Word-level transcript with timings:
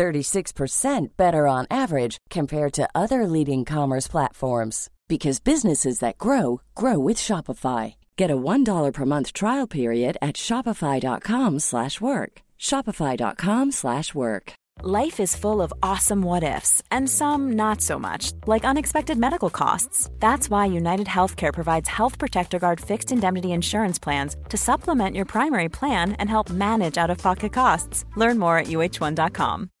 36% 0.00 1.08
better 1.18 1.46
on 1.46 1.66
average 1.70 2.16
compared 2.30 2.72
to 2.72 2.88
other 2.94 3.26
leading 3.26 3.66
commerce 3.66 4.08
platforms 4.08 4.88
because 5.08 5.40
businesses 5.40 5.98
that 5.98 6.16
grow 6.16 6.62
grow 6.74 6.98
with 6.98 7.18
Shopify. 7.18 7.94
Get 8.16 8.30
a 8.30 8.42
$1 8.52 8.92
per 8.94 9.04
month 9.04 9.32
trial 9.34 9.66
period 9.66 10.16
at 10.22 10.36
shopify.com/work. 10.36 12.32
shopify.com/work. 12.68 14.52
Life 14.82 15.20
is 15.20 15.36
full 15.36 15.60
of 15.60 15.72
awesome 15.82 16.22
what 16.22 16.42
ifs 16.42 16.82
and 16.90 17.06
some 17.08 17.52
not 17.52 17.82
so 17.82 17.98
much, 17.98 18.32
like 18.46 18.64
unexpected 18.64 19.18
medical 19.18 19.50
costs. 19.50 20.08
That's 20.20 20.48
why 20.48 20.64
United 20.64 21.06
Healthcare 21.06 21.52
provides 21.52 21.88
Health 21.98 22.16
Protector 22.18 22.58
Guard 22.58 22.80
fixed 22.80 23.12
indemnity 23.12 23.52
insurance 23.52 23.98
plans 23.98 24.36
to 24.48 24.56
supplement 24.56 25.16
your 25.16 25.26
primary 25.26 25.68
plan 25.68 26.12
and 26.12 26.30
help 26.30 26.48
manage 26.48 26.96
out-of-pocket 26.96 27.52
costs. 27.52 28.06
Learn 28.16 28.38
more 28.38 28.56
at 28.56 28.68
uh1.com. 28.68 29.68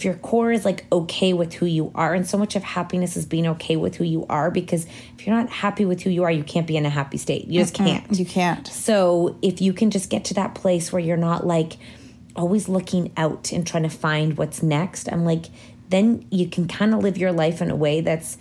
if 0.00 0.04
your 0.06 0.14
core 0.14 0.50
is 0.50 0.64
like 0.64 0.86
okay 0.90 1.34
with 1.34 1.52
who 1.52 1.66
you 1.66 1.92
are 1.94 2.14
and 2.14 2.26
so 2.26 2.38
much 2.38 2.56
of 2.56 2.62
happiness 2.62 3.18
is 3.18 3.26
being 3.26 3.46
okay 3.46 3.76
with 3.76 3.96
who 3.96 4.04
you 4.04 4.24
are 4.30 4.50
because 4.50 4.86
if 5.18 5.26
you're 5.26 5.36
not 5.36 5.50
happy 5.50 5.84
with 5.84 6.00
who 6.00 6.08
you 6.08 6.24
are 6.24 6.30
you 6.30 6.42
can't 6.42 6.66
be 6.66 6.78
in 6.78 6.86
a 6.86 6.90
happy 6.90 7.18
state. 7.18 7.46
You 7.48 7.60
just 7.60 7.74
can't. 7.74 8.18
You 8.18 8.24
can't. 8.24 8.66
So 8.66 9.36
if 9.42 9.60
you 9.60 9.74
can 9.74 9.90
just 9.90 10.08
get 10.08 10.24
to 10.26 10.34
that 10.34 10.54
place 10.54 10.90
where 10.90 11.00
you're 11.00 11.18
not 11.18 11.46
like 11.46 11.76
always 12.34 12.66
looking 12.66 13.12
out 13.18 13.52
and 13.52 13.66
trying 13.66 13.82
to 13.82 13.90
find 13.90 14.38
what's 14.38 14.62
next 14.62 15.12
i'm 15.12 15.24
like 15.24 15.46
then 15.88 16.24
you 16.30 16.48
can 16.48 16.68
kind 16.68 16.94
of 16.94 17.02
live 17.02 17.18
your 17.18 17.32
life 17.32 17.60
in 17.60 17.70
a 17.70 17.76
way 17.76 18.00
that's 18.00 18.38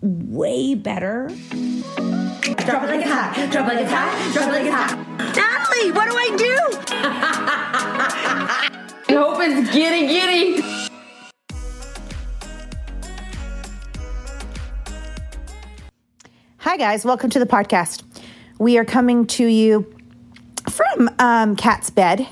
way 0.00 0.74
better. 0.74 1.28
Drop 1.28 2.82
it 2.82 2.86
like 2.86 3.00
it's 3.00 3.10
hot. 3.10 3.48
Drop 3.50 3.70
it 3.70 3.74
like 3.74 3.82
it's 3.82 3.92
hot. 3.92 4.32
Drop 4.32 4.48
it 4.48 4.52
like 4.52 4.64
it's 4.64 4.74
hot. 4.74 4.96
Natalie 5.36 5.92
what 5.92 6.08
do 6.10 6.16
i 6.16 6.28
do? 6.36 6.56
I 9.08 9.12
hope 9.18 9.38
it's 9.40 9.72
giddy 9.72 10.06
giddy. 10.06 10.85
Hi, 16.66 16.76
guys. 16.76 17.04
Welcome 17.04 17.30
to 17.30 17.38
the 17.38 17.46
podcast. 17.46 18.02
We 18.58 18.76
are 18.76 18.84
coming 18.84 19.28
to 19.28 19.46
you 19.46 19.86
from 20.68 21.08
um, 21.20 21.54
Cat's 21.54 21.90
bed 21.90 22.26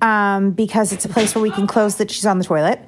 um, 0.00 0.52
because 0.52 0.92
it's 0.92 1.04
a 1.04 1.08
place 1.08 1.34
where 1.34 1.42
we 1.42 1.50
can 1.50 1.66
close 1.66 1.96
that 1.96 2.08
she's 2.08 2.24
on 2.24 2.38
the 2.38 2.44
toilet. 2.44 2.78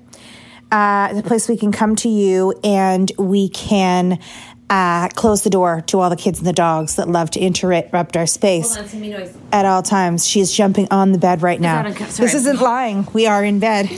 Uh, 0.70 1.12
a 1.12 1.22
place 1.24 1.48
we 1.48 1.56
can 1.56 1.72
come 1.72 1.96
to 1.96 2.08
you 2.08 2.54
and 2.62 3.10
we 3.18 3.48
can 3.48 4.20
uh, 4.68 5.08
close 5.10 5.42
the 5.42 5.50
door 5.50 5.82
to 5.86 6.00
all 6.00 6.10
the 6.10 6.16
kids 6.16 6.38
and 6.38 6.46
the 6.46 6.52
dogs 6.52 6.96
that 6.96 7.08
love 7.08 7.30
to 7.30 7.40
interrupt 7.40 8.16
our 8.16 8.26
space 8.26 8.74
Hold 8.74 8.78
on, 8.78 8.84
it's 8.84 8.92
gonna 8.94 9.08
noise. 9.08 9.36
at 9.52 9.64
all 9.64 9.82
times. 9.82 10.26
She 10.26 10.40
is 10.40 10.52
jumping 10.52 10.88
on 10.90 11.12
the 11.12 11.18
bed 11.18 11.42
right 11.42 11.60
now. 11.60 11.88
This 11.92 12.34
isn't 12.34 12.60
lying. 12.60 13.06
We 13.12 13.26
are 13.26 13.44
in 13.44 13.60
bed. 13.60 13.88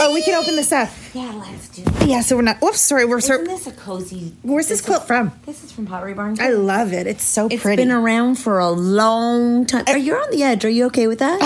oh, 0.00 0.12
we 0.14 0.22
can 0.22 0.34
open 0.34 0.56
this 0.56 0.72
up. 0.72 0.88
Yeah, 1.12 1.30
let's 1.34 1.68
do 1.68 1.82
it. 1.86 2.08
Yeah, 2.08 2.22
so 2.22 2.36
we're 2.36 2.42
not. 2.42 2.62
Oops, 2.62 2.80
sorry. 2.80 3.04
We're 3.04 3.18
Isn't 3.18 3.46
so. 3.46 3.52
this 3.52 3.66
a 3.66 3.72
cozy? 3.72 4.34
Where's 4.42 4.66
this 4.68 4.80
quilt 4.80 5.06
from? 5.06 5.30
This 5.46 5.62
is 5.62 5.70
from 5.70 5.86
Pottery 5.86 6.12
Barn. 6.14 6.36
I 6.40 6.50
love 6.50 6.92
it. 6.92 7.06
It's 7.06 7.22
so 7.22 7.46
It's 7.50 7.62
pretty. 7.62 7.82
It's 7.82 7.88
been 7.88 7.96
around 7.96 8.36
for 8.36 8.58
a 8.58 8.70
long 8.70 9.64
time. 9.66 9.84
Are 9.86 9.96
you 9.96 10.14
on 10.16 10.30
the 10.30 10.42
edge? 10.42 10.64
Are 10.64 10.68
you 10.70 10.86
okay 10.86 11.06
with 11.06 11.20
that? 11.20 11.38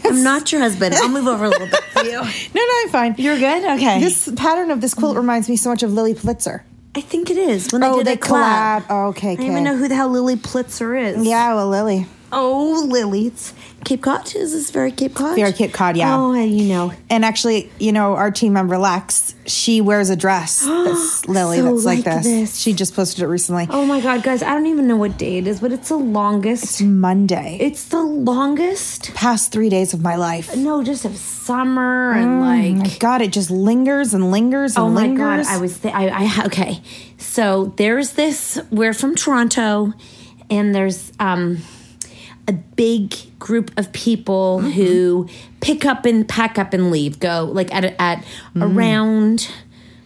I'm 0.04 0.22
not 0.22 0.52
your 0.52 0.60
husband. 0.60 0.94
I'll 0.94 1.08
move 1.08 1.26
over 1.26 1.44
a 1.44 1.48
little 1.48 1.66
bit 1.66 1.82
for 1.84 2.04
you. 2.04 2.12
no, 2.54 2.64
no, 2.64 2.72
I'm 2.82 2.88
fine. 2.90 3.14
You're 3.18 3.38
good? 3.38 3.64
Okay. 3.78 3.98
This 3.98 4.30
pattern 4.36 4.70
of 4.70 4.80
this 4.80 4.94
quilt 4.94 5.16
reminds 5.16 5.48
me 5.48 5.56
so 5.56 5.70
much 5.70 5.82
of 5.82 5.92
Lilly 5.92 6.14
Pulitzer. 6.14 6.64
I 6.96 7.02
think 7.02 7.30
it 7.30 7.36
is. 7.36 7.68
When 7.72 7.82
they 7.82 7.88
Oh, 7.88 7.98
did 7.98 8.06
they 8.06 8.12
a 8.14 8.16
collab. 8.16 8.82
collab. 8.82 8.86
Oh, 8.88 9.08
okay, 9.08 9.32
I 9.32 9.36
don't 9.36 9.46
even 9.46 9.64
know 9.64 9.76
who 9.76 9.86
the 9.86 9.94
hell 9.94 10.08
Lilly 10.08 10.36
Pulitzer 10.36 10.96
is. 10.96 11.26
Yeah, 11.26 11.54
well, 11.54 11.68
Lily. 11.68 12.06
Oh, 12.32 12.84
Lily. 12.88 13.26
It's 13.26 13.52
Cape 13.86 14.02
Cod. 14.02 14.34
Is 14.34 14.50
this 14.50 14.72
very 14.72 14.90
Cape 14.90 15.14
Cod? 15.14 15.36
Very 15.36 15.52
Cape 15.52 15.72
Cod, 15.72 15.96
yeah. 15.96 16.16
Oh, 16.16 16.34
you 16.34 16.64
know. 16.64 16.92
And 17.08 17.24
actually, 17.24 17.70
you 17.78 17.92
know, 17.92 18.16
our 18.16 18.32
team 18.32 18.52
member 18.52 18.76
Lex, 18.78 19.36
she 19.46 19.80
wears 19.80 20.10
a 20.10 20.16
dress 20.16 20.60
that's 20.64 21.28
Lily 21.28 21.58
So 21.58 21.62
that's 21.72 21.84
like, 21.84 22.04
like 22.04 22.16
this. 22.16 22.24
this. 22.26 22.56
She 22.58 22.72
just 22.72 22.96
posted 22.96 23.22
it 23.22 23.28
recently. 23.28 23.68
Oh 23.70 23.86
my 23.86 24.00
God, 24.00 24.24
guys. 24.24 24.42
I 24.42 24.50
don't 24.54 24.66
even 24.66 24.88
know 24.88 24.96
what 24.96 25.16
day 25.16 25.38
it 25.38 25.46
is, 25.46 25.60
but 25.60 25.70
it's 25.70 25.88
the 25.88 25.96
longest. 25.96 26.82
Monday. 26.82 27.58
It's 27.60 27.84
the 27.84 28.02
longest. 28.02 29.14
past 29.14 29.52
three 29.52 29.68
days 29.68 29.94
of 29.94 30.02
my 30.02 30.16
life. 30.16 30.56
No, 30.56 30.82
just 30.82 31.04
of 31.04 31.16
summer 31.16 32.10
and 32.12 32.40
My 32.40 32.68
like. 32.82 32.98
God, 32.98 33.22
it 33.22 33.32
just 33.32 33.52
lingers 33.52 34.14
and 34.14 34.32
lingers 34.32 34.74
and 34.76 34.84
Oh 34.84 34.90
my 34.90 35.02
lingers. 35.02 35.46
god! 35.46 35.54
I 35.54 35.58
was 35.58 35.78
th- 35.78 35.94
I, 35.94 36.08
I 36.08 36.46
okay. 36.46 36.82
So 37.18 37.72
there's 37.76 38.14
this. 38.14 38.58
We're 38.72 38.94
from 38.94 39.14
Toronto, 39.14 39.92
and 40.50 40.74
there's 40.74 41.12
um 41.20 41.58
a 42.48 42.52
big 42.52 43.14
group 43.38 43.70
of 43.76 43.92
people 43.92 44.60
Mm-hmm. 44.60 44.70
who 44.70 45.28
pick 45.60 45.84
up 45.84 46.04
and 46.06 46.28
pack 46.28 46.58
up 46.58 46.72
and 46.72 46.90
leave. 46.90 47.18
Go 47.20 47.50
like 47.52 47.74
at 47.74 47.84
at 47.98 48.24
Mm. 48.54 48.76
around. 48.76 49.48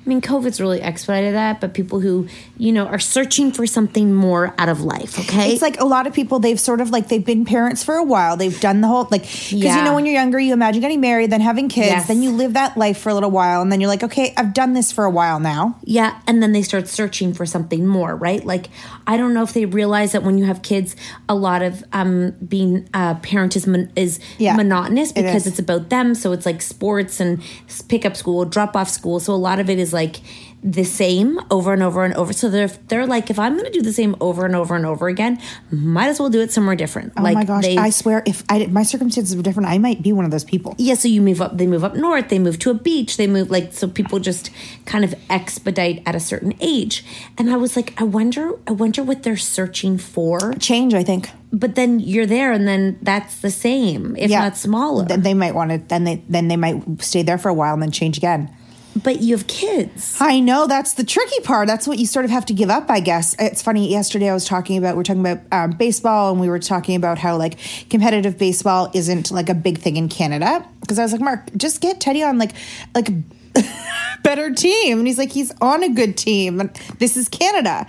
I 0.05 0.09
mean, 0.09 0.23
COVID's 0.23 0.61
really 0.61 0.81
expedited 0.81 1.35
that, 1.35 1.61
but 1.61 1.75
people 1.75 2.01
who 2.01 2.27
you 2.57 2.73
know 2.73 2.87
are 2.87 2.99
searching 2.99 3.53
for 3.53 3.67
something 3.67 4.15
more 4.15 4.55
out 4.57 4.69
of 4.71 4.81
life. 4.81 5.19
Okay, 5.19 5.53
It's 5.53 5.61
like 5.63 5.79
a 5.79 5.85
lot 5.85 6.07
of 6.07 6.15
people, 6.15 6.39
they've 6.39 6.59
sort 6.59 6.81
of 6.81 6.91
like, 6.91 7.09
they've 7.09 7.25
been 7.25 7.45
parents 7.45 7.85
for 7.85 7.95
a 7.97 8.03
while. 8.03 8.37
They've 8.37 8.59
done 8.61 8.81
the 8.81 8.89
whole, 8.89 9.07
like, 9.11 9.23
because 9.23 9.53
you 9.53 9.83
know, 9.85 9.95
when 9.95 10.07
you're 10.07 10.15
younger, 10.15 10.39
you 10.41 10.55
imagine 10.55 10.81
getting 10.81 11.01
married, 11.03 11.31
then 11.31 11.43
having 11.43 11.69
kids, 11.69 11.89
Yes. 11.89 12.09
then 12.09 12.23
you 12.23 12.31
live 12.31 12.55
that 12.55 12.77
life 12.79 12.99
for 12.99 13.11
a 13.11 13.15
little 13.15 13.31
while, 13.31 13.61
and 13.61 13.71
then 13.71 13.81
you're 13.81 13.89
like, 13.91 14.03
okay, 14.03 14.33
I've 14.39 14.55
done 14.55 14.73
this 14.73 14.91
for 14.91 15.05
a 15.05 15.11
while 15.11 15.39
now. 15.39 15.79
Yeah, 15.85 16.19
and 16.27 16.43
then 16.43 16.53
they 16.53 16.63
start 16.63 16.89
searching 16.89 17.35
for 17.35 17.45
something 17.45 17.87
more, 17.87 18.17
right? 18.17 18.45
Like 18.45 18.69
I 19.07 19.17
don't 19.19 19.35
know 19.35 19.43
if 19.43 19.53
they 19.53 19.67
realize 19.67 20.13
that 20.13 20.23
when 20.23 20.39
you 20.39 20.45
have 20.47 20.63
kids, 20.63 20.97
a 21.29 21.35
lot 21.35 21.63
of 21.63 21.85
um, 21.93 22.31
being 22.47 22.89
a 22.95 23.17
parent 23.17 23.55
is 23.55 23.67
mon- 23.67 23.93
is 23.97 24.19
Yeah, 24.39 24.57
monotonous 24.57 25.13
because 25.13 25.43
is. 25.43 25.49
it's 25.49 25.59
about 25.59 25.91
them. 25.91 26.15
So 26.15 26.33
it's 26.33 26.47
like 26.47 26.63
sports 26.63 27.21
and 27.21 27.43
pick 27.89 28.07
up 28.07 28.17
school, 28.17 28.45
drop 28.47 28.75
off 28.77 28.89
school. 28.89 29.21
So 29.21 29.35
a 29.35 29.37
lot 29.37 29.59
of 29.61 29.69
it 29.69 29.79
is 29.79 29.90
like 29.93 30.21
the 30.63 30.85
same 30.85 31.41
over 31.51 31.73
and 31.73 31.83
over 31.83 32.05
and 32.05 32.13
over. 32.15 32.33
So 32.35 32.51
they're 32.51 32.69
they're 32.69 33.07
like, 33.07 33.31
if 33.31 33.39
I'm 33.39 33.55
going 33.55 33.65
to 33.65 33.71
do 33.71 33.81
the 33.81 33.93
same 33.95 34.15
over 34.21 34.45
and 34.45 34.55
over 34.55 34.77
and 34.77 34.85
over 34.85 35.09
again, 35.09 35.41
might 35.71 36.09
as 36.09 36.21
well 36.21 36.29
do 36.29 36.41
it 36.41 36.53
somewhere 36.53 36.77
different. 36.77 37.15
Oh 37.17 37.23
like 37.23 37.35
my 37.35 37.45
gosh, 37.45 37.65
they, 37.65 37.79
I 37.79 37.91
swear, 37.91 38.23
if 38.27 38.45
I 38.49 38.59
did, 38.59 38.73
my 38.73 38.83
circumstances 38.83 39.35
were 39.35 39.43
different, 39.43 39.71
I 39.71 39.79
might 39.79 40.03
be 40.03 40.13
one 40.13 40.27
of 40.27 40.31
those 40.31 40.45
people. 40.45 40.75
yeah, 40.79 40.95
so 40.95 41.09
you 41.09 41.23
move 41.23 41.41
up. 41.41 41.57
They 41.57 41.67
move 41.67 41.83
up 41.83 41.95
north. 41.95 42.29
They 42.29 42.39
move 42.39 42.59
to 42.61 42.71
a 42.71 42.75
beach. 42.75 43.17
They 43.17 43.27
move 43.27 43.51
like 43.51 43.73
so. 43.73 43.89
People 43.89 44.19
just 44.19 44.51
kind 44.85 45.03
of 45.05 45.15
expedite 45.31 46.03
at 46.05 46.15
a 46.15 46.21
certain 46.21 46.53
age. 46.61 47.05
And 47.39 47.51
I 47.51 47.57
was 47.57 47.75
like, 47.75 47.99
I 48.01 48.05
wonder, 48.05 48.53
I 48.67 48.73
wonder 48.73 49.03
what 49.03 49.23
they're 49.23 49.37
searching 49.39 49.97
for. 49.97 50.53
Change, 50.55 50.93
I 50.93 51.03
think. 51.03 51.31
But 51.53 51.75
then 51.75 52.01
you're 52.01 52.27
there, 52.27 52.53
and 52.53 52.69
then 52.69 52.99
that's 53.03 53.41
the 53.41 53.51
same, 53.51 54.15
if 54.17 54.31
not 54.31 54.57
smaller. 54.57 55.05
Then 55.07 55.23
they 55.23 55.35
might 55.35 55.55
want 55.55 55.71
to. 55.71 55.79
Then 55.79 56.05
they 56.05 56.23
then 56.29 56.49
they 56.49 56.57
might 56.57 57.03
stay 57.03 57.23
there 57.23 57.39
for 57.39 57.49
a 57.49 57.55
while 57.55 57.73
and 57.73 57.83
then 57.83 57.91
change 57.91 58.19
again. 58.19 58.55
But 59.03 59.21
you 59.21 59.37
have 59.37 59.47
kids. 59.47 60.17
I 60.21 60.41
know 60.41 60.67
that's 60.67 60.95
the 60.95 61.05
tricky 61.05 61.41
part. 61.41 61.67
That's 61.67 61.87
what 61.87 61.99
you 61.99 62.07
sort 62.07 62.25
of 62.25 62.31
have 62.31 62.47
to 62.47 62.53
give 62.53 62.71
up, 62.71 62.91
I 62.91 63.01
guess. 63.01 63.35
It's 63.39 63.63
funny. 63.63 63.91
Yesterday, 63.91 64.31
I 64.31 64.35
was 64.35 64.45
talking 64.45 64.79
about 64.79 64.97
we 64.97 65.01
are 65.01 65.05
talking 65.05 65.27
about 65.27 65.41
um, 65.53 65.71
baseball, 65.73 66.33
and 66.33 66.41
we 66.41 66.49
were 66.49 66.59
talking 66.59 66.97
about 66.97 67.19
how 67.19 67.37
like 67.37 67.59
competitive 67.89 68.39
baseball 68.39 68.91
isn't 68.95 69.31
like 69.31 69.49
a 69.49 69.55
big 69.55 69.79
thing 69.79 69.97
in 69.97 70.09
Canada. 70.09 70.67
Because 70.81 70.99
I 70.99 71.03
was 71.03 71.13
like, 71.13 71.21
Mark, 71.21 71.55
just 71.57 71.81
get 71.81 72.01
Teddy 72.01 72.23
on 72.23 72.39
like 72.39 72.53
like 72.95 73.09
better 74.23 74.53
team, 74.53 74.99
and 74.99 75.07
he's 75.07 75.19
like, 75.19 75.33
he's 75.33 75.53
on 75.61 75.83
a 75.83 75.89
good 75.89 76.17
team, 76.17 76.71
this 76.99 77.17
is 77.17 77.29
Canada. 77.29 77.87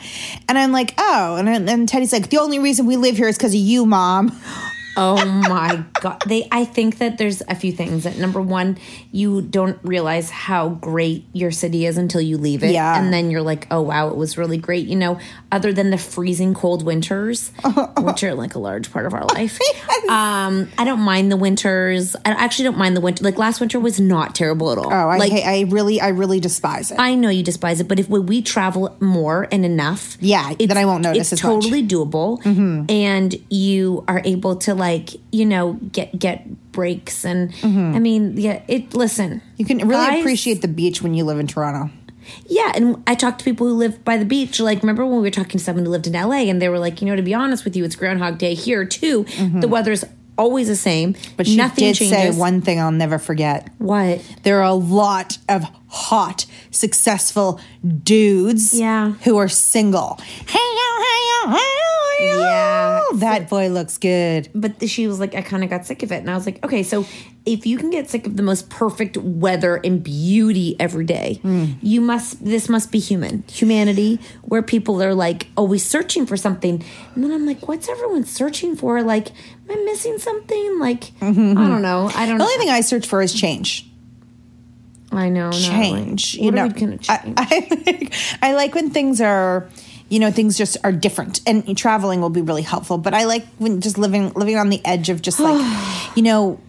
And 0.47 0.57
I'm 0.57 0.71
like, 0.71 0.93
oh, 0.97 1.35
and 1.37 1.69
and 1.69 1.89
Teddy's 1.89 2.13
like, 2.13 2.29
the 2.29 2.37
only 2.37 2.59
reason 2.59 2.85
we 2.85 2.97
live 2.97 3.17
here 3.17 3.27
is 3.27 3.37
because 3.37 3.53
of 3.53 3.59
you, 3.59 3.85
mom. 3.85 4.39
Oh 4.97 5.25
my 5.25 5.83
god! 6.01 6.21
They, 6.27 6.47
I 6.51 6.65
think 6.65 6.97
that 6.97 7.17
there's 7.17 7.41
a 7.47 7.55
few 7.55 7.71
things. 7.71 8.03
That 8.03 8.17
number 8.17 8.41
one, 8.41 8.77
you 9.11 9.41
don't 9.41 9.79
realize 9.83 10.29
how 10.29 10.69
great 10.69 11.25
your 11.33 11.51
city 11.51 11.85
is 11.85 11.97
until 11.97 12.21
you 12.21 12.37
leave 12.37 12.63
it, 12.63 12.71
Yeah. 12.71 12.99
and 13.01 13.13
then 13.13 13.31
you're 13.31 13.41
like, 13.41 13.67
oh 13.71 13.81
wow, 13.81 14.09
it 14.09 14.17
was 14.17 14.37
really 14.37 14.57
great. 14.57 14.87
You 14.87 14.95
know, 14.97 15.19
other 15.51 15.71
than 15.71 15.91
the 15.91 15.97
freezing 15.97 16.53
cold 16.53 16.83
winters, 16.83 17.51
which 17.99 18.23
are 18.23 18.33
like 18.33 18.55
a 18.55 18.59
large 18.59 18.91
part 18.91 19.05
of 19.05 19.13
our 19.13 19.25
life. 19.25 19.59
Um, 20.09 20.67
I 20.77 20.83
don't 20.83 20.99
mind 20.99 21.31
the 21.31 21.37
winters. 21.37 22.15
I 22.25 22.31
actually 22.31 22.65
don't 22.65 22.77
mind 22.77 22.97
the 22.97 23.01
winter. 23.01 23.23
Like 23.23 23.37
last 23.37 23.61
winter 23.61 23.79
was 23.79 23.97
not 23.99 24.35
terrible 24.35 24.71
at 24.71 24.77
all. 24.77 24.87
Oh, 24.91 25.07
I 25.09 25.17
like 25.17 25.31
hate, 25.31 25.45
I 25.45 25.61
really 25.71 26.01
I 26.01 26.09
really 26.09 26.41
despise 26.41 26.91
it. 26.91 26.99
I 26.99 27.15
know 27.15 27.29
you 27.29 27.43
despise 27.43 27.79
it, 27.79 27.87
but 27.87 27.97
if 27.97 28.09
when 28.09 28.25
we 28.25 28.41
travel 28.41 28.93
more 28.99 29.47
and 29.53 29.63
enough, 29.63 30.17
Yeah, 30.19 30.53
then 30.59 30.75
I 30.75 30.83
won't 30.85 31.03
notice 31.03 31.31
It's 31.31 31.41
as 31.41 31.43
much. 31.47 31.51
Mm-hmm. 31.51 31.61
totally 31.61 31.87
doable, 31.87 32.91
and 32.91 33.35
you 33.49 34.03
are 34.09 34.21
able 34.25 34.57
to 34.57 34.73
like 34.87 35.07
you 35.31 35.45
know 35.45 35.73
get 35.97 36.09
get 36.25 36.37
breaks 36.71 37.23
and 37.25 37.53
I 37.63 37.99
mean 38.07 38.23
yeah 38.37 38.57
it 38.67 38.93
listen 39.03 39.29
Mm-hmm. 39.39 39.55
you 39.57 39.65
can 39.69 39.77
really 39.87 40.07
guys- 40.07 40.19
appreciate 40.21 40.59
the 40.61 40.67
beach 40.81 41.01
when 41.03 41.13
you 41.17 41.23
live 41.29 41.39
in 41.43 41.47
Toronto. 41.47 41.83
yeah 42.47 42.71
and 42.75 42.85
I 43.07 43.13
talked 43.15 43.39
to 43.39 43.45
people 43.45 43.65
who 43.67 43.73
live 43.83 43.95
by 44.09 44.15
the 44.17 44.25
beach 44.35 44.59
like 44.59 44.81
remember 44.83 45.03
when 45.05 45.17
we 45.21 45.27
were 45.29 45.37
talking 45.41 45.57
to 45.59 45.63
someone 45.67 45.85
who 45.85 45.91
lived 45.91 46.07
in 46.07 46.13
LA 46.13 46.41
and 46.51 46.61
they 46.61 46.69
were 46.69 46.79
like 46.87 47.01
you 47.01 47.07
know 47.07 47.15
to 47.15 47.21
be 47.31 47.33
honest 47.33 47.63
with 47.65 47.75
you 47.77 47.83
it's 47.85 47.95
Groundhog 47.95 48.37
Day 48.37 48.53
here 48.53 48.83
too 48.85 49.25
the 49.63 49.67
weather's 49.67 50.03
always 50.37 50.67
the 50.67 50.75
same 50.75 51.13
Mm-hmm. 51.13 51.35
But 51.37 51.45
she 51.47 51.55
nothing 51.57 51.85
did 51.89 51.95
changes 51.97 52.35
say 52.35 52.39
one 52.39 52.61
thing 52.61 52.79
I'll 52.79 52.91
never 53.05 53.19
forget. 53.19 53.69
what 53.77 54.21
There 54.43 54.57
are 54.61 54.69
a 54.77 54.79
lot 55.01 55.37
of 55.49 55.61
hot, 55.87 56.45
successful 56.71 57.59
dudes 58.03 58.73
Yeah. 58.73 59.11
who 59.25 59.37
are 59.37 59.49
single. 59.49 60.17
Hey, 60.47 60.67
yo, 60.79 60.89
hey, 61.05 61.21
yo, 61.29 61.51
hey, 61.57 61.71
yo, 61.81 61.93
Yeah. 62.19 63.01
That 63.15 63.49
boy 63.49 63.69
looks 63.69 63.97
good. 63.97 64.49
but 64.53 64.87
she 64.89 65.07
was 65.07 65.19
like, 65.19 65.35
I 65.35 65.41
kind 65.41 65.63
of 65.63 65.69
got 65.69 65.85
sick 65.85 66.03
of 66.03 66.11
it. 66.11 66.17
And 66.17 66.29
I 66.29 66.35
was 66.35 66.45
like, 66.45 66.63
okay, 66.65 66.83
so 66.83 67.05
if 67.45 67.65
you 67.65 67.77
can 67.77 67.89
get 67.89 68.09
sick 68.09 68.27
of 68.27 68.37
the 68.37 68.43
most 68.43 68.69
perfect 68.69 69.17
weather 69.17 69.77
and 69.83 70.03
beauty 70.03 70.75
every 70.79 71.05
day, 71.05 71.39
Hmm. 71.41 71.65
you 71.81 71.99
must, 72.01 72.43
this 72.43 72.69
must 72.69 72.91
be 72.91 72.99
human, 72.99 73.43
humanity, 73.51 74.19
where 74.43 74.61
people 74.61 75.01
are 75.01 75.13
like 75.15 75.47
always 75.57 75.83
searching 75.83 76.25
for 76.25 76.37
something. 76.37 76.83
And 77.15 77.23
then 77.23 77.31
I'm 77.31 77.45
like, 77.45 77.67
what's 77.67 77.89
everyone 77.89 78.23
searching 78.25 78.75
for? 78.75 79.01
Like, 79.01 79.29
am 79.31 79.71
I 79.71 79.75
missing 79.85 80.17
something? 80.19 80.79
Like, 80.79 81.11
I 81.21 81.31
don't 81.31 81.81
know. 81.81 82.11
I 82.13 82.25
don't 82.25 82.37
know. 82.37 82.37
The 82.37 82.37
know. 82.37 82.43
only 82.45 82.57
thing 82.57 82.69
I 82.69 82.81
search 82.81 83.07
for 83.07 83.21
is 83.21 83.33
change. 83.33 83.87
I 85.11 85.27
know. 85.29 85.49
not 85.49 85.53
Change. 85.53 86.35
Like, 86.35 86.41
you 86.41 86.45
what 86.45 86.53
know, 86.53 86.61
are 86.63 86.67
we 86.67 86.73
going 86.73 86.97
to 86.99 87.11
I. 87.11 87.33
I, 87.35 87.67
like, 87.85 88.13
I 88.41 88.53
like 88.53 88.75
when 88.75 88.91
things 88.91 89.19
are, 89.19 89.67
you 90.11 90.19
know, 90.19 90.29
things 90.29 90.57
just 90.57 90.75
are 90.83 90.91
different, 90.91 91.39
and 91.47 91.75
traveling 91.77 92.19
will 92.19 92.29
be 92.29 92.41
really 92.41 92.61
helpful. 92.61 92.97
But 92.97 93.13
I 93.13 93.23
like 93.23 93.47
when 93.59 93.79
just 93.79 93.97
living 93.97 94.33
living 94.33 94.57
on 94.57 94.69
the 94.69 94.85
edge 94.85 95.07
of 95.09 95.21
just 95.21 95.39
like, 95.39 95.57
you 96.15 96.21
know, 96.21 96.59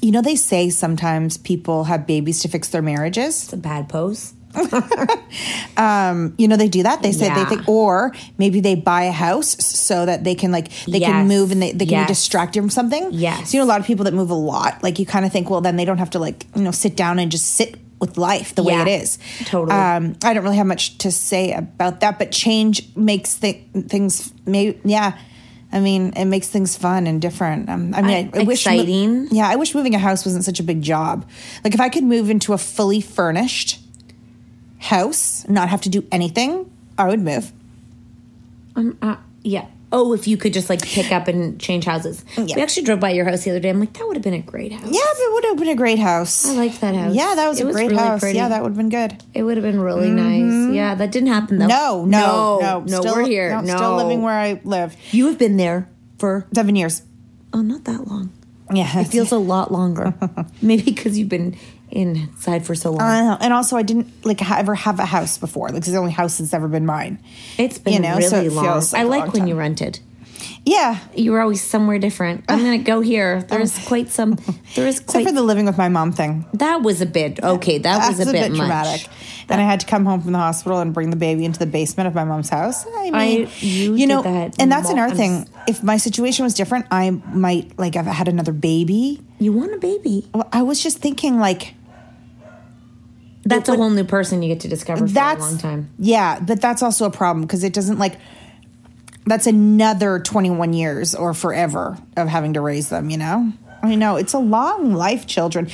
you 0.00 0.12
know, 0.12 0.22
they 0.22 0.36
say 0.36 0.70
sometimes 0.70 1.36
people 1.36 1.84
have 1.84 2.06
babies 2.06 2.40
to 2.42 2.48
fix 2.48 2.68
their 2.68 2.82
marriages. 2.82 3.44
it's 3.44 3.52
a 3.52 3.56
bad 3.56 3.88
pose. 3.88 4.34
um, 5.76 6.34
you 6.38 6.48
know, 6.48 6.56
they 6.56 6.68
do 6.68 6.82
that. 6.84 7.02
They 7.02 7.12
say 7.12 7.28
they 7.34 7.44
think, 7.44 7.68
or 7.68 8.12
maybe 8.38 8.60
they 8.60 8.74
buy 8.74 9.02
a 9.02 9.12
house 9.12 9.48
so 9.64 10.06
that 10.06 10.24
they 10.24 10.34
can 10.34 10.50
like 10.52 10.70
they 10.86 11.00
can 11.00 11.26
move 11.28 11.52
and 11.52 11.60
they, 11.60 11.72
they 11.72 11.84
can 11.86 11.92
Yes. 11.92 12.08
be 12.08 12.12
distracted 12.14 12.60
from 12.60 12.70
something. 12.70 13.08
Yes. 13.12 13.50
So 13.50 13.56
you 13.58 13.60
know, 13.60 13.66
a 13.66 13.68
lot 13.72 13.80
of 13.80 13.86
people 13.86 14.04
that 14.04 14.14
move 14.14 14.30
a 14.30 14.34
lot, 14.34 14.82
like 14.82 14.98
you 14.98 15.06
kind 15.06 15.26
of 15.26 15.32
think, 15.32 15.50
well, 15.50 15.60
then 15.60 15.76
they 15.76 15.84
don't 15.84 15.98
have 15.98 16.10
to 16.10 16.18
like 16.18 16.46
you 16.54 16.62
know 16.62 16.70
sit 16.70 16.96
down 16.96 17.18
and 17.18 17.30
just 17.30 17.46
sit 17.54 17.76
with 17.98 18.18
life 18.18 18.54
the 18.54 18.62
way 18.62 18.74
it 18.74 18.88
is. 18.88 19.18
Totally. 19.44 19.76
Um, 19.76 20.16
I 20.22 20.34
don't 20.34 20.44
really 20.44 20.56
have 20.56 20.66
much 20.66 20.98
to 20.98 21.10
say 21.10 21.52
about 21.52 22.00
that, 22.00 22.18
but 22.18 22.30
change 22.32 22.94
makes 22.96 23.38
th- 23.38 23.62
things. 23.88 24.32
Maybe 24.44 24.78
yeah. 24.84 25.18
I 25.72 25.80
mean, 25.80 26.12
it 26.16 26.26
makes 26.26 26.48
things 26.48 26.76
fun 26.76 27.06
and 27.06 27.20
different. 27.20 27.68
Um, 27.68 27.92
I 27.92 28.00
mean, 28.00 28.30
I, 28.32 28.40
I 28.40 28.42
wish 28.44 28.66
mo- 28.66 29.26
yeah, 29.30 29.48
I 29.48 29.56
wish 29.56 29.74
moving 29.74 29.94
a 29.94 29.98
house 29.98 30.24
wasn't 30.24 30.44
such 30.44 30.60
a 30.60 30.62
big 30.62 30.80
job. 30.80 31.28
Like 31.64 31.74
if 31.74 31.80
I 31.80 31.88
could 31.88 32.04
move 32.04 32.30
into 32.30 32.52
a 32.52 32.58
fully 32.58 33.00
furnished 33.00 33.80
house, 34.78 35.46
not 35.48 35.68
have 35.68 35.80
to 35.82 35.88
do 35.88 36.06
anything, 36.12 36.70
I 36.96 37.08
would 37.08 37.20
move. 37.20 37.52
Um, 38.76 38.96
uh, 39.02 39.16
yeah. 39.42 39.66
Oh, 39.98 40.12
if 40.12 40.28
you 40.28 40.36
could 40.36 40.52
just 40.52 40.68
like 40.68 40.82
pick 40.82 41.10
up 41.10 41.26
and 41.26 41.58
change 41.58 41.84
houses. 41.86 42.22
Yeah. 42.36 42.56
We 42.56 42.60
actually 42.62 42.82
drove 42.84 43.00
by 43.00 43.10
your 43.12 43.24
house 43.24 43.44
the 43.44 43.50
other 43.50 43.60
day. 43.60 43.70
I'm 43.70 43.80
like, 43.80 43.94
that 43.94 44.06
would 44.06 44.14
have 44.16 44.22
been 44.22 44.34
a 44.34 44.42
great 44.42 44.70
house. 44.72 44.84
Yeah, 44.84 45.00
it 45.02 45.32
would 45.32 45.44
have 45.44 45.56
been 45.56 45.68
a 45.68 45.74
great 45.74 45.98
house. 45.98 46.44
I 46.46 46.52
liked 46.52 46.80
that 46.82 46.94
house. 46.94 47.14
Yeah, 47.14 47.34
that 47.34 47.48
was 47.48 47.58
It 47.60 47.66
a 47.66 47.72
great 47.72 47.90
really 47.90 47.96
house. 48.02 48.20
pretty. 48.20 48.36
Yeah, 48.36 48.48
that 48.48 48.62
would 48.62 48.70
have 48.70 48.76
been 48.76 48.90
good. 48.90 49.16
It 49.32 49.42
would 49.42 49.56
have 49.56 49.64
been 49.64 49.80
really 49.80 50.10
nice. 50.10 50.42
Mm-hmm. 50.42 50.74
Yeah, 50.74 50.94
that 50.96 51.10
didn't 51.12 51.30
happen 51.30 51.58
though. 51.58 51.66
No, 51.66 52.04
no, 52.04 52.20
no, 52.20 52.58
no. 52.60 52.80
no. 52.86 53.00
Still, 53.00 53.14
we're 53.14 53.26
here. 53.26 53.50
No, 53.50 53.60
No, 53.62 53.76
still 53.76 53.96
living 53.96 54.20
where 54.20 54.34
I 54.38 54.60
live. 54.64 54.94
you 55.12 55.28
have 55.28 55.38
been 55.38 55.56
there 55.56 55.88
for 56.18 56.46
Seven 56.54 56.76
years. 56.76 57.00
oh, 57.54 57.62
not 57.62 57.84
that 57.84 58.06
long. 58.06 58.30
Yeah, 58.72 59.00
It 59.00 59.04
feels 59.06 59.30
a 59.32 59.38
lot 59.38 59.70
longer. 59.72 60.12
Maybe 60.60 60.82
because 60.82 61.16
you've 61.18 61.28
been 61.28 61.56
inside 61.90 62.66
for 62.66 62.74
so 62.74 62.90
long. 62.90 62.98
Know. 62.98 63.38
And 63.40 63.52
also, 63.52 63.76
I 63.76 63.82
didn't 63.82 64.24
like 64.24 64.40
ha- 64.40 64.56
ever 64.58 64.74
have 64.74 64.98
a 64.98 65.04
house 65.06 65.38
before. 65.38 65.68
Like, 65.68 65.78
it's 65.78 65.86
the 65.88 65.96
only 65.96 66.12
house 66.12 66.38
that's 66.38 66.52
ever 66.54 66.68
been 66.68 66.86
mine. 66.86 67.18
it's 67.58 67.78
been 67.78 67.94
you 67.94 68.00
know, 68.00 68.16
really 68.16 68.28
so 68.28 68.40
it 68.40 68.52
long. 68.52 68.64
like 68.66 68.94
I 68.94 69.00
a 69.02 69.06
like 69.06 69.20
long 69.20 69.30
when 69.30 69.40
time. 69.40 69.48
you 69.48 69.54
rented. 69.56 70.00
Yeah, 70.64 70.98
You 71.14 71.30
were 71.32 71.40
always 71.40 71.62
somewhere 71.62 71.98
different. 71.98 72.44
I'm 72.48 72.58
gonna 72.58 72.78
go 72.78 73.00
here. 73.00 73.42
There's 73.42 73.78
quite 73.86 74.08
some. 74.10 74.36
There 74.74 74.86
is 74.86 74.98
quite, 75.00 75.20
except 75.20 75.26
for 75.26 75.32
the 75.32 75.42
living 75.42 75.64
with 75.64 75.78
my 75.78 75.88
mom 75.88 76.12
thing. 76.12 76.44
that 76.54 76.82
was 76.82 77.00
a 77.00 77.06
bit 77.06 77.42
okay. 77.42 77.78
That 77.78 78.08
was 78.08 78.20
a, 78.20 78.32
bit, 78.32 78.50
much. 78.50 78.58
traumatic. 78.58 79.08
And 79.48 79.60
I 79.60 79.64
had 79.64 79.78
to 79.80 79.86
come 79.86 80.04
home 80.04 80.20
from 80.20 80.32
the 80.32 80.38
hospital 80.38 80.80
and 80.80 80.92
bring 80.92 81.10
the 81.10 81.16
baby 81.16 81.44
into 81.44 81.60
the 81.60 81.66
basement 81.66 82.08
of 82.08 82.14
my 82.16 82.24
mom's 82.24 82.48
house. 82.48 82.84
I 82.84 83.04
mean, 83.04 83.14
I- 83.14 83.48
you 83.60 83.96
did 83.96 84.08
know, 84.08 84.22
that 84.22 84.60
and 84.60 84.70
that's 84.70 84.90
another 84.90 85.14
thing. 85.14 85.48
If 85.68 85.82
my 85.84 85.96
situation 85.98 86.44
was 86.44 86.52
different, 86.54 86.86
I 86.90 87.10
might 87.10 87.78
like 87.78 87.94
I've 87.96 88.06
had 88.06 88.26
another 88.28 88.52
baby. 88.52 89.22
You 89.38 89.52
want 89.52 89.74
a 89.74 89.78
baby? 89.78 90.28
Well, 90.32 90.48
I 90.52 90.62
was 90.62 90.82
just 90.82 90.98
thinking 90.98 91.38
like 91.38 91.74
That's 93.44 93.68
a 93.68 93.76
whole 93.76 93.90
new 93.90 94.04
person 94.04 94.42
you 94.42 94.48
get 94.48 94.60
to 94.60 94.68
discover 94.68 95.06
for 95.06 95.12
that's 95.12 95.40
a 95.40 95.50
long 95.50 95.58
time. 95.58 95.90
Yeah, 95.98 96.40
but 96.40 96.60
that's 96.60 96.82
also 96.82 97.04
a 97.04 97.10
problem 97.10 97.42
because 97.42 97.64
it 97.64 97.72
doesn't 97.72 97.98
like 97.98 98.18
that's 99.26 99.46
another 99.46 100.20
21 100.20 100.72
years 100.72 101.14
or 101.14 101.34
forever 101.34 101.98
of 102.16 102.28
having 102.28 102.54
to 102.54 102.60
raise 102.60 102.88
them, 102.88 103.10
you 103.10 103.18
know? 103.18 103.52
I 103.82 103.96
know 103.96 104.16
it's 104.16 104.32
a 104.32 104.38
long 104.38 104.94
life, 104.94 105.26
children. 105.26 105.68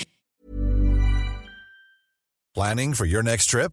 Planning 2.55 2.95
for 2.95 3.05
your 3.05 3.23
next 3.23 3.47
trip? 3.47 3.73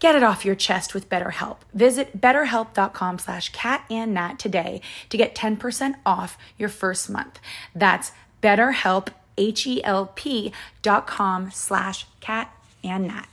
Get 0.00 0.14
it 0.14 0.22
off 0.22 0.44
your 0.44 0.54
chest 0.54 0.94
with 0.94 1.08
BetterHelp. 1.08 1.56
Visit 1.74 2.20
betterhelp.com 2.20 3.18
slash 3.18 3.50
catandnat 3.52 4.38
today 4.38 4.80
to 5.08 5.16
get 5.16 5.34
10% 5.34 5.94
off 6.06 6.38
your 6.56 6.68
first 6.68 7.10
month. 7.10 7.40
That's 7.74 8.12
betterhelp, 8.42 9.08
H-E-L-P 9.36 10.52
dot 10.82 11.06
com 11.06 11.50
slash 11.50 12.06
catandnat. 12.20 13.26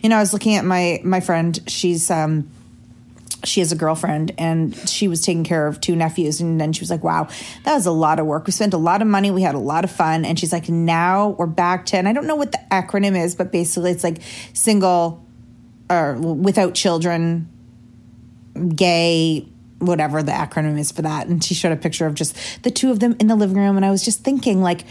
You 0.00 0.08
know, 0.08 0.16
I 0.16 0.20
was 0.20 0.32
looking 0.32 0.54
at 0.54 0.64
my 0.64 1.00
my 1.02 1.20
friend. 1.20 1.58
She's 1.66 2.10
um 2.10 2.50
she 3.44 3.60
has 3.60 3.70
a 3.70 3.76
girlfriend 3.76 4.32
and 4.38 4.76
she 4.88 5.08
was 5.08 5.20
taking 5.20 5.44
care 5.44 5.66
of 5.66 5.80
two 5.80 5.94
nephews 5.94 6.40
and 6.40 6.60
then 6.60 6.72
she 6.72 6.80
was 6.80 6.90
like 6.90 7.04
wow 7.04 7.28
that 7.64 7.74
was 7.74 7.86
a 7.86 7.92
lot 7.92 8.18
of 8.18 8.26
work. 8.26 8.46
We 8.46 8.52
spent 8.52 8.74
a 8.74 8.78
lot 8.78 9.02
of 9.02 9.08
money. 9.08 9.30
We 9.30 9.42
had 9.42 9.54
a 9.54 9.60
lot 9.60 9.84
of 9.84 9.90
fun. 9.90 10.24
And 10.24 10.38
she's 10.38 10.52
like 10.52 10.68
now 10.68 11.30
we're 11.30 11.46
back 11.46 11.86
to 11.86 11.96
and 11.96 12.08
i 12.08 12.12
don't 12.12 12.26
know 12.26 12.36
what 12.36 12.52
the 12.52 12.60
acronym 12.70 13.16
is 13.16 13.34
but 13.34 13.52
basically 13.52 13.90
it's 13.90 14.04
like 14.04 14.18
single 14.52 15.24
or 15.90 16.14
without 16.14 16.74
children 16.74 17.48
gay 18.74 19.46
whatever 19.78 20.22
the 20.22 20.32
acronym 20.32 20.78
is 20.78 20.90
for 20.90 21.02
that. 21.02 21.28
And 21.28 21.42
she 21.42 21.54
showed 21.54 21.72
a 21.72 21.76
picture 21.76 22.06
of 22.06 22.14
just 22.14 22.36
the 22.62 22.70
two 22.70 22.90
of 22.90 23.00
them 23.00 23.16
in 23.20 23.28
the 23.28 23.36
living 23.36 23.56
room 23.56 23.76
and 23.76 23.86
i 23.86 23.90
was 23.90 24.04
just 24.04 24.24
thinking 24.24 24.60
like 24.60 24.84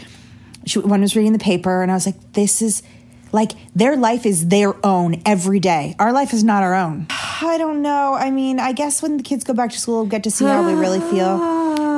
she, 0.64 0.78
one 0.78 1.00
was 1.00 1.14
reading 1.14 1.32
the 1.32 1.38
paper 1.38 1.82
and 1.82 1.90
i 1.90 1.94
was 1.94 2.06
like 2.06 2.32
this 2.32 2.62
is 2.62 2.82
like 3.32 3.52
their 3.74 3.96
life 3.96 4.26
is 4.26 4.48
their 4.48 4.74
own 4.84 5.22
every 5.24 5.60
day. 5.60 5.94
Our 5.98 6.12
life 6.12 6.32
is 6.32 6.44
not 6.44 6.62
our 6.62 6.74
own. 6.74 7.06
I 7.10 7.56
don't 7.58 7.82
know. 7.82 8.14
I 8.14 8.30
mean, 8.30 8.58
I 8.58 8.72
guess 8.72 9.02
when 9.02 9.16
the 9.16 9.22
kids 9.22 9.44
go 9.44 9.54
back 9.54 9.70
to 9.70 9.78
school, 9.78 10.00
we'll 10.00 10.06
get 10.06 10.24
to 10.24 10.30
see 10.30 10.44
how 10.44 10.66
we 10.66 10.74
really 10.74 11.00
feel. 11.00 11.38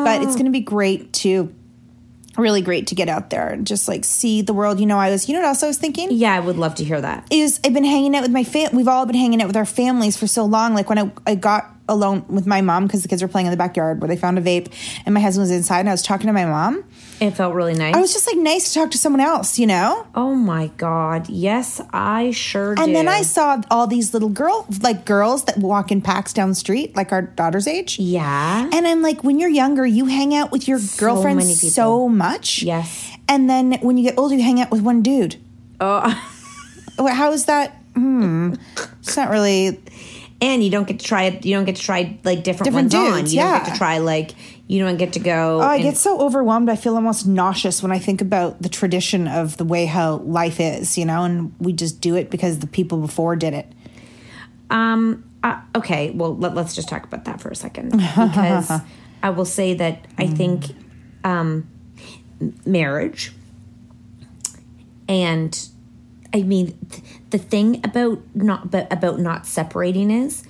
But 0.05 0.23
it's 0.23 0.35
going 0.35 0.47
to 0.47 0.51
be 0.51 0.61
great 0.61 1.13
to 1.15 1.55
really 2.37 2.63
great 2.63 2.87
to 2.89 2.95
get 2.95 3.09
out 3.09 3.31
there 3.31 3.49
and 3.49 3.67
just 3.67 3.89
like 3.89 4.05
see 4.05 4.43
the 4.43 4.53
world. 4.55 4.81
You 4.81 4.87
know, 4.87 4.99
I 4.99 5.11
was, 5.11 5.29
you 5.29 5.35
know 5.35 5.41
what 5.41 5.49
else 5.49 5.63
I 5.63 5.67
was 5.67 5.79
thinking? 5.79 6.09
Yeah, 6.11 6.35
I 6.35 6.41
would 6.41 6.57
love 6.57 6.75
to 6.77 6.85
hear 6.85 7.01
that. 7.01 7.27
Is 7.31 7.61
I've 7.65 7.75
been 7.75 7.85
hanging 7.85 8.15
out 8.17 8.23
with 8.23 8.31
my 8.31 8.45
fam. 8.45 8.75
We've 8.75 8.89
all 8.89 9.07
been 9.07 9.17
hanging 9.17 9.43
out 9.43 9.47
with 9.47 9.57
our 9.57 9.67
families 9.67 10.17
for 10.17 10.27
so 10.27 10.45
long. 10.45 10.75
Like 10.75 10.89
when 10.89 10.99
I, 10.99 11.13
I 11.27 11.35
got 11.35 11.75
alone 11.91 12.25
with 12.29 12.47
my 12.47 12.61
mom 12.61 12.87
because 12.87 13.03
the 13.03 13.09
kids 13.09 13.21
were 13.21 13.29
playing 13.29 13.47
in 13.47 13.51
the 13.51 13.57
backyard 13.57 14.01
where 14.01 14.09
they 14.09 14.17
found 14.17 14.39
a 14.39 14.43
vape 14.43 14.73
and 15.05 15.15
my 15.15 15.21
husband 15.21 15.43
was 15.43 15.51
inside 15.51 15.81
and 15.81 15.89
I 15.89 15.93
was 15.93 16.03
talking 16.03 16.29
to 16.29 16.33
my 16.33 16.47
mom. 16.47 16.85
It 17.21 17.33
felt 17.33 17.55
really 17.55 17.75
nice. 17.75 17.95
I 17.95 18.01
was 18.01 18.15
just 18.15 18.27
like 18.27 18.39
nice 18.39 18.73
to 18.73 18.81
talk 18.81 18.91
to 18.93 18.99
someone 18.99 19.21
else, 19.21 19.59
you 19.59 19.67
know? 19.67 20.07
Oh 20.15 20.35
my 20.35 20.69
God. 20.79 21.29
Yes, 21.29 21.81
I 21.93 22.31
sure 22.31 22.75
did. 22.75 22.83
And 22.83 22.91
do. 22.91 22.95
then 22.95 23.09
I 23.09 23.23
saw 23.23 23.61
all 23.71 23.87
these 23.87 24.15
little 24.15 24.31
girl, 24.31 24.67
like 24.81 25.05
girls 25.05 25.45
that 25.45 25.59
walk 25.59 25.93
in 25.93 26.01
packs 26.01 26.33
down 26.33 26.49
the 26.49 26.55
street, 26.55 26.97
like 26.97 27.13
our 27.13 27.23
daughter's 27.23 27.67
age. 27.67 27.99
Yeah. 27.99 28.71
And 28.73 28.87
I'm 28.87 29.03
like, 29.03 29.23
when 29.23 29.39
you're 29.39 29.51
younger, 29.51 29.85
you 29.85 30.07
hang 30.07 30.35
out 30.35 30.51
with 30.51 30.67
your 30.67 30.79
many 30.79 30.91
girlfriends 30.97 31.75
so 31.75 32.09
much. 32.09 32.63
Yes. 32.63 33.11
And 33.29 33.51
then 33.51 33.75
when 33.81 33.99
you 33.99 34.05
get 34.05 34.19
older, 34.19 34.35
you 34.35 34.43
hang 34.43 34.61
out 34.61 34.71
with 34.71 34.81
one 34.81 35.03
dude. 35.03 35.37
Oh. 35.79 36.09
How 36.99 37.33
is 37.33 37.47
that? 37.47 37.77
Hmm. 37.95 38.55
It's 39.01 39.17
not 39.17 39.31
really. 39.31 39.81
And 40.41 40.63
you 40.65 40.71
don't 40.71 40.87
get 40.89 40.99
to 41.01 41.05
try 41.05 41.25
it. 41.25 41.45
You 41.45 41.55
don't 41.57 41.65
get 41.65 41.77
to 41.77 41.83
try 41.83 42.19
like 42.25 42.43
different, 42.45 42.65
Different 42.73 42.93
ones 42.93 42.95
on. 42.95 43.19
dudes, 43.19 43.35
You 43.35 43.41
don't 43.41 43.51
yeah. 43.51 43.65
get 43.65 43.73
to 43.73 43.79
try 43.79 43.99
like 43.99 44.31
you 44.67 44.79
don't 44.85 44.97
get 44.97 45.13
to 45.15 45.19
go. 45.19 45.59
Oh, 45.61 45.65
I 45.65 45.75
and- 45.77 45.83
get 45.85 45.97
so 45.97 46.21
overwhelmed. 46.21 46.69
I 46.71 46.77
feel 46.77 46.95
almost 46.95 47.27
nauseous 47.27 47.83
when 47.83 47.91
I 47.93 47.99
think 47.99 48.21
about 48.21 48.63
the 48.63 48.69
tradition 48.69 49.27
of 49.29 49.57
the 49.57 49.65
way 49.65 49.87
how 49.87 50.17
life 50.19 50.61
is, 50.61 50.97
you 50.97 51.05
know, 51.05 51.25
and 51.25 51.53
we 51.59 51.73
just 51.73 52.01
do 52.01 52.15
it 52.17 52.31
because 52.31 52.61
the 52.61 52.67
people 52.67 52.99
before 52.99 53.37
did 53.37 53.55
it. 53.55 53.67
Um. 54.71 55.25
Uh, 55.43 55.59
okay. 55.75 56.11
Well, 56.11 56.37
let, 56.37 56.57
us 56.59 56.75
just 56.75 56.89
talk 56.89 57.05
about 57.05 57.25
that 57.25 57.41
for 57.41 57.49
a 57.49 57.57
second 57.57 57.93
because 57.93 58.71
I 59.23 59.31
will 59.31 59.47
say 59.47 59.73
that 59.73 60.07
I 60.19 60.27
think 60.27 60.67
um, 61.25 61.67
marriage 62.67 63.33
and 65.09 65.59
I 66.33 66.43
mean 66.43 66.77
th- 66.89 67.03
the 67.31 67.39
thing 67.39 67.81
about 67.85 68.21
not 68.35 68.71
but 68.71 68.93
about 68.93 69.19
not 69.19 69.47
separating 69.47 70.11
is 70.11 70.45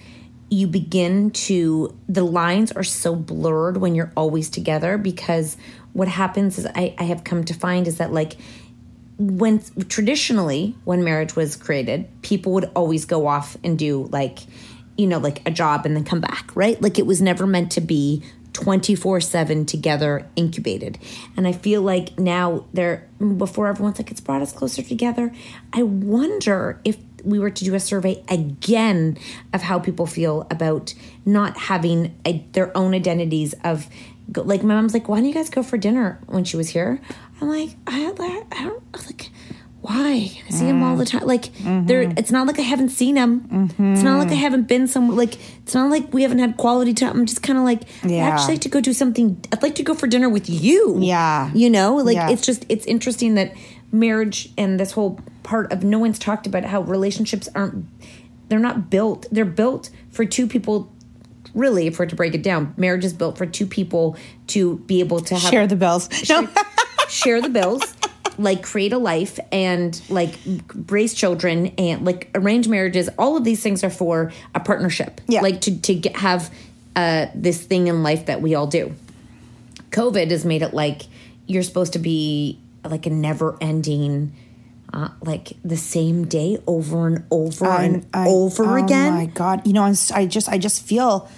you 0.51 0.67
begin 0.67 1.31
to 1.31 1.97
the 2.09 2.25
lines 2.25 2.73
are 2.73 2.83
so 2.83 3.15
blurred 3.15 3.77
when 3.77 3.95
you're 3.95 4.13
always 4.17 4.51
together 4.51 4.99
because 4.99 5.57
what 5.93 6.09
happens 6.09 6.59
is 6.59 6.67
I, 6.67 6.95
I 6.99 7.05
have 7.05 7.25
come 7.25 7.45
to 7.45 7.55
find 7.55 7.87
is 7.87 7.99
that 7.99 8.13
like 8.13 8.37
when 9.19 9.63
traditionally 9.89 10.75
when 10.85 11.05
marriage 11.05 11.37
was 11.37 11.57
created 11.57 12.09
people 12.23 12.53
would 12.53 12.71
always 12.75 13.05
go 13.05 13.27
off 13.27 13.57
and 13.63 13.79
do 13.79 14.09
like 14.11 14.41
you 14.97 15.07
know 15.07 15.19
like 15.19 15.47
a 15.47 15.51
job 15.51 15.87
and 15.87 15.97
then 15.97 16.05
come 16.05 16.21
back 16.21 16.51
right? 16.55 16.81
Like 16.83 16.99
it 16.99 17.07
was 17.07 17.23
never 17.23 17.47
meant 17.47 17.73
to 17.73 17.81
be 17.81 18.23
24/7 18.61 19.67
together 19.67 20.27
incubated. 20.37 20.99
And 21.37 21.49
i 21.49 21.53
feel 21.53 21.83
like 21.83 22.19
now 22.19 22.67
they're 22.73 23.09
before 23.39 23.69
everyone's 23.69 23.99
like 23.99 24.11
it's 24.11 24.21
brought 24.21 24.43
us 24.43 24.53
closer 24.53 24.83
together. 24.83 25.33
I 25.73 25.83
wonder 25.83 26.81
if 26.85 26.99
we 27.25 27.39
were 27.39 27.51
to 27.51 27.65
do 27.65 27.75
a 27.75 27.81
survey 27.81 28.23
again 28.29 29.19
of 29.53 29.63
how 29.63 29.79
people 29.79 30.07
feel 30.07 30.47
about 30.51 30.95
not 31.27 31.57
having 31.57 32.15
a, 32.25 32.45
their 32.53 32.77
own 32.77 32.95
identities 32.95 33.55
of 33.65 33.89
like 34.35 34.63
my 34.63 34.75
mom's 34.75 34.95
like 34.95 35.09
why 35.09 35.17
don't 35.17 35.27
you 35.27 35.35
guys 35.35 35.51
go 35.51 35.63
for 35.63 35.79
dinner 35.79 36.21
when 36.27 36.45
she 36.45 36.57
was 36.57 36.69
here? 36.69 37.01
I'm 37.41 37.49
like 37.49 37.71
i, 37.87 38.45
I 38.53 38.65
don't 38.65 38.83
like 39.07 39.31
why 39.83 40.31
i 40.47 40.51
see 40.51 40.67
him 40.67 40.83
all 40.83 40.95
the 40.95 41.07
time 41.07 41.27
like 41.27 41.53
there 41.55 42.05
mm-hmm. 42.05 42.19
it's 42.19 42.31
not 42.31 42.47
like 42.47 42.59
i 42.59 42.63
haven't 42.63 42.91
seen 42.91 43.17
him 43.17 43.71
it's 43.79 44.03
not 44.03 44.19
like 44.19 44.29
i 44.29 44.31
mm-hmm. 44.33 44.41
haven't 44.41 44.69
been 44.69 44.87
somewhere 44.87 45.17
like 45.17 45.37
it's 45.63 45.75
not 45.75 45.91
like 45.91 46.13
we 46.13 46.23
haven't 46.23 46.39
had 46.39 46.57
quality 46.59 46.93
time 46.93 47.17
i'm 47.17 47.25
just 47.27 47.43
kind 47.43 47.59
of 47.59 47.65
like 47.65 47.83
yeah. 48.05 48.27
i'd 48.27 48.33
actually 48.33 48.55
like 48.55 48.61
to 48.61 48.69
go 48.69 48.81
do 48.81 48.93
something 48.93 49.43
i'd 49.53 49.63
like 49.63 49.75
to 49.75 49.83
go 49.83 49.95
for 49.95 50.07
dinner 50.07 50.29
with 50.29 50.51
you 50.51 50.99
Yeah. 51.01 51.51
you 51.55 51.71
know 51.71 51.97
like 51.97 52.17
Yeah. 52.17 52.31
it's 52.31 52.45
just 52.45 52.67
it's 52.69 52.85
interesting 52.85 53.37
that 53.37 53.55
marriage 53.91 54.51
and 54.59 54.79
this 54.79 54.93
whole 54.93 55.19
part 55.43 55.73
of 55.73 55.83
no 55.83 55.99
one's 55.99 56.19
talked 56.19 56.47
about 56.47 56.65
how 56.65 56.83
relationships 56.83 57.49
aren't 57.55 57.87
they're 58.49 58.59
not 58.59 58.91
built 58.91 59.27
they're 59.33 59.45
built 59.47 59.89
for 60.11 60.27
two 60.27 60.47
people 60.47 60.93
really 61.55 61.87
if 61.87 61.99
we're 61.99 62.07
to 62.07 62.15
break 62.15 62.35
it 62.35 62.43
down 62.43 62.75
marriage 62.77 63.05
is 63.05 63.15
built 63.15 63.39
for 63.39 63.47
two 63.47 63.67
people 63.67 64.17
to 64.47 64.79
be 64.81 65.01
able 65.01 65.21
to 65.21 65.35
have 65.35 65.51
Share 65.51 65.67
the 65.67 65.77
bills. 65.77 66.09
No. 66.29 66.49
share 67.09 67.41
the 67.41 67.49
bills 67.49 67.83
like 68.39 68.63
create 68.63 68.93
a 68.93 68.99
life 68.99 69.39
and 69.53 70.01
like 70.09 70.35
raise 70.89 71.15
children 71.15 71.69
and 71.79 72.05
like 72.05 72.31
arrange 72.35 72.69
marriages 72.69 73.09
all 73.19 73.37
of 73.37 73.45
these 73.45 73.63
things 73.63 73.83
are 73.85 73.91
for 73.91 74.33
a 74.55 74.61
partnership 74.61 75.21
Yeah. 75.27 75.41
like 75.43 75.61
to 75.63 75.81
to 75.81 75.95
get, 75.95 76.17
have 76.17 76.53
uh 76.97 77.27
this 77.35 77.61
thing 77.63 77.87
in 77.89 78.03
life 78.03 78.27
that 78.27 78.41
we 78.43 78.55
all 78.55 78.67
do 78.67 78.95
covid 79.91 80.31
has 80.31 80.45
made 80.45 80.63
it 80.63 80.73
like 80.75 81.03
you're 81.47 81.63
supposed 81.63 81.93
to 81.95 81.99
be 81.99 82.59
like 82.85 83.07
a 83.07 83.11
never 83.11 83.57
ending 83.61 84.33
uh, 84.93 85.09
like 85.23 85.53
the 85.65 85.77
same 85.77 86.25
day 86.27 86.59
over 86.67 87.07
and 87.07 87.25
over 87.31 87.65
and 87.67 88.07
I- 88.13 88.27
over 88.29 88.65
oh 88.79 88.85
again 88.85 89.13
Oh 89.13 89.17
my 89.17 89.27
god! 89.27 89.65
You 89.67 89.73
know, 89.73 89.85
I'm, 89.85 89.95
I 90.13 90.27
just, 90.27 90.49
I 90.49 90.59
just 90.59 90.83
feel, 90.85 91.29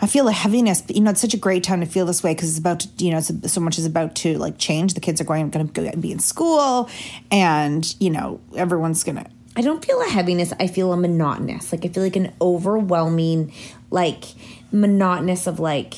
I 0.00 0.06
feel 0.06 0.28
a 0.28 0.32
heaviness. 0.32 0.80
But 0.82 0.96
you 0.96 1.02
know, 1.02 1.10
it's 1.10 1.20
such 1.20 1.34
a 1.34 1.38
great 1.38 1.64
time 1.64 1.80
to 1.80 1.86
feel 1.86 2.06
this 2.06 2.22
way 2.22 2.34
because 2.34 2.50
it's 2.50 2.58
about 2.58 2.80
to, 2.80 3.04
you 3.04 3.10
know, 3.10 3.20
so 3.20 3.60
much 3.60 3.78
is 3.78 3.86
about 3.86 4.14
to 4.16 4.38
like 4.38 4.58
change. 4.58 4.94
The 4.94 5.00
kids 5.00 5.20
are 5.20 5.24
going, 5.24 5.50
going 5.50 5.68
to 5.68 5.96
be 5.96 6.12
in 6.12 6.18
school, 6.18 6.88
and 7.30 7.94
you 8.00 8.10
know, 8.10 8.40
everyone's 8.56 9.04
gonna. 9.04 9.26
I 9.56 9.60
don't 9.60 9.84
feel 9.84 10.00
a 10.00 10.08
heaviness. 10.08 10.52
I 10.60 10.68
feel 10.68 10.92
a 10.92 10.96
monotonous. 10.96 11.72
Like 11.72 11.84
I 11.84 11.88
feel 11.88 12.04
like 12.04 12.14
an 12.14 12.32
overwhelming, 12.40 13.52
like 13.90 14.24
monotonous 14.70 15.48
of 15.48 15.58
like, 15.58 15.94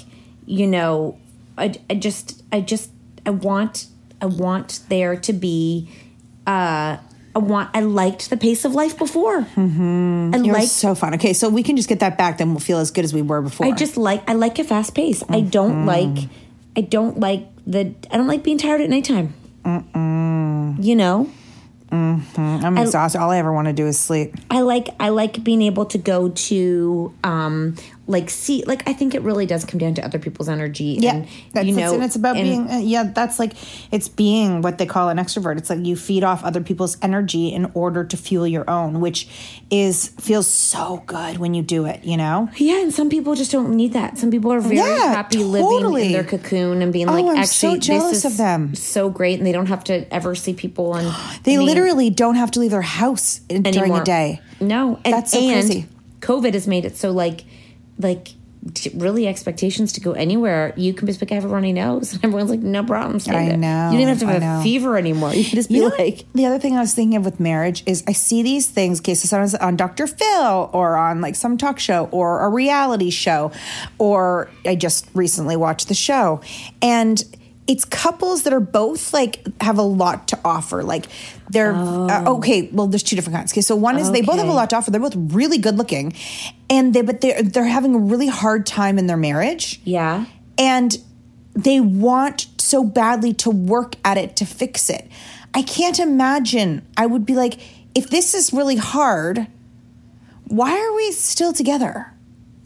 you 0.46 0.66
know, 0.66 1.18
I, 1.58 1.74
I 1.90 1.94
just, 1.94 2.42
I 2.50 2.62
just, 2.62 2.90
I 3.26 3.30
want, 3.30 3.88
I 4.22 4.26
want 4.26 4.80
there 4.88 5.14
to 5.16 5.32
be, 5.34 5.90
uh, 6.46 6.96
I 7.34 7.38
want, 7.38 7.70
I 7.74 7.80
liked 7.80 8.30
the 8.30 8.36
pace 8.36 8.64
of 8.64 8.74
life 8.74 8.98
before. 8.98 9.42
Mm-hmm. 9.42 10.52
I 10.54 10.64
so 10.64 10.94
fun. 10.94 11.14
Okay, 11.14 11.32
so 11.32 11.48
we 11.48 11.62
can 11.62 11.76
just 11.76 11.88
get 11.88 12.00
that 12.00 12.18
back. 12.18 12.38
Then 12.38 12.50
we'll 12.50 12.60
feel 12.60 12.78
as 12.78 12.90
good 12.90 13.04
as 13.04 13.14
we 13.14 13.22
were 13.22 13.40
before. 13.40 13.66
I 13.66 13.72
just 13.72 13.96
like, 13.96 14.28
I 14.28 14.34
like 14.34 14.58
a 14.58 14.64
fast 14.64 14.94
pace. 14.94 15.22
I 15.28 15.40
don't 15.40 15.86
like, 15.86 16.28
I 16.76 16.80
don't 16.80 17.20
like 17.20 17.46
the, 17.66 17.94
I 18.10 18.16
don't 18.16 18.26
like 18.26 18.42
being 18.42 18.58
tired 18.58 18.80
at 18.80 18.90
nighttime. 18.90 19.34
You 19.64 20.96
know? 20.96 21.30
I'm 21.92 22.78
exhausted. 22.78 23.18
All 23.20 23.30
I 23.30 23.38
ever 23.38 23.52
want 23.52 23.66
to 23.66 23.72
do 23.72 23.86
is 23.86 23.98
sleep. 23.98 24.34
I 24.50 24.60
like 24.60 24.88
I 25.00 25.08
like 25.08 25.42
being 25.42 25.62
able 25.62 25.86
to 25.86 25.98
go 25.98 26.28
to 26.28 27.14
um 27.24 27.74
like 28.10 28.28
see 28.30 28.62
like 28.66 28.86
I 28.88 28.92
think 28.92 29.14
it 29.14 29.22
really 29.22 29.46
does 29.46 29.64
come 29.64 29.78
down 29.78 29.94
to 29.94 30.04
other 30.04 30.18
people's 30.18 30.48
energy. 30.48 30.98
Yeah, 31.00 31.14
and, 31.14 31.28
that's, 31.52 31.66
you 31.66 31.74
know, 31.76 31.94
and 31.94 32.02
it's 32.04 32.16
about 32.16 32.36
and- 32.36 32.44
being. 32.44 32.70
Uh, 32.70 32.78
yeah, 32.78 33.04
that's 33.04 33.38
like 33.38 33.52
it's 33.92 34.08
being 34.08 34.62
what 34.62 34.78
they 34.78 34.86
call 34.86 35.08
an 35.08 35.16
extrovert. 35.18 35.56
It's 35.58 35.70
like 35.70 35.84
you 35.84 35.96
feed 35.96 36.24
off 36.24 36.44
other 36.44 36.60
people's 36.60 36.96
energy 37.02 37.48
in 37.48 37.70
order 37.74 38.04
to 38.04 38.16
fuel 38.16 38.46
your 38.46 38.68
own, 38.68 39.00
which 39.00 39.28
is 39.70 40.08
feels 40.20 40.46
so 40.46 41.02
good 41.06 41.38
when 41.38 41.54
you 41.54 41.62
do 41.62 41.86
it. 41.86 42.04
You 42.04 42.16
know. 42.16 42.48
Yeah, 42.56 42.82
and 42.82 42.92
some 42.92 43.08
people 43.08 43.34
just 43.34 43.52
don't 43.52 43.70
need 43.76 43.92
that. 43.94 44.18
Some 44.18 44.30
people 44.30 44.52
are 44.52 44.60
very 44.60 44.76
Yeah, 44.76 45.14
happy 45.14 45.44
living 45.44 46.04
in 46.06 46.12
their 46.12 46.24
cocoon 46.24 46.82
and 46.82 46.92
being 46.92 47.08
Oh, 47.08 47.12
like, 47.12 47.38
I'm 47.38 47.44
so 47.46 47.76
jealous 47.76 48.24
of 48.24 48.36
them. 48.36 48.74
so 48.74 49.08
great, 49.08 49.38
and 49.38 49.46
they 49.46 49.52
don't 49.52 49.66
have 49.66 49.84
to 49.84 50.12
ever 50.12 50.34
see 50.34 50.52
people. 50.52 50.94
And 50.94 51.14
They 51.44 51.56
mean, 51.56 51.66
literally 51.66 52.10
don't 52.10 52.34
have 52.34 52.50
to 52.52 52.60
leave 52.60 52.70
their 52.72 52.82
house 52.82 53.40
in- 53.48 53.62
during 53.62 53.78
anymore. 53.78 54.02
a 54.02 54.04
day. 54.04 54.40
No, 54.60 54.98
and, 55.04 55.14
That's 55.14 55.30
so 55.32 55.38
and 55.40 55.52
crazy. 55.52 55.86
COVID 56.20 56.52
has 56.54 56.66
made 56.66 56.84
it 56.84 56.96
so 56.96 57.10
like, 57.12 57.44
like. 57.98 58.28
Really, 58.94 59.26
expectations 59.26 59.94
to 59.94 60.02
go 60.02 60.12
anywhere. 60.12 60.74
You 60.76 60.92
can 60.92 61.06
just 61.06 61.18
be 61.18 61.24
like, 61.24 61.32
I 61.32 61.36
have 61.36 61.46
a 61.46 61.48
runny 61.48 61.72
nose, 61.72 62.12
and 62.14 62.22
everyone's 62.22 62.50
like, 62.50 62.60
no 62.60 62.84
problem. 62.84 63.18
stay 63.18 63.34
I 63.34 63.48
there." 63.48 63.56
know, 63.56 63.86
You 63.90 63.92
don't 63.92 64.00
even 64.02 64.08
have 64.08 64.18
to 64.18 64.26
I 64.26 64.32
have 64.32 64.42
know. 64.42 64.60
a 64.60 64.62
fever 64.62 64.98
anymore. 64.98 65.32
You 65.34 65.44
can 65.44 65.54
just 65.54 65.70
be 65.70 65.76
You 65.76 65.80
know 65.84 65.88
what? 65.88 65.98
like, 65.98 66.26
the 66.34 66.44
other 66.44 66.58
thing 66.58 66.76
I 66.76 66.80
was 66.80 66.92
thinking 66.92 67.16
of 67.16 67.24
with 67.24 67.40
marriage 67.40 67.82
is 67.86 68.04
I 68.06 68.12
see 68.12 68.42
these 68.42 68.66
things, 68.68 69.00
okay, 69.00 69.14
so 69.14 69.28
sometimes 69.28 69.54
on 69.54 69.76
Dr. 69.76 70.06
Phil 70.06 70.68
or 70.74 70.98
on 70.98 71.22
like 71.22 71.36
some 71.36 71.56
talk 71.56 71.78
show 71.78 72.10
or 72.12 72.44
a 72.44 72.50
reality 72.50 73.08
show, 73.08 73.50
or 73.96 74.50
I 74.66 74.74
just 74.74 75.06
recently 75.14 75.56
watched 75.56 75.88
the 75.88 75.94
show, 75.94 76.42
and 76.82 77.24
it's 77.70 77.84
couples 77.84 78.42
that 78.42 78.52
are 78.52 78.58
both 78.58 79.12
like 79.12 79.46
have 79.62 79.78
a 79.78 79.82
lot 79.82 80.26
to 80.26 80.38
offer. 80.44 80.82
Like 80.82 81.06
they're 81.50 81.72
uh, 81.72 82.24
okay. 82.32 82.68
Well, 82.72 82.88
there's 82.88 83.04
two 83.04 83.14
different 83.14 83.36
kinds. 83.36 83.52
Okay, 83.52 83.60
so 83.60 83.76
one 83.76 83.96
is 83.96 84.10
they 84.10 84.22
both 84.22 84.38
have 84.38 84.48
a 84.48 84.52
lot 84.52 84.70
to 84.70 84.76
offer. 84.76 84.90
They're 84.90 85.00
both 85.00 85.14
really 85.16 85.58
good 85.58 85.78
looking, 85.78 86.12
and 86.68 86.92
they 86.92 87.02
but 87.02 87.20
they're 87.20 87.40
they're 87.44 87.62
having 87.62 87.94
a 87.94 87.98
really 87.98 88.26
hard 88.26 88.66
time 88.66 88.98
in 88.98 89.06
their 89.06 89.16
marriage 89.16 89.80
yeah, 89.84 90.24
and 90.58 90.98
they 91.54 91.78
want 91.78 92.48
so 92.58 92.82
badly 92.82 93.34
to 93.34 93.50
work 93.50 93.94
at 94.04 94.18
it 94.18 94.34
to 94.36 94.44
fix 94.44 94.90
it. 94.90 95.08
I 95.54 95.62
can't 95.62 96.00
imagine. 96.00 96.84
I 96.96 97.06
would 97.06 97.24
be 97.24 97.34
like, 97.36 97.60
if 97.94 98.10
this 98.10 98.34
is 98.34 98.52
really 98.52 98.76
hard, 98.76 99.46
why 100.48 100.76
are 100.76 100.92
we 100.96 101.12
still 101.12 101.52
together? 101.52 102.12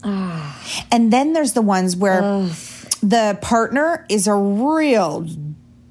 And 0.03 1.11
then 1.13 1.33
there's 1.33 1.53
the 1.53 1.61
ones 1.63 1.95
where 1.95 2.21
the 3.05 3.37
partner 3.41 4.05
is 4.09 4.27
a 4.27 4.33
real 4.33 5.27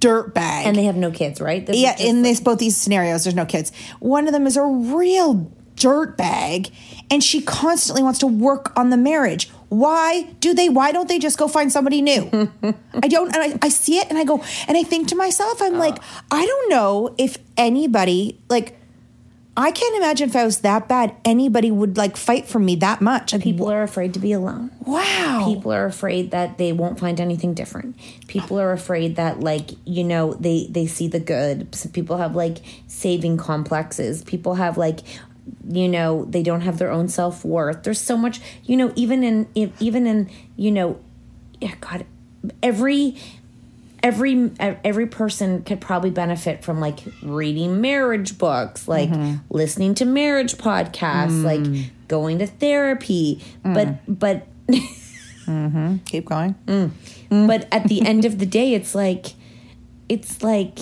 dirtbag. 0.01 0.67
and 0.67 0.77
they 0.77 0.85
have 0.85 0.97
no 0.97 1.11
kids, 1.11 1.41
right? 1.41 1.65
This 1.65 1.77
yeah, 1.77 1.97
in 1.99 2.23
this 2.23 2.41
both 2.41 2.59
these 2.59 2.77
scenarios, 2.77 3.25
there's 3.25 3.37
no 3.37 3.47
kids. 3.47 3.71
One 4.01 4.27
of 4.27 4.33
them 4.33 4.47
is 4.47 4.57
a 4.57 4.65
real 4.65 5.51
dirtbag, 5.77 6.73
and 7.11 7.23
she 7.23 7.41
constantly 7.41 8.03
wants 8.03 8.19
to 8.19 8.27
work 8.27 8.73
on 8.77 8.91
the 8.91 8.97
marriage. 8.97 9.49
Why 9.69 10.23
do 10.41 10.55
they? 10.55 10.69
Why 10.69 10.91
don't 10.91 11.09
they 11.09 11.21
just 11.21 11.39
go 11.39 11.47
find 11.47 11.71
somebody 11.71 12.03
new? 12.03 12.29
I 12.95 13.09
don't. 13.09 13.35
And 13.35 13.55
I, 13.55 13.59
I 13.63 13.69
see 13.69 13.99
it, 13.99 14.09
and 14.09 14.19
I 14.19 14.25
go, 14.25 14.43
and 14.67 14.77
I 14.77 14.83
think 14.83 15.09
to 15.09 15.17
myself, 15.17 15.63
I'm 15.63 15.79
like, 15.79 15.97
uh. 15.97 16.23
I 16.33 16.47
don't 16.47 16.71
know 16.71 17.15
if 17.17 17.39
anybody 17.57 18.41
like. 18.49 18.81
I 19.57 19.71
can't 19.71 19.97
imagine 19.97 20.29
if 20.29 20.37
I 20.37 20.45
was 20.45 20.59
that 20.61 20.89
bad, 20.89 21.15
anybody 21.25 21.71
would 21.71 21.97
like 21.97 22.17
fight 22.17 22.47
for 22.47 22.59
me 22.59 22.75
that 22.77 23.01
much. 23.01 23.33
Like, 23.33 23.43
people 23.43 23.71
are 23.71 23.83
afraid 23.83 24.15
to 24.15 24.21
be 24.21 24.33
alone. 24.33 24.71
wow. 24.81 25.43
people 25.47 25.73
are 25.73 25.87
afraid 25.87 26.33
that 26.33 26.59
they 26.59 26.73
won't 26.73 26.99
find 26.99 27.21
anything 27.21 27.55
different 27.55 27.97
people 28.27 28.59
are 28.61 28.73
afraid 28.73 29.17
that 29.17 29.41
like 29.41 29.71
you 29.85 30.03
know 30.05 30.35
they 30.35 30.67
they 30.71 30.87
see 30.87 31.07
the 31.09 31.21
good 31.21 31.75
Some 31.75 31.93
people 31.93 32.17
have 32.17 32.35
like 32.35 32.59
saving 32.87 33.37
complexes 33.37 34.23
people 34.25 34.57
have 34.57 34.77
like 34.77 35.01
you 35.69 35.89
know 35.89 36.25
they 36.25 36.43
don't 36.43 36.63
have 36.63 36.79
their 36.79 36.91
own 36.91 37.09
self-worth 37.09 37.83
there's 37.83 38.01
so 38.01 38.17
much 38.17 38.41
you 38.65 38.77
know 38.77 38.93
even 38.97 39.23
in 39.23 39.49
even 39.55 40.07
in 40.07 40.31
you 40.57 40.71
know 40.71 40.99
yeah 41.61 41.75
god 41.81 42.07
every 42.63 43.17
every 44.05 44.51
every 44.61 45.07
person 45.07 45.63
could 45.63 45.81
probably 45.81 46.11
benefit 46.11 46.63
from 46.63 46.79
like 46.79 47.01
reading 47.23 47.81
marriage 47.81 48.37
books 48.37 48.87
like 48.87 49.09
mm-hmm. 49.09 49.37
listening 49.49 49.95
to 49.95 50.05
marriage 50.05 50.57
podcasts 50.57 51.31
mm. 51.31 51.45
like 51.45 51.91
going 52.07 52.39
to 52.39 52.47
therapy. 52.47 53.43
Mm. 53.65 53.75
But 53.75 54.21
but 54.21 54.47
mm-hmm. 55.47 55.97
Keep 56.05 56.27
going. 56.27 56.55
Mm. 57.31 57.49
but 57.49 57.67
at 57.73 57.89
the 57.89 58.03
end 58.03 58.27
of 58.27 58.39
the 58.39 58.47
day 58.47 58.75
it's 58.75 58.95
like 58.95 59.29
it's 60.11 60.43
like 60.43 60.81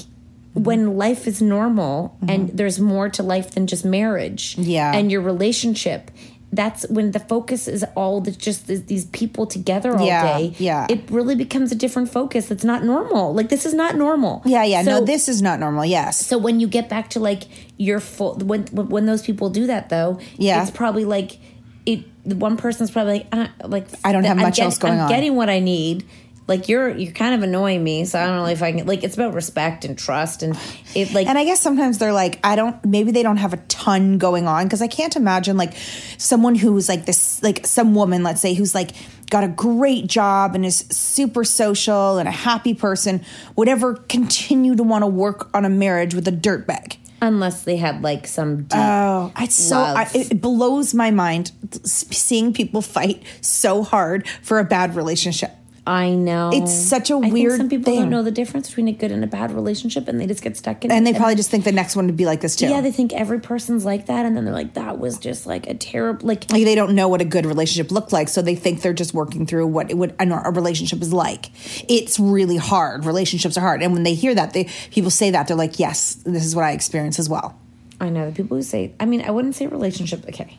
when 0.55 0.87
mm-hmm. 0.87 0.99
life 0.99 1.27
is 1.29 1.41
normal 1.41 2.19
and 2.29 2.51
there's 2.51 2.81
more 2.81 3.09
to 3.09 3.23
life 3.23 3.53
than 3.53 3.67
just 3.67 3.85
marriage 3.85 4.59
Yeah. 4.59 4.93
and 4.93 5.11
your 5.11 5.23
relationship 5.23 6.11
that's 6.55 6.87
when 6.91 7.13
the 7.13 7.19
focus 7.19 7.67
is 7.67 7.83
all 7.97 8.21
the 8.21 8.31
just 8.31 8.67
these 8.67 9.07
people 9.07 9.47
together 9.47 9.97
all 9.97 10.07
Yeah, 10.07 10.39
day 10.39 10.55
yeah. 10.59 10.87
it 10.91 11.11
really 11.11 11.35
becomes 11.35 11.73
a 11.73 11.75
different 11.75 12.11
focus 12.13 12.47
that's 12.49 12.63
not 12.65 12.85
normal 12.85 13.33
like 13.35 13.49
this 13.49 13.65
is 13.65 13.73
not 13.73 13.97
normal 13.97 14.43
Yeah, 14.45 14.63
yeah. 14.65 14.83
So- 14.83 14.91
no, 15.01 15.05
this 15.05 15.29
is 15.29 15.41
not 15.41 15.59
normal. 15.61 15.85
Yes. 15.87 16.25
so 16.25 16.37
when 16.39 16.61
you 16.61 16.67
get 16.69 16.89
back 16.89 17.09
to 17.11 17.21
like 17.21 17.45
your 17.79 18.01
full 18.01 18.35
when 18.37 18.67
when 18.67 19.07
those 19.07 19.23
people 19.23 19.49
do 19.51 19.67
that 19.69 19.89
though, 19.89 20.19
Yeah. 20.37 20.61
it's 20.63 20.71
probably 20.71 21.05
like 21.07 21.39
it. 21.87 22.05
The 22.25 22.37
one 22.37 22.57
person's 22.57 22.91
probably 22.93 23.15
like, 23.15 23.27
uh, 23.33 23.49
like 23.67 23.87
I 24.05 24.13
don't 24.13 24.23
have 24.25 24.37
I'm 24.37 24.43
much 24.45 24.61
else 24.61 24.79
going 24.79 24.95
I'm 24.95 25.01
on. 25.01 25.09
getting 25.09 25.35
what 25.35 25.49
I 25.51 25.59
need. 25.59 26.05
Like 26.49 26.69
you're 26.69 26.89
you're 26.89 27.13
kind 27.13 27.35
of 27.35 27.43
annoying 27.43 27.85
me, 27.85 28.05
so 28.05 28.19
I 28.19 28.27
don't 28.27 28.37
know 28.37 28.47
if 28.47 28.63
I 28.63 28.73
can. 28.73 28.87
Like 28.87 29.05
it's 29.05 29.15
about 29.15 29.33
respect 29.33 29.85
and 29.85 29.97
trust, 29.97 30.43
and 30.43 30.59
it 30.95 31.13
like 31.13 31.29
And 31.29 31.39
I 31.39 31.45
guess 31.45 31.61
sometimes 31.61 31.99
they're 31.99 32.13
like, 32.13 32.41
I 32.43 32.57
don't, 32.57 32.85
maybe 32.85 33.13
they 33.13 33.23
don't 33.23 33.37
have 33.37 33.53
a 33.53 33.59
ton 33.69 34.19
going 34.19 34.49
on 34.49 34.65
because 34.65 34.83
I 34.83 34.89
can't 34.89 35.15
imagine 35.15 35.57
like 35.57 35.73
someone 36.19 36.57
who's 36.57 36.89
like 36.89 37.07
this, 37.07 37.41
like 37.43 37.65
some 37.67 37.95
woman, 37.95 38.23
let's 38.25 38.41
say, 38.41 38.55
who's 38.55 38.75
like 38.75 38.91
got 39.31 39.45
a 39.45 39.49
great 39.49 40.09
job 40.09 40.55
and 40.55 40.67
is 40.67 40.79
super 40.91 41.45
social 41.45 42.19
and 42.19 42.29
a 42.29 42.33
happy 42.33 42.75
person 42.75 43.25
would 43.57 43.69
ever 43.69 43.95
continue 43.95 44.75
to 44.75 44.83
want 44.83 45.03
to 45.03 45.07
work 45.07 45.49
on 45.55 45.65
a 45.65 45.71
marriage 45.71 46.13
with 46.15 46.27
a 46.29 46.33
dirtbag. 46.33 46.97
unless 47.23 47.63
they 47.63 47.77
had 47.77 48.03
like 48.03 48.27
some. 48.27 48.67
Oh, 48.75 49.33
it's 49.39 49.55
so, 49.55 49.79
I, 49.79 50.11
it 50.13 50.41
blows 50.41 50.93
my 50.93 51.11
mind 51.11 51.53
seeing 51.85 52.53
people 52.53 52.83
fight 52.83 53.23
so 53.41 53.83
hard 53.83 54.27
for 54.43 54.59
a 54.59 54.65
bad 54.65 54.97
relationship. 54.97 55.53
I 55.85 56.11
know 56.11 56.51
It's 56.53 56.73
such 56.73 57.11
a 57.11 57.15
I 57.15 57.29
weird 57.31 57.57
Some 57.57 57.69
people 57.69 57.93
thing. 57.93 58.03
don't 58.03 58.11
know 58.11 58.23
the 58.23 58.31
difference 58.31 58.69
between 58.69 58.87
a 58.87 58.93
good 58.93 59.11
and 59.11 59.25
a 59.25 59.27
bad 59.27 59.51
relationship, 59.51 60.07
and 60.07 60.21
they 60.21 60.27
just 60.27 60.43
get 60.43 60.57
stuck 60.57 60.85
in. 60.85 60.93
And 60.93 61.07
it. 61.07 61.13
they 61.13 61.19
probably 61.19 61.35
just 61.35 61.51
think 61.51 61.65
the 61.65 61.73
next 61.73 61.97
one 61.97 62.07
would 62.07 62.17
be 62.17 62.25
like 62.25 62.41
this 62.41 62.55
too. 62.55 62.69
yeah, 62.69 62.81
they 62.81 62.93
think 62.93 63.13
every 63.13 63.41
person's 63.41 63.85
like 63.85 64.07
that, 64.07 64.25
and 64.25 64.37
then 64.37 64.45
they're 64.45 64.55
like, 64.55 64.75
"That 64.75 64.99
was 64.99 65.19
just 65.19 65.45
like 65.47 65.67
a 65.67 65.75
terrible 65.75 66.27
like." 66.27 66.51
like 66.53 66.65
they 66.65 66.77
don't 66.77 66.95
know 66.95 67.09
what 67.09 67.21
a 67.21 67.25
good 67.25 67.47
relationship 67.47 67.91
looked 67.91 68.13
like 68.13 68.29
so 68.29 68.43
they 68.43 68.55
think 68.55 68.83
they're 68.83 68.93
just 68.93 69.13
working 69.13 69.47
through 69.47 69.67
what 69.67 69.91
it 69.91 69.97
would 69.97 70.15
a, 70.21 70.49
a 70.49 70.51
relationship 70.51 71.03
is 71.03 71.13
like 71.13 71.51
it's 71.91 72.21
really 72.21 72.57
hard 72.57 73.05
relationships 73.05 73.57
are 73.57 73.61
hard 73.63 73.83
and 73.83 73.93
when 73.93 74.03
they 74.03 74.15
hear 74.15 74.35
that 74.35 74.53
they 74.53 74.69
people 74.91 75.11
say 75.11 75.31
that 75.31 75.49
they're 75.49 75.57
like 75.57 75.79
yes 75.79 76.15
this 76.25 76.45
is 76.45 76.55
what 76.55 76.65
i 76.65 76.73
experience 76.73 77.19
as 77.19 77.29
well 77.29 77.59
I 78.01 78.09
know 78.11 78.27
the 78.29 78.35
people 78.35 78.57
who 78.57 78.65
say, 78.65 78.95
I 78.99 79.05
mean, 79.07 79.23
I 79.23 79.31
wouldn't 79.31 79.55
say 79.55 79.69
relationship, 79.69 80.29
okay. 80.29 80.59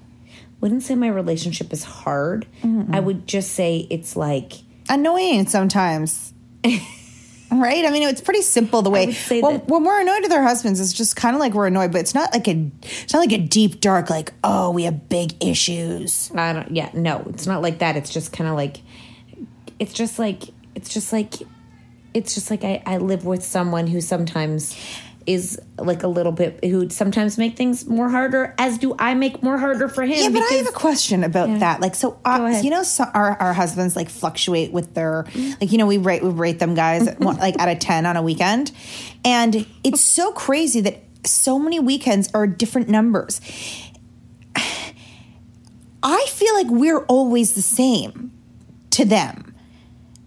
Wouldn't 0.61 0.81
say 0.83 0.95
my 0.95 1.09
relationship 1.09 1.73
is 1.73 1.83
hard. 1.83 2.47
Mm-hmm. 2.63 2.95
I 2.95 3.01
would 3.01 3.27
just 3.27 3.51
say 3.51 3.85
it's 3.89 4.15
like, 4.15 4.53
annoying 4.89 5.47
sometimes. 5.47 6.33
Right? 7.51 7.85
I 7.85 7.91
mean 7.91 8.01
it's 8.01 8.19
pretty 8.21 8.41
simple 8.41 8.81
the 8.81 8.89
way 8.89 9.13
when, 9.29 9.41
that- 9.53 9.67
when 9.67 9.83
we're 9.83 10.01
annoyed 10.01 10.23
with 10.23 10.31
our 10.31 10.41
husbands 10.41 10.79
it's 10.79 10.91
just 10.91 11.15
kind 11.15 11.35
of 11.35 11.39
like 11.39 11.53
we're 11.53 11.67
annoyed 11.67 11.91
but 11.91 12.01
it's 12.01 12.15
not 12.15 12.33
like 12.33 12.47
a 12.47 12.71
it's 12.81 13.13
not 13.13 13.19
like 13.19 13.31
a 13.31 13.37
deep 13.37 13.79
dark 13.79 14.09
like 14.09 14.33
oh 14.43 14.71
we 14.71 14.83
have 14.85 15.07
big 15.07 15.35
issues. 15.43 16.31
I 16.33 16.53
don't, 16.53 16.75
yeah, 16.75 16.89
no, 16.95 17.23
it's 17.29 17.45
not 17.45 17.61
like 17.61 17.77
that. 17.77 17.95
It's 17.95 18.09
just 18.11 18.33
kind 18.33 18.49
of 18.49 18.55
like, 18.55 18.77
it's 19.77 19.93
just 19.93 20.17
like, 20.17 20.45
it's 20.73 20.89
just 20.91 21.13
like, 21.13 21.35
it's 22.15 22.33
just 22.33 22.49
like 22.49 22.63
I, 22.63 22.81
I 22.87 22.97
live 22.97 23.23
with 23.23 23.43
someone 23.43 23.85
who 23.85 24.01
sometimes 24.01 24.75
is 25.25 25.59
like 25.77 26.03
a 26.03 26.07
little 26.07 26.31
bit, 26.31 26.63
who 26.63 26.89
sometimes 26.89 27.37
make 27.37 27.55
things 27.55 27.85
more 27.85 28.09
harder, 28.09 28.53
as 28.57 28.77
do 28.77 28.95
I 28.99 29.13
make 29.13 29.41
more 29.43 29.57
harder 29.57 29.87
for 29.87 30.03
him. 30.03 30.17
Yeah, 30.17 30.29
but 30.29 30.41
I 30.51 30.55
have 30.55 30.67
a 30.67 30.71
question 30.71 31.23
about 31.23 31.59
that. 31.59 31.81
Like, 31.81 31.95
so 31.95 32.19
uh, 32.25 32.59
you 32.63 32.69
know, 32.69 32.83
so 32.83 33.05
our 33.13 33.31
our 33.39 33.53
husbands 33.53 33.95
like 33.95 34.09
fluctuate 34.09 34.71
with 34.71 34.93
their 34.93 35.25
like 35.61 35.71
you 35.71 35.77
know 35.77 35.87
we 35.87 35.97
rate 35.97 36.23
we 36.23 36.29
rate 36.29 36.59
them 36.59 36.75
guys 36.75 37.07
at 37.07 37.21
like 37.21 37.59
out 37.59 37.69
of 37.69 37.79
ten 37.79 38.05
on 38.05 38.17
a 38.17 38.21
weekend, 38.21 38.71
and 39.23 39.65
it's 39.83 40.01
so 40.01 40.31
crazy 40.31 40.81
that 40.81 41.03
so 41.25 41.57
many 41.57 41.79
weekends 41.79 42.29
are 42.33 42.47
different 42.47 42.89
numbers. 42.89 43.41
I 46.03 46.25
feel 46.29 46.53
like 46.53 46.67
we're 46.69 47.05
always 47.05 47.55
the 47.55 47.61
same 47.61 48.31
to 48.91 49.05
them. 49.05 49.55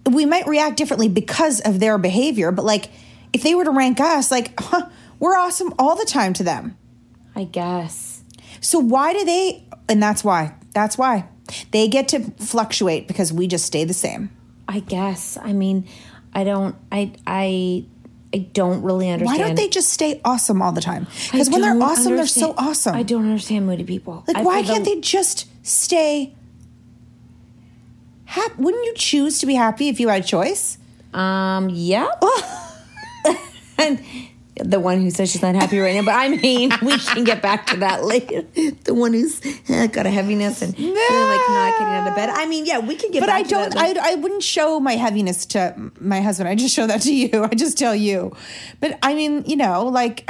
We 0.09 0.25
might 0.25 0.47
react 0.47 0.77
differently 0.77 1.07
because 1.07 1.59
of 1.61 1.79
their 1.79 1.97
behavior, 1.97 2.51
but 2.51 2.65
like 2.65 2.89
if 3.37 3.43
they 3.43 3.55
were 3.55 3.63
to 3.65 3.71
rank 3.71 3.99
us, 3.99 4.31
like 4.31 4.53
huh, 4.59 4.87
we're 5.19 5.37
awesome 5.37 5.73
all 5.79 5.95
the 5.95 6.05
time 6.05 6.33
to 6.33 6.43
them. 6.43 6.75
I 7.35 7.43
guess. 7.43 8.23
So 8.61 8.79
why 8.79 9.13
do 9.13 9.23
they? 9.23 9.63
And 9.87 10.01
that's 10.01 10.23
why. 10.23 10.55
That's 10.73 10.97
why 10.97 11.25
they 11.71 11.87
get 11.87 12.07
to 12.09 12.19
fluctuate 12.39 13.07
because 13.07 13.31
we 13.31 13.47
just 13.47 13.65
stay 13.65 13.83
the 13.83 13.93
same. 13.93 14.29
I 14.67 14.79
guess. 14.79 15.37
I 15.41 15.53
mean, 15.53 15.87
I 16.33 16.43
don't, 16.43 16.75
I, 16.91 17.13
I, 17.25 17.85
I 18.33 18.37
don't 18.39 18.81
really 18.81 19.09
understand. 19.09 19.39
Why 19.39 19.47
don't 19.47 19.55
they 19.55 19.69
just 19.69 19.89
stay 19.89 20.19
awesome 20.25 20.61
all 20.61 20.71
the 20.73 20.81
time? 20.81 21.07
Because 21.31 21.49
when 21.49 21.61
they're 21.61 21.81
awesome, 21.81 22.15
they're 22.15 22.27
so 22.27 22.53
awesome. 22.57 22.95
I 22.95 23.03
don't 23.03 23.23
understand 23.23 23.65
moody 23.65 23.85
people. 23.85 24.23
Like, 24.27 24.37
I 24.37 24.41
why 24.43 24.61
can't 24.63 24.83
the- 24.83 24.95
they 24.95 25.01
just 25.01 25.47
stay 25.65 26.35
hap- 28.25 28.57
wouldn't 28.57 28.83
you 28.85 28.93
choose 28.95 29.39
to 29.39 29.45
be 29.45 29.55
happy 29.55 29.87
if 29.87 29.99
you 29.99 30.09
had 30.09 30.23
a 30.23 30.27
choice? 30.27 30.77
Um, 31.13 31.69
yeah. 31.69 32.09
And 33.77 34.01
the 34.59 34.79
one 34.79 34.99
who 35.01 35.11
says 35.11 35.31
she's 35.31 35.43
not 35.43 35.53
happy 35.53 35.77
right 35.77 35.93
now, 35.95 36.01
but 36.01 36.15
I 36.15 36.29
mean, 36.29 36.71
we 36.81 36.97
can 36.97 37.23
get 37.23 37.43
back 37.43 37.67
to 37.67 37.77
that 37.77 38.03
later. 38.03 38.41
The 38.85 38.93
one 38.95 39.13
who's 39.13 39.39
uh, 39.69 39.85
got 39.85 40.07
a 40.07 40.09
heaviness 40.09 40.63
and 40.63 40.75
feeling 40.75 40.95
like 40.95 41.49
not 41.49 41.77
getting 41.77 41.93
out 41.93 42.07
of 42.07 42.15
bed. 42.15 42.29
I 42.29 42.47
mean, 42.47 42.65
yeah, 42.65 42.79
we 42.79 42.95
can 42.95 43.11
get 43.11 43.19
But 43.19 43.29
I 43.29 43.43
don't. 43.43 43.73
that. 43.75 43.97
I, 43.99 44.13
I 44.13 44.15
wouldn't 44.15 44.41
show 44.41 44.79
my 44.79 44.93
heaviness 44.93 45.45
to 45.47 45.91
my 45.99 46.21
husband. 46.21 46.49
I 46.49 46.55
just 46.55 46.73
show 46.73 46.87
that 46.87 47.01
to 47.01 47.13
you. 47.13 47.43
I 47.51 47.53
just 47.53 47.77
tell 47.77 47.93
you. 47.95 48.35
But 48.79 48.97
I 49.03 49.13
mean, 49.13 49.43
you 49.45 49.57
know, 49.57 49.85
like, 49.85 50.27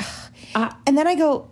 Uh, 0.55 0.71
and 0.87 0.97
then 0.97 1.07
I 1.07 1.15
go, 1.15 1.49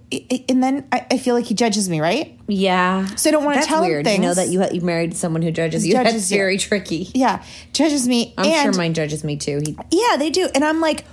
and 0.50 0.64
then 0.64 0.88
I, 0.92 1.06
I 1.12 1.18
feel 1.18 1.36
like 1.36 1.46
he 1.46 1.54
judges 1.54 1.88
me, 1.90 2.00
right? 2.02 2.40
yeah. 2.48 3.06
So 3.16 3.30
I 3.30 3.32
don't 3.32 3.44
wanna 3.44 3.58
That's 3.58 3.68
tell 3.68 3.84
him 3.84 3.90
weird. 3.90 4.08
You 4.08 4.20
know 4.20 4.34
that 4.34 4.48
you, 4.50 4.66
you 4.72 4.82
married 4.82 5.16
someone 5.16 5.42
who 5.44 5.52
judges 5.52 5.86
you. 5.86 5.94
Judges 5.98 6.14
That's 6.14 6.32
you. 6.32 6.38
very 6.38 6.58
tricky. 6.58 7.10
Yeah, 7.14 7.44
judges 7.74 8.08
me. 8.08 8.34
I'm 8.38 8.46
and 8.46 8.64
sure 8.64 8.74
mine 8.82 8.94
judges 8.94 9.24
me 9.24 9.36
too. 9.38 9.62
He, 9.66 9.78
Yeah, 9.92 10.18
they 10.18 10.30
do. 10.30 10.50
And 10.56 10.64
I'm 10.64 10.80
like, 10.82 11.06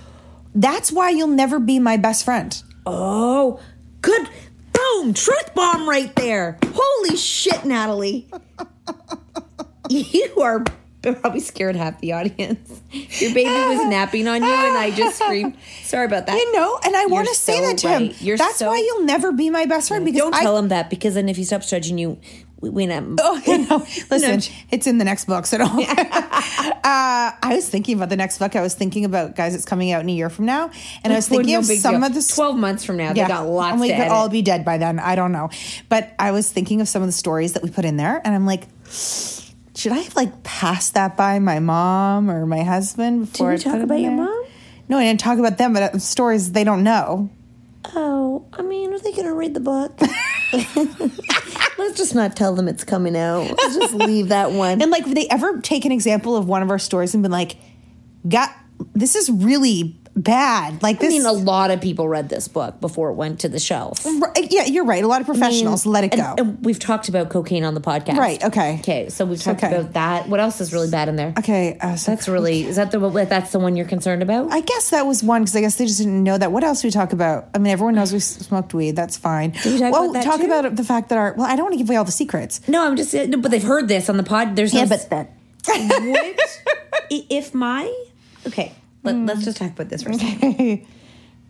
that's 0.55 0.91
why 0.91 1.09
you'll 1.09 1.27
never 1.27 1.59
be 1.59 1.79
my 1.79 1.97
best 1.97 2.25
friend. 2.25 2.61
oh, 2.85 3.59
good. 4.01 4.29
Boom. 4.73 5.13
Truth 5.13 5.53
bomb 5.55 5.87
right 5.87 6.13
there. 6.15 6.57
Holy 6.73 7.15
shit, 7.15 7.63
Natalie. 7.63 8.27
you 9.89 10.29
are 10.37 10.63
probably 11.01 11.39
scared 11.39 11.75
half 11.75 11.99
the 11.99 12.13
audience. 12.13 12.81
Your 12.91 13.33
baby 13.33 13.49
was 13.49 13.85
napping 13.89 14.27
on 14.27 14.41
you, 14.41 14.49
and 14.49 14.77
I 14.77 14.91
just 14.91 15.19
screamed. 15.19 15.55
Sorry 15.83 16.05
about 16.05 16.25
that. 16.27 16.35
You 16.37 16.53
know, 16.53 16.79
and 16.83 16.95
I 16.95 17.05
want 17.05 17.27
to 17.27 17.35
say 17.35 17.57
so 17.59 17.67
that 17.67 17.77
to 17.79 17.87
right. 17.87 18.11
him. 18.11 18.15
You're 18.25 18.37
that's 18.37 18.57
so- 18.57 18.67
why 18.67 18.77
you'll 18.77 19.03
never 19.05 19.31
be 19.31 19.49
my 19.49 19.65
best 19.65 19.89
friend 19.89 20.05
because 20.05 20.19
Don't 20.19 20.33
I, 20.33 20.41
tell 20.41 20.57
him 20.57 20.69
that 20.69 20.89
because 20.89 21.13
then 21.15 21.29
if 21.29 21.37
he 21.37 21.43
stops 21.43 21.69
judging 21.69 21.97
you, 21.97 22.19
we, 22.69 22.85
not. 22.85 23.03
Oh, 23.19 23.67
no. 23.69 23.77
Listen, 24.09 24.53
it's 24.71 24.87
in 24.87 24.97
the 24.97 25.05
next 25.05 25.25
book, 25.25 25.45
so 25.45 25.57
don't. 25.57 25.89
uh, 25.89 25.93
I 26.83 27.53
was 27.53 27.67
thinking 27.67 27.95
about 27.95 28.09
the 28.09 28.15
next 28.15 28.39
book. 28.39 28.55
I 28.55 28.61
was 28.61 28.73
thinking 28.73 29.05
about 29.05 29.35
guys 29.35 29.55
it's 29.55 29.65
coming 29.65 29.91
out 29.91 30.01
in 30.01 30.09
a 30.09 30.13
year 30.13 30.29
from 30.29 30.45
now, 30.45 30.71
and 31.03 31.11
I 31.11 31.15
was 31.17 31.27
thinking 31.27 31.53
no 31.53 31.59
of 31.59 31.65
some 31.65 31.95
deal. 31.95 32.03
of 32.05 32.13
the 32.13 32.33
12 32.35 32.57
months 32.57 32.83
from 32.83 32.97
now, 32.97 33.13
they 33.13 33.25
got 33.27 33.47
lots 33.47 33.73
and 33.73 33.81
we 33.81 33.89
could 33.89 33.99
edit. 33.99 34.11
all 34.11 34.29
be 34.29 34.41
dead 34.41 34.65
by 34.65 34.77
then. 34.77 34.99
I 34.99 35.15
don't 35.15 35.31
know, 35.31 35.49
but 35.89 36.13
I 36.19 36.31
was 36.31 36.51
thinking 36.51 36.81
of 36.81 36.87
some 36.87 37.01
of 37.01 37.07
the 37.07 37.13
stories 37.13 37.53
that 37.53 37.63
we 37.63 37.69
put 37.69 37.85
in 37.85 37.97
there, 37.97 38.21
and 38.23 38.33
I'm 38.33 38.45
like, 38.45 38.67
should 38.89 39.91
I 39.91 39.99
have 39.99 40.15
like 40.15 40.43
passed 40.43 40.93
that 40.93 41.17
by 41.17 41.39
my 41.39 41.59
mom 41.59 42.29
or 42.29 42.45
my 42.45 42.63
husband 42.63 43.31
before 43.31 43.51
you 43.51 43.57
I 43.57 43.61
talk 43.61 43.81
about 43.81 43.99
your 43.99 44.11
mom? 44.11 44.45
No, 44.87 44.97
I 44.97 45.03
didn't 45.03 45.19
talk 45.19 45.39
about 45.39 45.57
them, 45.57 45.73
but 45.73 45.95
uh, 45.95 45.99
stories 45.99 46.51
they 46.51 46.63
don't 46.63 46.83
know. 46.83 47.29
Oh, 47.95 48.45
I 48.53 48.61
mean, 48.61 48.93
are 48.93 48.99
they 48.99 49.11
going 49.11 49.25
to 49.25 49.33
read 49.33 49.53
the 49.53 49.59
book? 49.59 49.99
Let's 51.77 51.97
just 51.97 52.13
not 52.15 52.35
tell 52.35 52.55
them 52.55 52.67
it's 52.67 52.83
coming 52.83 53.17
out. 53.17 53.49
Let's 53.49 53.75
just 53.75 53.93
leave 53.93 54.29
that 54.29 54.51
one. 54.51 54.81
And 54.81 54.91
like, 54.91 55.05
would 55.05 55.17
they 55.17 55.27
ever 55.29 55.59
take 55.61 55.85
an 55.85 55.91
example 55.91 56.37
of 56.37 56.47
one 56.47 56.61
of 56.61 56.69
our 56.69 56.79
stories 56.79 57.13
and 57.13 57.23
been 57.23 57.31
like, 57.31 57.57
"Got 58.27 58.51
this 58.93 59.15
is 59.15 59.29
really 59.31 59.99
bad." 60.15 60.81
Like 60.83 60.99
this, 60.99 61.13
I 61.13 61.17
mean, 61.17 61.25
a 61.25 61.31
lot 61.31 61.71
of 61.71 61.81
people 61.81 62.07
read 62.07 62.29
this 62.29 62.47
book 62.47 62.79
before 62.81 63.09
it 63.09 63.13
went 63.15 63.39
to 63.41 63.49
the 63.49 63.59
shelf. 63.59 64.05
Right, 64.05 64.47
yeah, 64.51 64.65
you're 64.65 64.85
right. 64.85 65.03
A 65.03 65.07
lot 65.07 65.21
of 65.21 65.27
professionals 65.27 65.85
let 65.85 66.03
it 66.03 66.15
go. 66.15 66.35
And, 66.37 66.63
we've 66.63 66.79
talked 66.79 67.09
about 67.09 67.29
cocaine 67.29 67.63
on 67.63 67.73
the 67.73 67.81
podcast. 67.81 68.17
Right, 68.17 68.43
okay. 68.43 68.77
Okay. 68.79 69.09
So 69.09 69.25
we've 69.25 69.41
talked 69.41 69.63
Okay. 69.63 69.75
about 69.75 69.93
that. 69.93 70.29
What 70.29 70.39
else 70.39 70.61
is 70.61 70.73
really 70.73 70.89
bad 70.89 71.09
in 71.09 71.15
there? 71.15 71.33
okay, 71.37 71.77
uh, 71.79 71.95
so 71.95 72.11
That's 72.11 72.27
really 72.27 72.63
is 72.65 72.75
that 72.77 72.91
the 72.91 72.99
that's 73.29 73.51
the 73.51 73.59
one 73.59 73.75
you're 73.75 73.87
concerned 73.87 74.21
about? 74.21 74.51
I 74.51 74.61
guess 74.61 74.89
that 74.91 75.05
was 75.05 75.23
one 75.23 75.41
because 75.43 75.55
I 75.55 75.61
guess 75.61 75.75
they 75.75 75.85
just 75.85 75.99
didn't 75.99 76.23
know 76.23 76.37
that. 76.37 76.51
What 76.51 76.63
else 76.63 76.81
do 76.81 76.87
we 76.87 76.91
talk 76.91 77.13
about? 77.13 77.49
I 77.53 77.57
mean, 77.57 77.71
everyone 77.71 77.95
knows 77.95 78.13
we 78.13 78.19
smoked 78.19 78.73
weed. 78.73 78.95
That's 78.95 79.17
fine. 79.17 79.51
we 79.65 79.79
talk 79.79 79.91
well, 79.91 80.09
about 80.09 80.23
talk 80.23 80.39
too? 80.39 80.45
about 80.45 80.75
the 80.75 80.83
fact 80.83 81.09
that 81.09 81.17
our 81.17 81.33
well, 81.37 81.47
I 81.47 81.55
don't 81.55 81.65
want 81.65 81.73
to 81.73 81.77
give 81.77 81.89
away 81.89 81.97
all 81.97 82.05
the 82.05 82.11
secrets. 82.11 82.65
no, 82.67 82.85
I'm 82.85 82.95
just 82.95 83.13
no, 83.13 83.37
but 83.37 83.51
they've 83.51 83.61
heard 83.63 83.87
this 83.87 84.09
on 84.09 84.17
the 84.17 84.23
pod. 84.23 84.55
There's 84.55 84.73
no 84.73 84.81
Yeah, 84.81 84.85
but 84.85 85.09
that. 85.09 85.31
What 85.65 86.37
if 87.09 87.53
my 87.53 87.91
okay? 88.47 88.73
Let, 89.03 89.15
Let's 89.15 89.41
mm. 89.41 89.45
just 89.45 89.57
talk 89.57 89.71
about 89.71 89.89
this 89.89 90.03
for 90.03 90.11
a 90.11 90.13
second. 90.15 90.85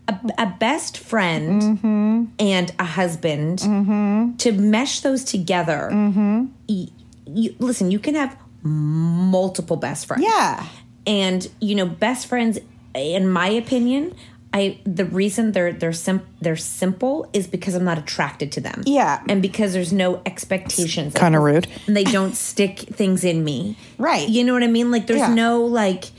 A, 0.08 0.20
a 0.38 0.56
best 0.60 0.98
friend 0.98 1.62
mm-hmm. 1.62 2.24
and 2.38 2.74
a 2.78 2.84
husband 2.84 3.60
mm-hmm. 3.60 4.36
to 4.36 4.52
mesh 4.52 5.00
those 5.00 5.24
together. 5.24 5.90
Mm-hmm. 5.94 6.46
y- 6.68 6.88
you, 7.26 7.56
listen, 7.60 7.90
you 7.90 8.00
can 8.00 8.16
have 8.16 8.36
multiple 8.64 9.78
best 9.78 10.06
friends. 10.08 10.24
Yeah. 10.26 10.66
and 11.08 11.50
you 11.62 11.76
know, 11.76 11.86
best 11.86 12.28
friends, 12.28 12.60
in 12.94 13.30
my 13.30 13.48
opinion. 13.48 14.14
I, 14.56 14.78
the 14.86 15.06
reason 15.06 15.52
they're 15.54 15.74
they're 15.74 15.94
sim- 15.94 16.28
they're 16.40 16.56
simple 16.56 17.28
is 17.34 17.48
because 17.48 17.74
I'm 17.74 17.86
not 17.86 17.98
attracted 17.98 18.52
to 18.52 18.62
them. 18.62 18.84
Yeah. 18.86 19.24
and 19.28 19.42
because 19.42 19.74
there's 19.74 19.92
no 19.92 20.22
expectations. 20.28 21.16
Kinda 21.16 21.40
rude. 21.40 21.68
And 21.88 21.98
they 21.98 22.04
don't 22.04 22.36
stick 22.36 22.78
things 22.80 23.24
in 23.24 23.44
me. 23.44 23.76
Right. 23.98 24.30
You 24.30 24.44
know 24.44 24.54
what 24.54 24.62
I 24.62 24.68
mean? 24.68 24.92
Like 24.92 25.08
there's 25.08 25.22
Yeah. 25.22 25.34
no 25.34 25.66
like 25.66 26.12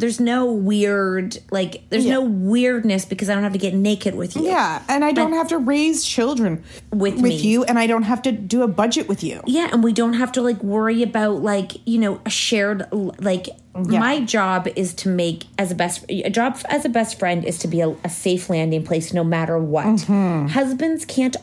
there's 0.00 0.18
no 0.18 0.46
weird 0.46 1.38
like 1.50 1.88
there's 1.90 2.06
no 2.06 2.22
weirdness 2.22 3.04
because 3.04 3.28
I 3.28 3.34
don't 3.34 3.42
have 3.42 3.52
to 3.52 3.58
get 3.58 3.74
naked 3.74 4.14
with 4.14 4.34
you. 4.34 4.44
Yeah, 4.44 4.82
and 4.88 5.04
I 5.04 5.12
don't 5.12 5.34
have 5.34 5.48
to 5.48 5.58
raise 5.58 6.04
children 6.04 6.64
With 6.90 7.14
with 7.14 7.22
me. 7.22 7.36
you, 7.36 7.64
and 7.64 7.78
I 7.78 7.86
don't 7.86 8.04
have 8.04 8.22
to 8.22 8.32
do 8.32 8.62
a 8.62 8.68
budget 8.68 9.08
with 9.08 9.22
you. 9.22 9.42
Yeah, 9.46 9.68
and 9.72 9.84
we 9.84 9.92
don't 9.92 10.14
have 10.14 10.32
to 10.32 10.42
like 10.42 10.62
worry 10.62 11.02
about 11.02 11.42
like, 11.42 11.72
you 11.86 11.98
know, 11.98 12.20
a 12.24 12.30
shared 12.30 12.88
like 12.92 13.48
my 13.74 14.20
job 14.20 14.68
is 14.74 14.94
to 14.94 15.08
make 15.08 15.44
as 15.58 15.70
a 15.70 15.74
best 15.74 16.04
a 16.08 16.30
job 16.30 16.58
as 16.68 16.84
a 16.84 16.88
best 16.88 17.18
friend 17.18 17.44
is 17.44 17.58
to 17.58 17.68
be 17.68 17.80
a, 17.80 17.90
a 18.02 18.08
safe 18.08 18.50
landing 18.50 18.84
place 18.84 19.12
no 19.12 19.22
matter 19.22 19.58
what. 19.58 19.86
Mm-hmm. 19.86 20.48
Husbands 20.48 21.04
can't 21.04 21.36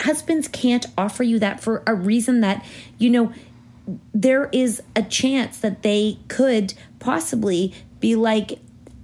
husbands 0.00 0.48
can't 0.48 0.86
offer 0.96 1.22
you 1.22 1.38
that 1.38 1.60
for 1.60 1.82
a 1.86 1.94
reason 1.94 2.40
that, 2.40 2.64
you 2.98 3.10
know, 3.10 3.32
there 4.12 4.48
is 4.52 4.82
a 4.96 5.02
chance 5.02 5.58
that 5.58 5.82
they 5.82 6.18
could 6.28 6.74
possibly 6.98 7.72
be 8.00 8.14
like 8.16 8.58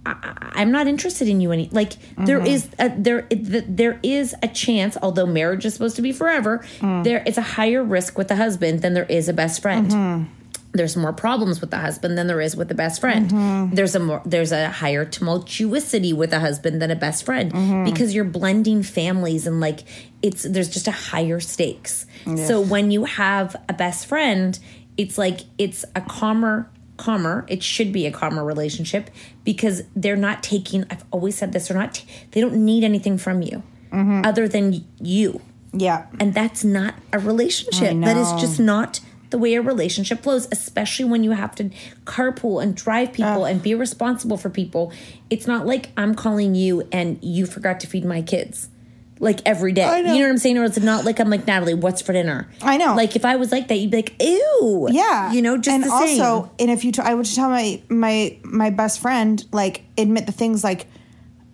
I- 0.06 0.50
I'm 0.56 0.70
not 0.70 0.86
interested 0.86 1.28
in 1.28 1.40
you 1.40 1.50
any 1.52 1.68
like 1.72 1.92
there 2.18 2.38
Mm-hmm. 2.38 2.46
is 2.46 2.68
a, 2.78 2.88
there 2.96 3.22
th- 3.22 3.64
there 3.68 3.98
is 4.02 4.34
a 4.42 4.48
chance 4.48 4.96
although 5.02 5.24
marriage 5.26 5.64
is 5.64 5.72
supposed 5.72 5.96
to 5.96 6.02
be 6.02 6.12
forever 6.12 6.62
Mm. 6.80 7.04
there 7.04 7.22
is 7.26 7.38
a 7.38 7.42
higher 7.42 7.82
risk 7.82 8.18
with 8.18 8.28
the 8.28 8.36
husband 8.36 8.82
than 8.82 8.92
there 8.94 9.06
is 9.08 9.28
a 9.28 9.32
best 9.32 9.62
friend 9.62 9.90
Mm-hmm. 9.90 10.24
there's 10.72 10.96
more 10.96 11.12
problems 11.14 11.60
with 11.62 11.70
the 11.70 11.78
husband 11.78 12.18
than 12.18 12.26
there 12.26 12.40
is 12.42 12.54
with 12.54 12.68
the 12.68 12.74
best 12.74 13.00
friend 13.00 13.30
Mm-hmm. 13.30 13.74
there's 13.76 13.94
a 13.94 13.98
more 14.00 14.20
there's 14.26 14.52
a 14.52 14.68
higher 14.68 15.06
tumultuosity 15.06 16.12
with 16.14 16.32
a 16.34 16.40
husband 16.40 16.82
than 16.82 16.90
a 16.90 16.96
best 16.96 17.24
friend 17.24 17.52
Mm-hmm. 17.52 17.84
because 17.84 18.14
you're 18.14 18.24
blending 18.24 18.82
families 18.82 19.46
and 19.46 19.58
like 19.60 19.80
it's 20.22 20.42
there's 20.42 20.68
just 20.68 20.86
a 20.88 20.92
higher 21.10 21.40
stakes 21.40 22.06
so 22.46 22.60
when 22.60 22.90
you 22.90 23.04
have 23.04 23.56
a 23.68 23.72
best 23.72 24.06
friend 24.06 24.58
it's 24.96 25.16
like 25.18 25.40
it's 25.58 25.84
a 25.96 26.00
calmer 26.00 26.70
calmer 26.96 27.44
it 27.48 27.62
should 27.62 27.92
be 27.92 28.06
a 28.06 28.10
calmer 28.12 28.44
relationship 28.44 29.10
because 29.44 29.82
they're 29.96 30.16
not 30.16 30.42
taking 30.42 30.84
i've 30.90 31.04
always 31.10 31.36
said 31.36 31.52
this 31.52 31.68
they're 31.68 31.76
not 31.76 31.94
t- 31.94 32.06
they 32.30 32.40
don't 32.40 32.54
need 32.54 32.84
anything 32.84 33.18
from 33.18 33.42
you 33.42 33.62
Mm-hmm. 33.92 34.22
other 34.24 34.48
than 34.48 34.84
you 35.00 35.40
Yeah, 35.72 36.06
and 36.18 36.34
that's 36.34 36.64
not 36.64 36.94
a 37.12 37.18
relationship. 37.20 38.00
That 38.00 38.16
is 38.16 38.32
just 38.40 38.58
not 38.58 38.98
the 39.30 39.38
way 39.38 39.54
a 39.54 39.62
relationship 39.62 40.22
flows, 40.24 40.48
especially 40.52 41.04
when 41.04 41.22
you 41.22 41.30
have 41.32 41.54
to 41.56 41.70
carpool 42.04 42.60
and 42.62 42.74
drive 42.76 43.12
people 43.12 43.44
and 43.44 43.62
be 43.62 43.74
responsible 43.74 44.36
for 44.36 44.50
people. 44.50 44.92
It's 45.30 45.46
not 45.46 45.64
like 45.66 45.90
I'm 45.96 46.14
calling 46.16 46.54
you 46.56 46.88
and 46.92 47.18
you 47.22 47.46
forgot 47.46 47.78
to 47.80 47.86
feed 47.86 48.04
my 48.04 48.20
kids. 48.22 48.68
Like 49.20 49.40
every 49.46 49.72
day. 49.72 49.98
You 49.98 50.02
know 50.04 50.12
what 50.20 50.28
I'm 50.30 50.38
saying? 50.38 50.58
Or 50.58 50.64
it's 50.64 50.78
not 50.80 51.04
like 51.04 51.20
I'm 51.20 51.30
like, 51.30 51.46
Natalie, 51.46 51.74
what's 51.74 52.02
for 52.02 52.12
dinner? 52.12 52.48
I 52.60 52.76
know. 52.76 52.94
Like 52.96 53.14
if 53.16 53.24
I 53.24 53.36
was 53.36 53.52
like 53.52 53.68
that, 53.68 53.76
you'd 53.76 53.90
be 53.92 53.98
like, 53.98 54.20
ew. 54.20 54.88
yeah, 54.90 55.32
You 55.32 55.40
know, 55.40 55.56
just 55.56 55.68
and 55.74 55.84
the 55.84 55.90
also, 55.92 56.42
same. 56.42 56.50
and 56.58 56.70
if 56.70 56.84
you, 56.84 56.90
t- 56.92 57.00
I 57.00 57.14
would 57.14 57.24
tell 57.26 57.48
my 57.48 57.80
my 57.88 58.36
my 58.42 58.70
best 58.70 59.00
friend 59.00 59.42
like 59.52 59.82
admit 59.96 60.26
the 60.26 60.32
things 60.32 60.64
like. 60.64 60.86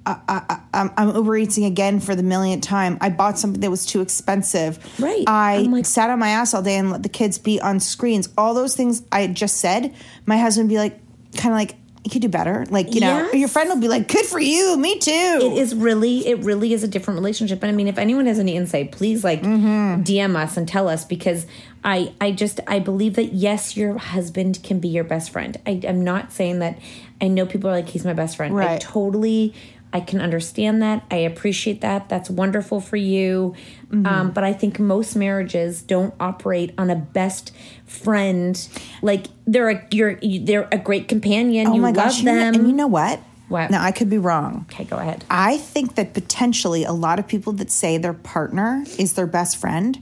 I, 0.06 0.16
I, 0.26 0.60
I'm, 0.72 0.90
I'm 0.96 1.14
Uber 1.14 1.36
Eating 1.36 1.66
again 1.66 2.00
for 2.00 2.14
the 2.16 2.22
millionth 2.22 2.62
time. 2.64 2.96
I 3.02 3.10
bought 3.10 3.38
something 3.38 3.60
that 3.60 3.70
was 3.70 3.84
too 3.84 4.00
expensive. 4.00 4.78
Right. 4.98 5.24
I 5.26 5.58
like- 5.58 5.84
sat 5.84 6.08
on 6.08 6.18
my 6.18 6.30
ass 6.30 6.54
all 6.54 6.62
day 6.62 6.76
and 6.76 6.90
let 6.90 7.02
the 7.02 7.10
kids 7.10 7.36
be 7.36 7.60
on 7.60 7.80
screens. 7.80 8.30
All 8.38 8.54
those 8.54 8.74
things 8.74 9.02
I 9.12 9.26
just 9.26 9.58
said. 9.58 9.94
My 10.24 10.38
husband 10.38 10.68
would 10.68 10.74
be 10.74 10.78
like, 10.78 10.98
kind 11.36 11.52
of 11.52 11.58
like, 11.58 11.74
you 12.04 12.10
could 12.10 12.22
do 12.22 12.28
better. 12.28 12.64
Like 12.70 12.94
you 12.94 13.00
know, 13.00 13.28
Yes. 13.30 13.34
your 13.34 13.48
friend 13.48 13.68
will 13.68 13.76
be 13.80 13.88
like, 13.88 14.08
good 14.08 14.24
for 14.24 14.40
you, 14.40 14.76
me 14.78 14.98
too. 14.98 15.10
It 15.42 15.58
is 15.58 15.74
really, 15.74 16.26
it 16.26 16.38
really 16.44 16.72
is 16.72 16.82
a 16.82 16.88
different 16.88 17.18
relationship. 17.18 17.62
And 17.62 17.70
I 17.70 17.74
mean, 17.74 17.88
if 17.88 17.98
anyone 17.98 18.24
has 18.26 18.38
any 18.38 18.56
insight, 18.56 18.90
please 18.92 19.22
like 19.22 19.42
mm-hmm. 19.42 20.02
DM 20.02 20.34
us 20.34 20.56
and 20.56 20.66
tell 20.66 20.88
us 20.88 21.04
because 21.04 21.46
I, 21.84 22.12
I 22.20 22.32
just, 22.32 22.60
I 22.66 22.78
believe 22.78 23.14
that 23.16 23.32
yes, 23.34 23.76
your 23.76 23.98
husband 23.98 24.62
can 24.62 24.80
be 24.80 24.88
your 24.88 25.04
best 25.04 25.30
friend. 25.30 25.58
I, 25.66 25.80
I'm 25.86 26.02
not 26.02 26.32
saying 26.32 26.60
that. 26.60 26.78
I 27.20 27.28
know 27.28 27.44
people 27.44 27.68
are 27.68 27.74
like, 27.74 27.88
he's 27.88 28.04
my 28.06 28.14
best 28.14 28.36
friend. 28.36 28.54
I 28.54 28.56
Right. 28.56 28.80
totally, 28.80 29.52
I 29.92 30.00
can 30.00 30.20
understand 30.20 30.82
that. 30.82 31.04
I 31.10 31.16
appreciate 31.16 31.80
that. 31.80 32.08
That's 32.08 32.30
wonderful 32.30 32.80
for 32.80 32.96
you. 32.96 33.54
Um, 33.92 34.30
but 34.30 34.44
I 34.44 34.52
think 34.52 34.78
most 34.78 35.16
marriages 35.16 35.82
don't 35.82 36.14
operate 36.20 36.72
on 36.78 36.90
a 36.90 36.96
best 36.96 37.52
friend. 37.86 38.68
Like 39.02 39.26
they're 39.46 39.70
a, 39.70 39.86
you're, 39.90 40.18
they're 40.42 40.68
a 40.70 40.78
great 40.78 41.08
companion. 41.08 41.66
oh 41.66 41.74
you 41.74 41.80
my 41.80 41.88
love 41.88 41.96
gosh, 41.96 42.22
them. 42.22 42.54
and 42.54 42.68
you 42.68 42.72
know 42.72 42.86
what? 42.86 43.18
What? 43.48 43.72
Now 43.72 43.82
I 43.82 43.90
could 43.90 44.08
be 44.08 44.18
wrong. 44.18 44.66
okay, 44.70 44.84
go 44.84 44.96
ahead. 44.96 45.24
I 45.28 45.58
think 45.58 45.96
that 45.96 46.14
potentially 46.14 46.84
a 46.84 46.92
lot 46.92 47.18
of 47.18 47.26
people 47.26 47.52
that 47.54 47.68
say 47.68 47.98
their 47.98 48.12
partner 48.14 48.84
is 48.96 49.14
their 49.14 49.26
best 49.26 49.56
friend 49.56 50.00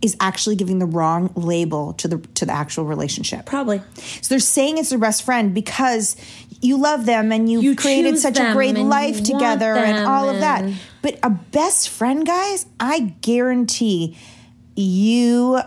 is 0.00 0.16
actually 0.20 0.56
giving 0.56 0.78
the 0.78 0.86
wrong 0.86 1.32
label 1.34 1.92
to 1.94 2.08
the 2.08 2.18
to 2.34 2.46
the 2.46 2.52
actual 2.52 2.84
relationship. 2.86 3.44
Probably. 3.44 3.82
So 4.22 4.28
they're 4.30 4.38
saying 4.38 4.78
it's 4.78 4.88
their 4.90 4.98
best 4.98 5.22
friend 5.22 5.54
because 5.54 6.16
you 6.60 6.78
love 6.78 7.06
them 7.06 7.32
and 7.32 7.50
you, 7.50 7.60
You 7.60 7.76
created 7.76 8.18
such 8.18 8.38
a 8.38 8.52
great 8.52 8.76
life 8.76 9.22
together 9.22 9.74
and 9.74 10.06
all 10.06 10.28
of 10.28 10.40
that. 10.40 10.64
But 11.02 11.18
a 11.22 11.30
best 11.30 11.88
friend, 11.88 12.26
guys, 12.26 12.66
I 12.80 13.14
guarantee 13.20 14.16
you 14.74 15.60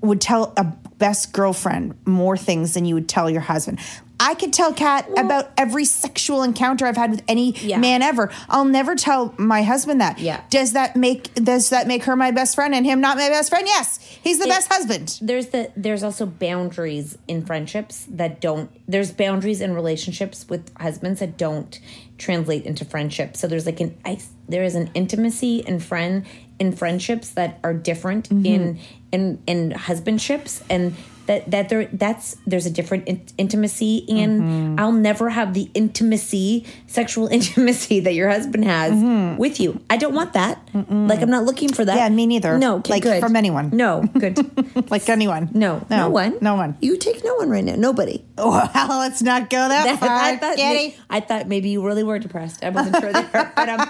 would 0.00 0.20
tell 0.20 0.52
a 0.56 0.64
best 0.98 1.32
girlfriend 1.32 1.94
more 2.06 2.36
things 2.36 2.74
than 2.74 2.84
you 2.84 2.94
would 2.94 3.08
tell 3.08 3.30
your 3.30 3.40
husband. 3.40 3.78
I 4.20 4.34
could 4.34 4.52
tell 4.52 4.72
Cat 4.72 5.08
about 5.16 5.50
every 5.56 5.84
sexual 5.84 6.42
encounter 6.42 6.86
I've 6.86 6.96
had 6.96 7.10
with 7.12 7.22
any 7.28 7.52
Yeah. 7.52 7.78
man 7.78 8.02
ever. 8.02 8.30
I'll 8.48 8.64
never 8.64 8.96
tell 8.96 9.32
my 9.38 9.62
husband 9.62 10.00
that. 10.00 10.18
Yeah. 10.18 10.40
Does 10.50 10.72
that 10.72 10.96
make 10.96 11.32
does 11.34 11.70
that 11.70 11.86
make 11.86 12.04
her 12.04 12.16
my 12.16 12.30
best 12.32 12.54
friend 12.56 12.74
and 12.74 12.84
him 12.84 13.00
not 13.00 13.16
my 13.16 13.28
best 13.28 13.48
friend? 13.50 13.66
Yes. 13.66 13.98
He's 14.22 14.38
the 14.38 14.46
It- 14.46 14.48
best 14.50 14.72
husband. 14.72 15.18
There's 15.22 15.46
the 15.48 15.70
there's 15.76 16.02
also 16.02 16.26
boundaries 16.26 17.16
in 17.28 17.44
friendships 17.46 18.06
that 18.10 18.40
don't 18.40 18.70
there's 18.88 19.12
boundaries 19.12 19.60
in 19.60 19.72
relationships 19.74 20.46
with 20.48 20.70
husbands 20.78 21.20
that 21.20 21.36
don't 21.38 21.78
translate 22.18 22.64
into 22.66 22.84
friendships. 22.84 23.38
So 23.38 23.46
there's 23.46 23.66
like 23.66 23.78
an 23.80 23.96
I, 24.04 24.18
there 24.48 24.64
is 24.64 24.74
an 24.74 24.90
intimacy 24.94 25.58
in 25.60 25.78
friend 25.78 26.24
in 26.58 26.72
friendships 26.72 27.30
that 27.30 27.60
are 27.62 27.72
different 27.72 28.28
Mm-hmm. 28.28 28.46
in 28.46 28.78
in 29.12 29.38
in 29.46 29.70
husbandships 29.72 30.62
and 30.68 30.96
that 31.28 31.50
that 31.52 31.68
there 31.68 31.86
that's 31.92 32.36
there's 32.46 32.66
a 32.66 32.70
different 32.70 33.06
in, 33.06 33.22
intimacy 33.38 34.04
and 34.08 34.38
Mm-hmm. 34.38 34.80
I'll 34.80 34.92
never 34.92 35.28
have 35.30 35.52
the 35.54 35.70
intimacy 35.74 36.64
sexual 36.86 37.26
intimacy 37.38 38.00
that 38.00 38.14
your 38.14 38.28
husband 38.28 38.64
has 38.64 38.92
with 39.38 39.60
you. 39.60 39.80
I 39.90 39.96
don't 39.96 40.14
want 40.14 40.32
that. 40.32 40.58
Like 40.74 41.20
I'm 41.22 41.30
not 41.30 41.44
looking 41.44 41.68
for 41.72 41.84
that. 41.84 41.92
Mm-hmm. 41.92 42.12
Yeah, 42.12 42.16
me 42.16 42.26
neither. 42.26 42.58
No, 42.58 42.76
okay, 42.78 42.94
Like, 42.94 43.02
good. 43.02 43.20
from 43.20 43.36
anyone. 43.36 43.70
No, 43.72 44.02
good. 44.18 44.38
Like 44.90 45.08
anyone. 45.08 45.50
No, 45.52 45.84
no, 45.90 46.08
one. 46.08 46.38
No 46.40 46.54
one. 46.54 46.76
You 46.80 46.96
take 46.96 47.22
no 47.24 47.34
one 47.36 47.50
right 47.50 47.64
now. 47.64 47.76
Nobody. 47.76 48.24
Well, 48.38 49.00
let's 49.00 49.20
not 49.20 49.50
go 49.50 49.68
that, 49.68 49.98
far. 50.00 50.08
I 50.08 50.36
thought 50.36 50.56
Kitty. 50.56 50.96
I 51.10 51.20
thought 51.20 51.46
maybe 51.48 51.68
you 51.68 51.84
really 51.84 52.04
were 52.04 52.18
depressed. 52.18 52.64
I 52.64 52.70
wasn't 52.70 52.96
sure 52.96 53.12
there, 53.12 53.52
but 53.54 53.68
um, 53.68 53.80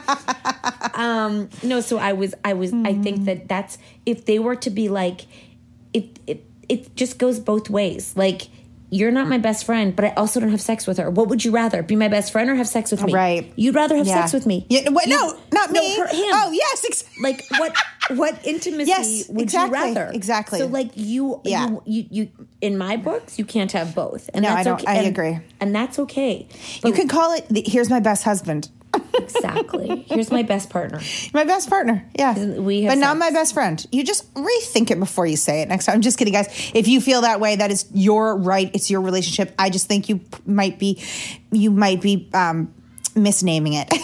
um, 0.95 1.49
no. 1.63 1.81
So 1.81 1.99
I 1.99 2.13
was. 2.15 2.35
I 2.45 2.55
was. 2.55 2.73
I 2.73 2.95
think 2.95 3.25
that 3.27 3.49
that's 3.49 3.79
if 4.07 4.25
they 4.25 4.39
were 4.39 4.57
to 4.57 4.71
be 4.71 4.89
like, 4.89 5.27
it 5.93 6.19
it 6.27 6.45
it 6.69 6.95
just 6.97 7.19
goes 7.19 7.39
both 7.41 7.71
ways. 7.71 8.15
Like 8.17 8.49
you're 8.91 9.11
not 9.11 9.29
my 9.29 9.37
best 9.37 9.67
friend, 9.67 9.95
but 9.95 10.07
I 10.07 10.15
also 10.15 10.41
don't 10.41 10.51
have 10.51 10.63
sex 10.63 10.87
with 10.87 10.97
her. 10.97 11.11
What 11.11 11.29
would 11.29 11.45
you 11.45 11.51
rather? 11.51 11.83
Be 11.83 11.95
my 11.95 12.09
best 12.09 12.33
friend 12.33 12.49
or 12.49 12.55
have 12.55 12.67
sex 12.69 12.91
with 12.91 13.05
me? 13.05 13.13
Right. 13.13 13.53
You'd 13.55 13.75
rather 13.75 13.97
have 13.97 14.07
Yeah. 14.07 14.21
sex 14.23 14.33
with 14.33 14.47
me. 14.47 14.65
Yeah, 14.71 14.89
what, 14.89 15.07
no, 15.07 15.39
not 15.53 15.73
no, 15.73 15.81
me. 15.83 15.99
her- 15.99 16.07
him. 16.07 16.31
Oh, 16.33 16.51
yes. 16.53 17.05
Like 17.21 17.45
what 17.59 17.75
what 18.17 18.41
intimacy 18.47 18.89
Yes, 18.89 19.29
would 19.29 19.43
exactly, 19.43 19.79
you 19.79 19.85
rather 19.95 20.11
exactly. 20.15 20.59
so 20.61 20.67
like 20.67 20.91
you 20.95 21.43
Yeah. 21.45 21.69
you, 21.69 21.83
you 21.85 22.07
you 22.11 22.29
in 22.63 22.79
my 22.79 22.97
books 22.97 23.39
you 23.39 23.45
can't 23.45 23.71
have 23.73 23.95
both 23.95 24.31
and 24.33 24.45
No, 24.45 24.49
I 24.49 24.55
that's 24.55 24.65
don't- 24.65 24.81
okay 24.81 24.91
I 24.91 24.95
and- 24.95 25.07
agree. 25.09 25.39
and 25.61 25.75
that's 25.75 25.99
okay 25.99 26.49
you 26.83 26.93
can 26.93 27.07
call 27.09 27.35
it, 27.35 27.47
the, 27.51 27.63
here's 27.67 27.91
my 27.91 28.01
best 28.01 28.25
husband. 28.25 28.71
Exactly 29.15 30.05
here's 30.09 30.31
my 30.31 30.43
best 30.43 30.71
partner 30.71 31.01
My 31.33 31.45
best 31.45 31.69
partner. 31.69 32.05
Yeah. 32.19 32.35
We 32.59 32.83
have 32.83 32.93
but 32.93 32.99
not 32.99 33.17
my 33.17 33.31
best 33.31 33.55
friend. 33.55 33.85
You 33.93 34.05
just 34.05 34.33
rethink 34.35 34.91
it 34.91 34.99
before 34.99 35.27
you 35.27 35.37
say 35.37 35.63
it 35.63 35.69
next 35.69 35.87
time. 35.87 35.97
I'm 35.97 36.03
just 36.03 36.19
kidding, 36.19 36.33
guys. 36.35 36.49
If 36.75 36.89
you 36.89 37.01
feel 37.01 37.23
that 37.23 37.41
way, 37.41 37.57
that 37.57 37.71
is 37.71 37.87
your 37.93 38.37
right. 38.37 38.71
It's 38.75 38.91
your 38.91 39.01
relationship. 39.01 39.55
I 39.59 39.71
just 39.71 39.87
think 39.87 40.09
you 40.09 40.21
might 40.47 40.79
be, 40.79 41.03
you 41.51 41.71
might 41.71 42.01
be 42.01 42.29
um, 42.35 42.73
misnaming 43.15 43.75
it. 43.75 43.93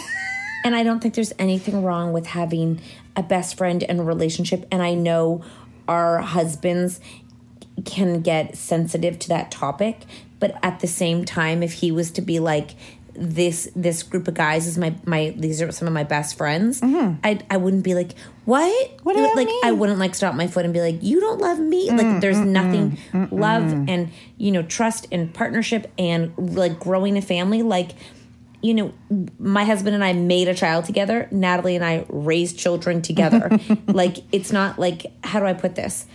and 0.65 0.75
i 0.75 0.83
don't 0.83 0.99
think 0.99 1.13
there's 1.13 1.31
anything 1.39 1.83
wrong 1.83 2.11
with 2.11 2.25
having 2.25 2.81
a 3.15 3.23
best 3.23 3.55
friend 3.55 3.83
and 3.83 3.99
a 3.99 4.03
relationship 4.03 4.65
and 4.71 4.81
i 4.81 4.93
know 4.93 5.43
our 5.87 6.17
husbands 6.19 6.99
can 7.85 8.21
get 8.21 8.57
sensitive 8.57 9.19
to 9.19 9.29
that 9.29 9.51
topic 9.51 10.01
but 10.39 10.57
at 10.63 10.79
the 10.79 10.87
same 10.87 11.23
time 11.23 11.61
if 11.61 11.73
he 11.73 11.91
was 11.91 12.11
to 12.11 12.21
be 12.21 12.39
like 12.39 12.71
this 13.17 13.69
this 13.75 14.03
group 14.03 14.27
of 14.27 14.33
guys 14.33 14.67
is 14.67 14.77
my 14.77 14.95
my 15.05 15.33
these 15.37 15.61
are 15.61 15.71
some 15.71 15.87
of 15.87 15.93
my 15.93 16.03
best 16.03 16.37
friends 16.37 16.81
mm-hmm. 16.81 17.15
i 17.23 17.39
i 17.49 17.57
wouldn't 17.57 17.83
be 17.83 17.93
like 17.93 18.11
what 18.45 18.65
Mm-hmm. 18.65 19.03
What 19.03 19.15
do 19.15 19.21
you 19.21 19.35
like 19.35 19.49
i 19.63 19.71
wouldn't 19.71 19.99
like 19.99 20.15
stop 20.15 20.35
my 20.35 20.47
foot 20.47 20.65
and 20.65 20.73
be 20.73 20.81
like 20.81 21.01
you 21.01 21.19
don't 21.19 21.39
love 21.39 21.59
me 21.59 21.89
like 21.89 22.05
mm, 22.05 22.21
there's 22.21 22.37
mm, 22.37 22.47
nothing 22.47 22.97
mm, 23.11 23.31
love 23.31 23.63
and 23.87 24.09
you 24.37 24.51
know 24.51 24.63
trust 24.63 25.07
and 25.11 25.33
partnership 25.33 25.91
and 25.97 26.33
like 26.37 26.79
growing 26.79 27.17
a 27.17 27.21
family 27.21 27.61
like 27.61 27.91
you 28.65 28.73
know, 28.73 28.93
my 29.37 29.63
husband 29.63 29.93
and 29.93 30.03
I 30.03 30.13
made 30.13 30.47
a 30.47 30.55
child 30.55 30.85
together. 30.85 31.27
Natalie 31.29 31.75
and 31.75 31.85
I 31.85 32.03
raised 32.09 32.57
children 32.57 33.03
together. 33.03 33.59
like, 33.87 34.17
it's 34.31 34.51
not 34.51 34.79
like, 34.79 35.05
how 35.23 35.39
do 35.39 35.45
I 35.45 35.53
put 35.53 35.75
this? 35.75 36.07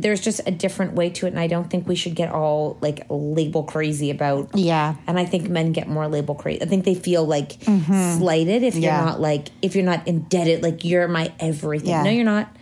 There's 0.00 0.20
just 0.20 0.40
a 0.46 0.50
different 0.50 0.94
way 0.94 1.10
to 1.10 1.26
it. 1.26 1.30
And 1.30 1.38
I 1.38 1.46
don't 1.46 1.70
think 1.70 1.86
we 1.88 1.94
should 1.94 2.14
get 2.14 2.30
all 2.30 2.76
like 2.80 3.06
label 3.08 3.62
crazy 3.64 4.10
about. 4.10 4.50
Yeah. 4.54 4.96
And 5.06 5.18
I 5.18 5.24
think 5.24 5.48
men 5.48 5.72
get 5.72 5.88
more 5.88 6.08
label 6.08 6.34
crazy. 6.34 6.62
I 6.62 6.66
think 6.66 6.84
they 6.84 6.94
feel 6.94 7.24
like 7.24 7.52
slighted 7.62 8.62
if 8.62 8.74
Mm-hmm. 8.74 8.82
Yeah. 8.82 8.96
you're 8.98 9.06
not 9.06 9.20
like, 9.20 9.48
if 9.62 9.74
you're 9.76 9.84
not 9.84 10.06
indebted, 10.08 10.62
like 10.62 10.84
you're 10.84 11.08
my 11.08 11.32
everything. 11.40 11.90
Yeah. 11.90 12.02
No, 12.02 12.10
you're 12.10 12.24
not. 12.24 12.54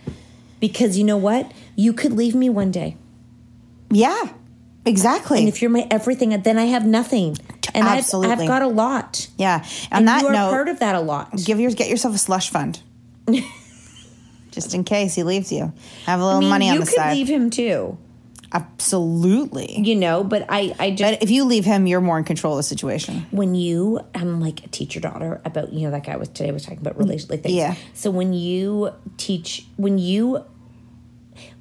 Because 0.59 0.97
you 0.97 1.03
know 1.03 1.17
what? 1.17 1.51
You 1.75 1.91
could 1.93 2.13
leave 2.13 2.35
me 2.35 2.49
one 2.49 2.71
day. 2.71 2.97
yeah, 3.91 4.23
exactly. 4.85 5.39
And 5.39 5.47
if 5.47 5.61
you're 5.61 5.71
my 5.71 5.87
everything, 5.91 6.29
then 6.41 6.57
I 6.57 6.65
have 6.65 6.85
nothing. 6.85 7.37
And 7.73 7.85
I've, 7.87 7.99
Absolutely. 7.99 8.31
I've 8.43 8.47
got 8.47 8.61
a 8.61 8.67
lot. 8.67 9.27
yeah. 9.37 9.63
On 9.91 9.99
And 9.99 10.07
that 10.07 10.21
you 10.21 10.27
are 10.27 10.33
note, 10.33 10.49
part 10.51 10.67
of 10.69 10.79
that 10.79 10.95
a 10.95 10.99
lot. 10.99 11.35
give 11.43 11.59
yours, 11.59 11.73
get 11.75 11.89
yourself 11.89 12.13
a 12.15 12.17
slush 12.17 12.49
fund. 12.49 12.81
just 14.53 14.73
in 14.73 14.83
case 14.83 15.15
he 15.15 15.23
leaves 15.23 15.51
you. 15.51 15.73
Have 16.05 16.19
a 16.19 16.23
little 16.23 16.37
I 16.37 16.41
mean, 16.41 16.49
money 16.49 16.69
on 16.69 16.75
you 16.75 16.79
the 16.81 16.85
could 16.85 16.95
side. 16.95 17.13
leave 17.17 17.27
him 17.27 17.49
too, 17.49 17.97
Absolutely. 18.51 19.79
you 19.81 19.95
know. 19.95 20.23
But 20.23 20.45
I, 20.49 20.73
I 20.79 20.91
just 20.91 21.01
But 21.01 21.23
if 21.23 21.31
you 21.31 21.43
leave 21.45 21.65
him, 21.65 21.87
you're 21.87 22.01
more 22.01 22.17
in 22.17 22.23
control 22.23 22.53
of 22.53 22.57
the 22.59 22.63
situation. 22.63 23.25
when 23.31 23.55
you, 23.55 23.99
I'm 24.15 24.39
like 24.39 24.69
teach 24.71 24.95
your 24.95 25.01
daughter 25.01 25.41
about, 25.43 25.73
you 25.73 25.81
know, 25.85 25.91
that 25.91 26.05
guy 26.05 26.15
was 26.17 26.29
today 26.29 26.51
was 26.51 26.63
talking 26.63 26.79
about 26.79 26.97
relation 26.97 27.27
like 27.29 27.41
things. 27.43 27.55
Yeah. 27.55 27.75
So 27.93 28.11
when 28.11 28.33
you 28.33 28.91
teach, 29.17 29.65
when 29.77 29.97
you, 29.97 30.43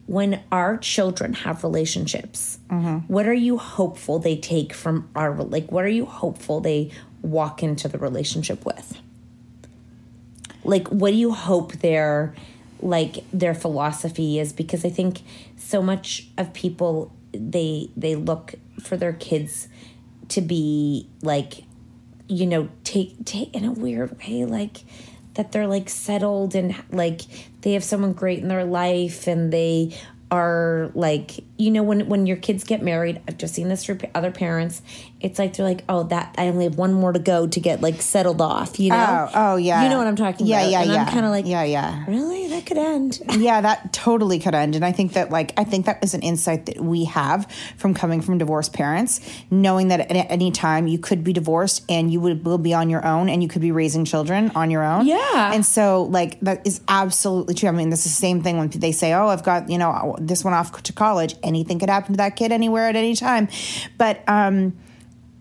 when 0.07 0.42
our 0.52 0.76
children 0.76 1.33
have 1.33 1.62
relationships, 1.64 2.59
Mm-hmm. 2.70 2.98
what 3.12 3.26
are 3.26 3.35
you 3.35 3.59
hopeful 3.59 4.18
they 4.18 4.35
take 4.37 4.72
from 4.72 5.09
our 5.14 5.35
like? 5.42 5.70
What 5.70 5.85
are 5.85 5.88
you 5.88 6.07
hopeful 6.07 6.61
they 6.61 6.90
walk 7.20 7.62
into 7.62 7.87
the 7.88 7.98
relationship 7.98 8.64
with? 8.64 8.98
like 10.64 10.87
what 10.88 11.11
do 11.11 11.16
you 11.16 11.33
hope 11.33 11.72
their 11.78 12.35
like 12.83 13.25
their 13.33 13.55
philosophy 13.55 14.38
is 14.38 14.53
because 14.53 14.85
i 14.85 14.90
think 14.90 15.21
so 15.57 15.81
much 15.81 16.29
of 16.37 16.53
people 16.53 17.12
they 17.33 17.88
they 17.97 18.14
look 18.14 18.55
for 18.81 18.97
their 18.97 19.12
kids 19.12 19.68
to 20.29 20.40
be 20.40 21.09
like 21.23 21.64
you 22.29 22.47
know 22.47 22.68
take 22.85 23.25
take 23.25 23.55
in 23.55 23.64
a 23.64 23.73
weird 23.73 24.18
way 24.18 24.45
like 24.45 24.79
that 25.35 25.53
they're 25.53 25.66
like 25.66 25.88
settled 25.88 26.55
and 26.55 26.75
like 26.90 27.23
they 27.62 27.73
have 27.73 27.85
someone 27.85 28.12
great 28.12 28.40
in 28.40 28.49
their 28.49 28.64
life 28.64 29.27
and 29.27 29.53
they 29.53 29.97
are 30.31 30.90
like 30.95 31.45
you 31.62 31.70
know 31.70 31.83
when 31.83 32.09
when 32.09 32.27
your 32.27 32.37
kids 32.37 32.64
get 32.64 32.83
married 32.83 33.20
i've 33.29 33.38
just 33.38 33.55
seen 33.55 33.68
this 33.68 33.85
through 33.85 33.98
other 34.14 34.31
parents 34.31 34.83
it's 35.20 35.38
like 35.38 35.57
they're 35.57 35.66
like 35.66 35.85
oh 35.88 36.03
that 36.05 36.35
i 36.38 36.48
only 36.48 36.64
have 36.64 36.77
one 36.77 36.92
more 36.92 37.12
to 37.12 37.18
go 37.18 37.46
to 37.46 37.61
get 37.61 37.81
like 37.81 38.03
settled 38.03 38.40
off 38.40 38.79
you 38.81 38.90
know 38.90 39.29
Oh, 39.35 39.53
oh 39.53 39.57
yeah. 39.57 39.83
you 39.83 39.88
know 39.88 39.98
what 39.98 40.07
i'm 40.07 40.16
talking 40.16 40.46
yeah, 40.46 40.61
about 40.61 40.70
Yeah, 40.70 40.83
and 40.83 40.92
yeah, 40.92 41.03
i'm 41.05 41.12
kind 41.12 41.25
of 41.25 41.31
like 41.31 41.46
yeah, 41.46 41.62
yeah. 41.64 42.05
really 42.09 42.48
that 42.48 42.66
could 42.66 42.79
end 42.79 43.20
yeah, 43.38 43.61
that 43.61 43.92
totally 43.92 44.38
could 44.38 44.55
end. 44.55 44.75
And 44.75 44.85
I 44.85 44.92
think 44.92 45.14
that, 45.14 45.31
like, 45.31 45.53
I 45.59 45.64
think 45.64 45.87
that 45.87 46.03
is 46.03 46.14
an 46.14 46.22
insight 46.22 46.66
that 46.66 46.81
we 46.81 47.05
have 47.05 47.51
from 47.77 47.94
coming 47.94 48.20
from 48.20 48.38
divorced 48.38 48.72
parents, 48.72 49.20
knowing 49.51 49.88
that 49.88 50.01
at 50.01 50.31
any 50.31 50.51
time 50.51 50.87
you 50.87 50.98
could 50.98 51.25
be 51.25 51.33
divorced 51.33 51.85
and 51.88 52.12
you 52.12 52.20
would 52.20 52.44
will 52.44 52.59
be 52.59 52.75
on 52.75 52.90
your 52.90 53.05
own 53.05 53.29
and 53.29 53.42
you 53.42 53.48
could 53.48 53.62
be 53.62 53.72
raising 53.72 54.05
children 54.05 54.51
on 54.55 54.70
your 54.70 54.83
own. 54.83 55.07
Yeah. 55.07 55.53
And 55.53 55.64
so, 55.64 56.05
like, 56.05 56.40
that 56.40 56.66
is 56.66 56.81
absolutely 56.88 57.55
true. 57.55 57.68
I 57.68 57.72
mean, 57.72 57.90
this 57.90 58.07
is 58.07 58.12
the 58.12 58.20
same 58.20 58.42
thing 58.42 58.59
when 58.59 58.68
they 58.68 58.92
say, 58.92 59.12
oh, 59.12 59.29
I've 59.29 59.42
got, 59.44 59.70
you 59.70 59.79
know, 59.79 60.16
this 60.18 60.44
one 60.44 60.55
off 60.55 60.83
to 60.83 60.92
college. 60.92 61.35
Anything 61.53 61.79
could 61.79 61.91
happen 61.91 62.15
to 62.15 62.17
that 62.19 62.37
kid 62.37 62.53
anywhere 62.53 62.88
at 62.88 62.97
any 62.97 63.15
time. 63.15 63.49
But, 63.99 64.27
um, 64.29 64.75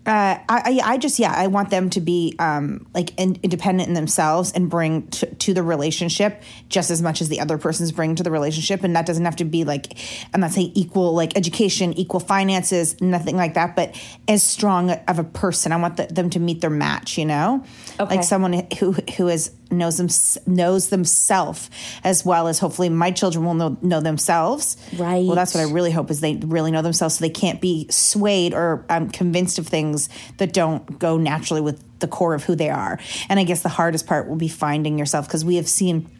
uh, 0.04 0.36
I, 0.48 0.80
I 0.82 0.98
just 0.98 1.20
yeah 1.20 1.32
I 1.32 1.46
want 1.46 1.70
them 1.70 1.88
to 1.90 2.00
be 2.00 2.34
um, 2.40 2.86
like 2.92 3.16
in, 3.20 3.38
independent 3.44 3.86
in 3.86 3.94
themselves 3.94 4.50
and 4.50 4.68
bring 4.68 5.06
to, 5.08 5.32
to 5.32 5.54
the 5.54 5.62
relationship 5.62 6.42
just 6.68 6.90
as 6.90 7.00
much 7.00 7.20
as 7.20 7.28
the 7.28 7.38
other 7.38 7.56
person's 7.56 7.92
bring 7.92 8.16
to 8.16 8.24
the 8.24 8.30
relationship 8.32 8.82
and 8.82 8.96
that 8.96 9.06
doesn't 9.06 9.24
have 9.24 9.36
to 9.36 9.44
be 9.44 9.62
like 9.62 9.96
I'm 10.34 10.40
not 10.40 10.50
saying 10.50 10.72
equal 10.74 11.14
like 11.14 11.36
education 11.36 11.92
equal 11.92 12.18
finances 12.18 13.00
nothing 13.00 13.36
like 13.36 13.54
that 13.54 13.76
but 13.76 13.94
as 14.26 14.42
strong 14.42 14.90
of 14.90 15.20
a 15.20 15.24
person 15.24 15.70
I 15.70 15.76
want 15.76 15.98
the, 15.98 16.06
them 16.06 16.30
to 16.30 16.40
meet 16.40 16.62
their 16.62 16.70
match 16.70 17.16
you 17.16 17.24
know 17.24 17.64
Okay. 18.00 18.16
like 18.16 18.24
someone 18.24 18.66
who 18.80 18.92
who 19.16 19.28
is 19.28 19.52
knows 19.72 19.96
them 19.96 20.08
knows 20.46 20.88
themselves 20.88 21.70
as 22.04 22.24
well 22.24 22.48
as 22.48 22.58
hopefully 22.58 22.88
my 22.88 23.10
children 23.10 23.44
will 23.44 23.54
know 23.54 23.76
know 23.82 24.00
themselves 24.00 24.76
Right. 24.96 25.24
well 25.24 25.34
that's 25.34 25.54
what 25.54 25.60
I 25.60 25.70
really 25.70 25.90
hope 25.90 26.10
is 26.10 26.20
they 26.20 26.36
really 26.36 26.70
know 26.70 26.82
themselves 26.82 27.16
so 27.16 27.22
they 27.22 27.30
can't 27.30 27.60
be 27.60 27.86
swayed 27.90 28.54
or 28.54 28.84
um, 28.88 29.08
convinced 29.10 29.58
of 29.58 29.66
things 29.66 30.08
that 30.38 30.52
don't 30.52 30.98
go 30.98 31.16
naturally 31.16 31.60
with 31.60 31.82
the 32.02 32.08
core 32.08 32.34
of 32.34 32.44
who 32.44 32.54
they 32.54 32.68
are. 32.68 32.98
And 33.28 33.40
I 33.40 33.44
guess 33.44 33.62
the 33.62 33.68
hardest 33.70 34.06
part 34.06 34.28
will 34.28 34.36
be 34.36 34.48
finding 34.48 34.98
yourself 34.98 35.26
because 35.26 35.44
we 35.44 35.56
have 35.56 35.68
seen 35.68 36.10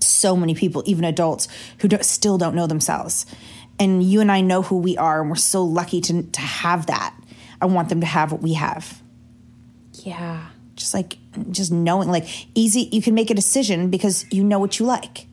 so 0.00 0.34
many 0.34 0.54
people, 0.54 0.82
even 0.86 1.04
adults, 1.04 1.48
who 1.78 1.88
don't, 1.88 2.04
still 2.04 2.38
don't 2.38 2.54
know 2.54 2.66
themselves. 2.66 3.26
And 3.78 4.02
you 4.02 4.20
and 4.20 4.32
I 4.32 4.40
know 4.40 4.62
who 4.62 4.78
we 4.78 4.96
are, 4.96 5.20
and 5.20 5.30
we're 5.30 5.36
so 5.36 5.62
lucky 5.62 6.00
to, 6.00 6.22
to 6.22 6.40
have 6.40 6.86
that. 6.86 7.14
I 7.60 7.66
want 7.66 7.90
them 7.90 8.00
to 8.00 8.06
have 8.06 8.32
what 8.32 8.40
we 8.42 8.54
have. 8.54 9.02
Yeah. 10.02 10.46
Just 10.78 10.94
like, 10.94 11.18
just 11.50 11.72
knowing, 11.72 12.08
like, 12.08 12.26
easy, 12.54 12.88
you 12.92 13.02
can 13.02 13.12
make 13.12 13.30
a 13.30 13.34
decision 13.34 13.90
because 13.90 14.24
you 14.30 14.44
know 14.44 14.58
what 14.60 14.78
you 14.78 14.86
like 14.86 15.26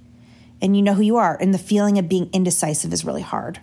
and 0.60 0.76
you 0.76 0.82
know 0.82 0.96
who 0.96 1.04
you 1.04 1.18
are. 1.18 1.38
And 1.40 1.54
the 1.54 1.60
feeling 1.60 2.00
of 2.00 2.10
being 2.10 2.30
indecisive 2.34 2.92
is 2.92 3.06
really 3.06 3.22
hard. 3.22 3.60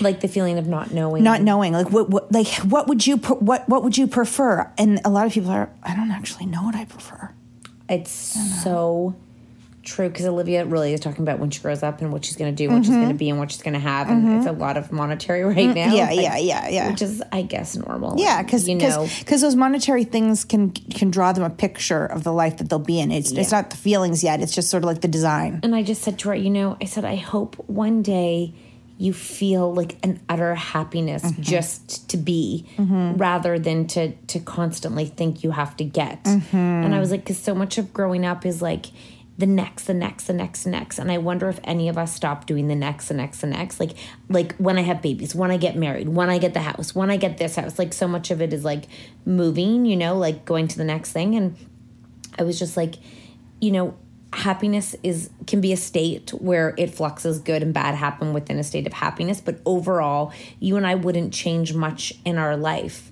Like 0.00 0.20
the 0.20 0.28
feeling 0.28 0.58
of 0.58 0.66
not 0.68 0.92
knowing. 0.92 1.24
Not 1.24 1.42
knowing, 1.42 1.72
like 1.72 1.90
what, 1.90 2.08
what 2.08 2.32
like 2.32 2.48
what 2.58 2.86
would 2.86 3.06
you 3.06 3.16
what 3.18 3.68
what 3.68 3.82
would 3.82 3.98
you 3.98 4.06
prefer? 4.06 4.70
And 4.78 5.00
a 5.04 5.10
lot 5.10 5.26
of 5.26 5.32
people 5.32 5.50
are, 5.50 5.70
I 5.82 5.94
don't 5.94 6.10
actually 6.10 6.46
know 6.46 6.62
what 6.62 6.74
I 6.74 6.84
prefer. 6.84 7.30
It's 7.88 8.10
so 8.62 9.14
true 9.82 10.08
because 10.08 10.26
Olivia 10.26 10.64
really 10.64 10.92
is 10.92 11.00
talking 11.00 11.22
about 11.22 11.38
when 11.38 11.50
she 11.50 11.60
grows 11.60 11.82
up 11.82 12.00
and 12.00 12.12
what 12.12 12.24
she's 12.24 12.36
going 12.36 12.54
to 12.54 12.56
do, 12.56 12.72
what 12.72 12.84
she's 12.84 12.94
going 12.94 13.08
to 13.08 13.14
be, 13.14 13.28
and 13.30 13.38
what 13.38 13.50
she's 13.50 13.62
going 13.62 13.74
to 13.74 13.80
have, 13.80 14.08
and 14.08 14.38
it's 14.38 14.46
a 14.46 14.52
lot 14.52 14.76
of 14.76 14.92
monetary 14.92 15.42
right 15.44 15.74
now. 15.74 15.86
Mm-hmm. 15.88 15.96
Yeah, 15.96 16.06
like, 16.06 16.16
yeah, 16.16 16.36
yeah, 16.38 16.68
yeah. 16.68 16.90
Which 16.90 17.02
is, 17.02 17.22
I 17.32 17.42
guess, 17.42 17.76
normal. 17.76 18.18
Yeah, 18.18 18.42
because 18.42 18.68
you 18.68 18.76
know, 18.76 19.08
because 19.18 19.40
those 19.40 19.56
monetary 19.56 20.04
things 20.04 20.44
can 20.44 20.70
can 20.70 21.10
draw 21.10 21.32
them 21.32 21.44
a 21.44 21.50
picture 21.50 22.06
of 22.06 22.24
the 22.24 22.32
life 22.32 22.58
that 22.58 22.68
they'll 22.68 22.78
be 22.78 23.00
in. 23.00 23.10
It's 23.10 23.32
it's 23.32 23.52
not 23.52 23.70
the 23.70 23.76
feelings 23.76 24.22
yet. 24.22 24.40
It's 24.40 24.54
just 24.54 24.70
sort 24.70 24.82
of 24.82 24.86
like 24.86 25.00
the 25.00 25.08
design. 25.08 25.60
And 25.62 25.74
I 25.74 25.82
just 25.82 26.02
said 26.02 26.18
to 26.20 26.28
her, 26.30 26.34
you 26.34 26.50
know, 26.50 26.76
I 26.80 26.84
said, 26.84 27.04
I 27.04 27.16
hope 27.16 27.56
one 27.68 28.02
day 28.02 28.54
you 28.98 29.12
feel 29.12 29.74
like 29.74 29.96
an 30.04 30.20
utter 30.28 30.54
happiness 30.54 31.22
Mm-hmm. 31.24 31.42
just 31.42 32.08
to 32.10 32.16
be 32.16 32.66
rather 32.78 33.58
than 33.58 33.86
to 33.88 34.12
to 34.28 34.38
constantly 34.38 35.06
think 35.06 35.42
you 35.42 35.50
have 35.50 35.76
to 35.78 35.84
get. 35.84 36.22
Mm-hmm. 36.24 36.56
And 36.56 36.94
I 36.94 37.00
was 37.00 37.10
like, 37.10 37.20
because 37.20 37.38
so 37.38 37.54
much 37.54 37.78
of 37.78 37.92
growing 37.92 38.24
up 38.24 38.46
is 38.46 38.62
like 38.62 38.86
the 39.38 39.46
next, 39.46 39.84
the 39.84 39.94
next, 39.94 40.26
the 40.26 40.32
next, 40.32 40.64
the 40.64 40.70
next. 40.70 40.98
And 40.98 41.10
I 41.10 41.18
wonder 41.18 41.48
if 41.48 41.58
any 41.64 41.88
of 41.88 41.96
us 41.96 42.14
stop 42.14 42.46
doing 42.46 42.68
the 42.68 42.74
next, 42.74 43.08
the 43.08 43.14
next, 43.14 43.40
the 43.40 43.46
next. 43.46 43.80
Like 43.80 43.92
like 44.28 44.54
when 44.56 44.78
I 44.78 44.82
have 44.82 45.00
babies, 45.00 45.34
when 45.34 45.50
I 45.50 45.56
get 45.56 45.76
married, 45.76 46.08
when 46.08 46.28
I 46.28 46.38
get 46.38 46.54
the 46.54 46.60
house, 46.60 46.94
when 46.94 47.10
I 47.10 47.16
get 47.16 47.38
this 47.38 47.56
house. 47.56 47.78
Like 47.78 47.92
so 47.92 48.06
much 48.06 48.30
of 48.30 48.42
it 48.42 48.52
is 48.52 48.64
like 48.64 48.84
moving, 49.24 49.86
you 49.86 49.96
know, 49.96 50.16
like 50.16 50.44
going 50.44 50.68
to 50.68 50.76
the 50.76 50.84
next 50.84 51.12
thing. 51.12 51.34
And 51.34 51.56
I 52.38 52.42
was 52.42 52.58
just 52.58 52.76
like, 52.76 52.96
you 53.60 53.70
know, 53.70 53.96
happiness 54.32 54.96
is 55.02 55.30
can 55.46 55.60
be 55.60 55.72
a 55.72 55.76
state 55.76 56.30
where 56.30 56.74
it 56.78 56.94
fluxes 56.94 57.38
good 57.38 57.62
and 57.62 57.74
bad 57.74 57.94
happen 57.94 58.32
within 58.32 58.58
a 58.58 58.64
state 58.64 58.86
of 58.86 58.92
happiness 58.92 59.40
but 59.40 59.58
overall 59.66 60.32
you 60.58 60.76
and 60.76 60.86
I 60.86 60.94
wouldn't 60.94 61.32
change 61.32 61.74
much 61.74 62.14
in 62.24 62.38
our 62.38 62.56
life. 62.56 63.10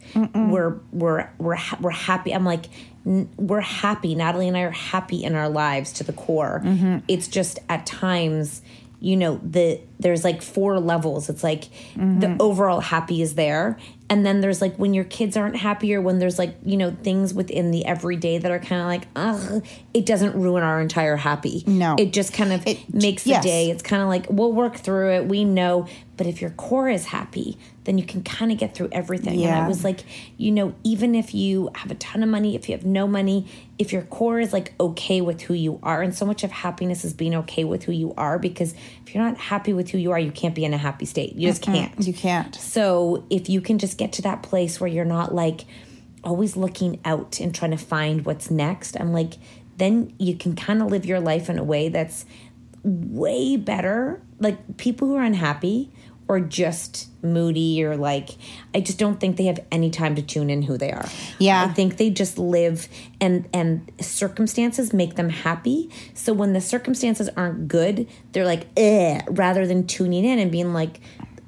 We're 0.51 0.79
we're 0.93 1.31
we're 1.39 1.55
ha- 1.55 1.79
we're 1.81 1.91
happy. 1.91 2.33
I'm 2.33 2.45
like 2.45 2.66
n- 3.07 3.29
we're 3.37 3.61
happy. 3.61 4.14
Natalie 4.14 4.49
and 4.49 4.57
I 4.57 4.62
are 4.62 4.71
happy 4.71 5.23
in 5.23 5.35
our 5.35 5.49
lives 5.49 5.93
to 5.95 6.05
the 6.05 6.12
core. 6.12 6.62
Mm-hmm. 6.64 6.99
It's 7.09 7.29
just 7.29 7.59
at 7.68 7.87
times 7.87 8.62
you 9.01 9.16
know 9.16 9.41
the 9.43 9.81
there's 9.99 10.25
like 10.25 10.43
four 10.43 10.79
levels. 10.79 11.29
It's 11.29 11.45
like 11.45 11.71
the 11.95 12.01
mm-hmm. 12.01 12.37
overall 12.41 12.81
happy 12.81 13.23
is 13.23 13.35
there 13.35 13.79
and 14.11 14.27
then 14.27 14.41
there's 14.43 14.61
like 14.61 14.75
when 14.77 14.93
your 14.93 15.05
kids 15.05 15.37
aren't 15.37 15.57
happy 15.57 15.95
or 15.95 16.03
when 16.03 16.19
there's 16.19 16.39
like 16.39 16.55
you 16.65 16.77
know 16.77 16.91
things 17.03 17.33
within 17.33 17.71
the 17.71 17.87
everyday 17.87 18.37
that 18.37 18.51
are 18.51 18.59
kind 18.59 18.83
of 18.83 18.87
like 18.89 19.07
ugh 19.17 19.65
it 19.95 20.05
doesn't 20.05 20.35
ruin 20.35 20.63
our 20.63 20.81
entire 20.81 21.17
happy 21.17 21.63
No. 21.67 21.95
it 21.99 22.13
just 22.13 22.33
kind 22.35 22.53
of 22.53 22.67
It- 22.67 22.93
makes 22.93 23.23
the 23.23 23.31
yes. 23.31 23.45
day 23.45 23.71
it's 23.71 23.83
kind 23.83 24.03
of 24.03 24.09
like 24.09 24.27
we'll 24.29 24.53
work 24.53 24.77
through 24.77 25.13
it 25.13 25.27
we 25.27 25.45
know 25.45 25.87
but 26.19 26.27
if 26.27 26.41
your 26.43 26.51
core 26.51 26.91
is 26.91 27.07
happy 27.07 27.57
then 27.91 27.99
you 27.99 28.05
can 28.05 28.22
kind 28.22 28.53
of 28.53 28.59
get 28.59 28.72
through 28.72 28.88
everything. 28.93 29.43
And 29.45 29.64
i 29.64 29.68
was 29.68 29.82
like 29.82 30.01
you 30.36 30.53
know 30.53 30.72
even 30.84 31.16
if 31.16 31.34
you 31.34 31.70
have 31.74 31.91
a 31.91 31.97
ton 31.97 32.22
of 32.22 32.28
money 32.28 32.55
if 32.55 32.68
you 32.68 32.76
have 32.76 32.86
no 32.86 33.09
money 33.09 33.49
if 33.78 33.93
your 33.93 34.03
core 34.03 34.38
is 34.38 34.53
like 34.53 34.72
okay 34.78 35.20
with 35.20 35.41
who 35.43 35.55
you 35.55 35.80
are 35.82 36.01
and 36.01 36.14
so 36.14 36.24
much 36.24 36.45
of 36.45 36.53
happiness 36.53 37.05
is 37.05 37.12
being 37.12 37.34
okay 37.34 37.64
with 37.64 37.82
who 37.82 37.93
you 37.93 38.14
are 38.16 38.38
because 38.38 38.74
if 39.05 39.12
you're 39.12 39.24
not 39.24 39.36
happy 39.36 39.72
with 39.72 39.91
who 39.91 39.99
you 39.99 40.12
are 40.12 40.20
you 40.20 40.30
can't 40.30 40.55
be 40.55 40.64
in 40.64 40.72
a 40.72 40.78
happy 40.78 41.05
state. 41.05 41.34
You 41.34 41.49
just 41.49 41.62
can't. 41.62 42.07
You 42.07 42.14
can't. 42.14 42.55
so 42.55 43.24
if 43.28 43.49
you 43.49 43.61
can 43.61 43.78
just 43.78 43.99
get 43.99 44.12
to 44.14 44.22
that 44.22 44.43
place 44.43 44.80
where 44.80 44.88
you're 44.88 45.05
not 45.05 45.34
like 45.34 45.64
always 46.22 46.57
looking 46.57 47.01
out 47.05 47.41
and 47.41 47.53
trying 47.55 47.72
to 47.72 47.76
find 47.76 48.24
what's 48.24 48.51
next, 48.51 48.99
I'm 49.01 49.12
like, 49.12 49.34
then 49.78 50.12
you 50.18 50.36
can 50.36 50.55
kind 50.55 50.80
of 50.82 50.91
live 50.91 51.07
your 51.07 51.18
life 51.18 51.51
in 51.51 51.59
a 51.59 51.64
way 51.64 51.88
that's 51.88 52.24
way 52.84 53.57
better. 53.57 54.22
Like 54.38 54.76
people 54.76 55.09
who 55.09 55.16
are 55.16 55.22
unhappy 55.22 55.91
or 56.31 56.39
just 56.39 57.09
moody 57.24 57.83
or 57.83 57.97
like 57.97 58.31
I 58.72 58.81
just 58.81 59.01
don't 59.01 59.18
think 59.18 59.37
they 59.37 59.47
have 59.47 59.59
any 59.72 59.91
time 59.91 60.14
to 60.14 60.22
tune 60.22 60.49
in 60.49 60.62
who 60.62 60.78
they 60.78 60.93
are. 60.93 61.09
Yeah. 61.41 61.64
I 61.64 61.72
think 61.72 61.97
they 61.97 62.09
just 62.09 62.39
live 62.39 62.87
and 63.20 63.49
and 63.53 63.91
circumstances 64.01 64.93
make 64.93 65.16
them 65.16 65.28
happy. 65.28 65.91
So 66.14 66.33
when 66.33 66.53
the 66.53 66.61
circumstances 66.61 67.28
aren't 67.37 67.66
good, 67.66 68.07
they're 68.31 68.45
like 68.45 68.68
eh 68.76 69.22
rather 69.28 69.66
than 69.66 69.89
tuning 69.89 70.24
in 70.24 70.39
and 70.39 70.53
being 70.53 70.72
like 70.72 71.01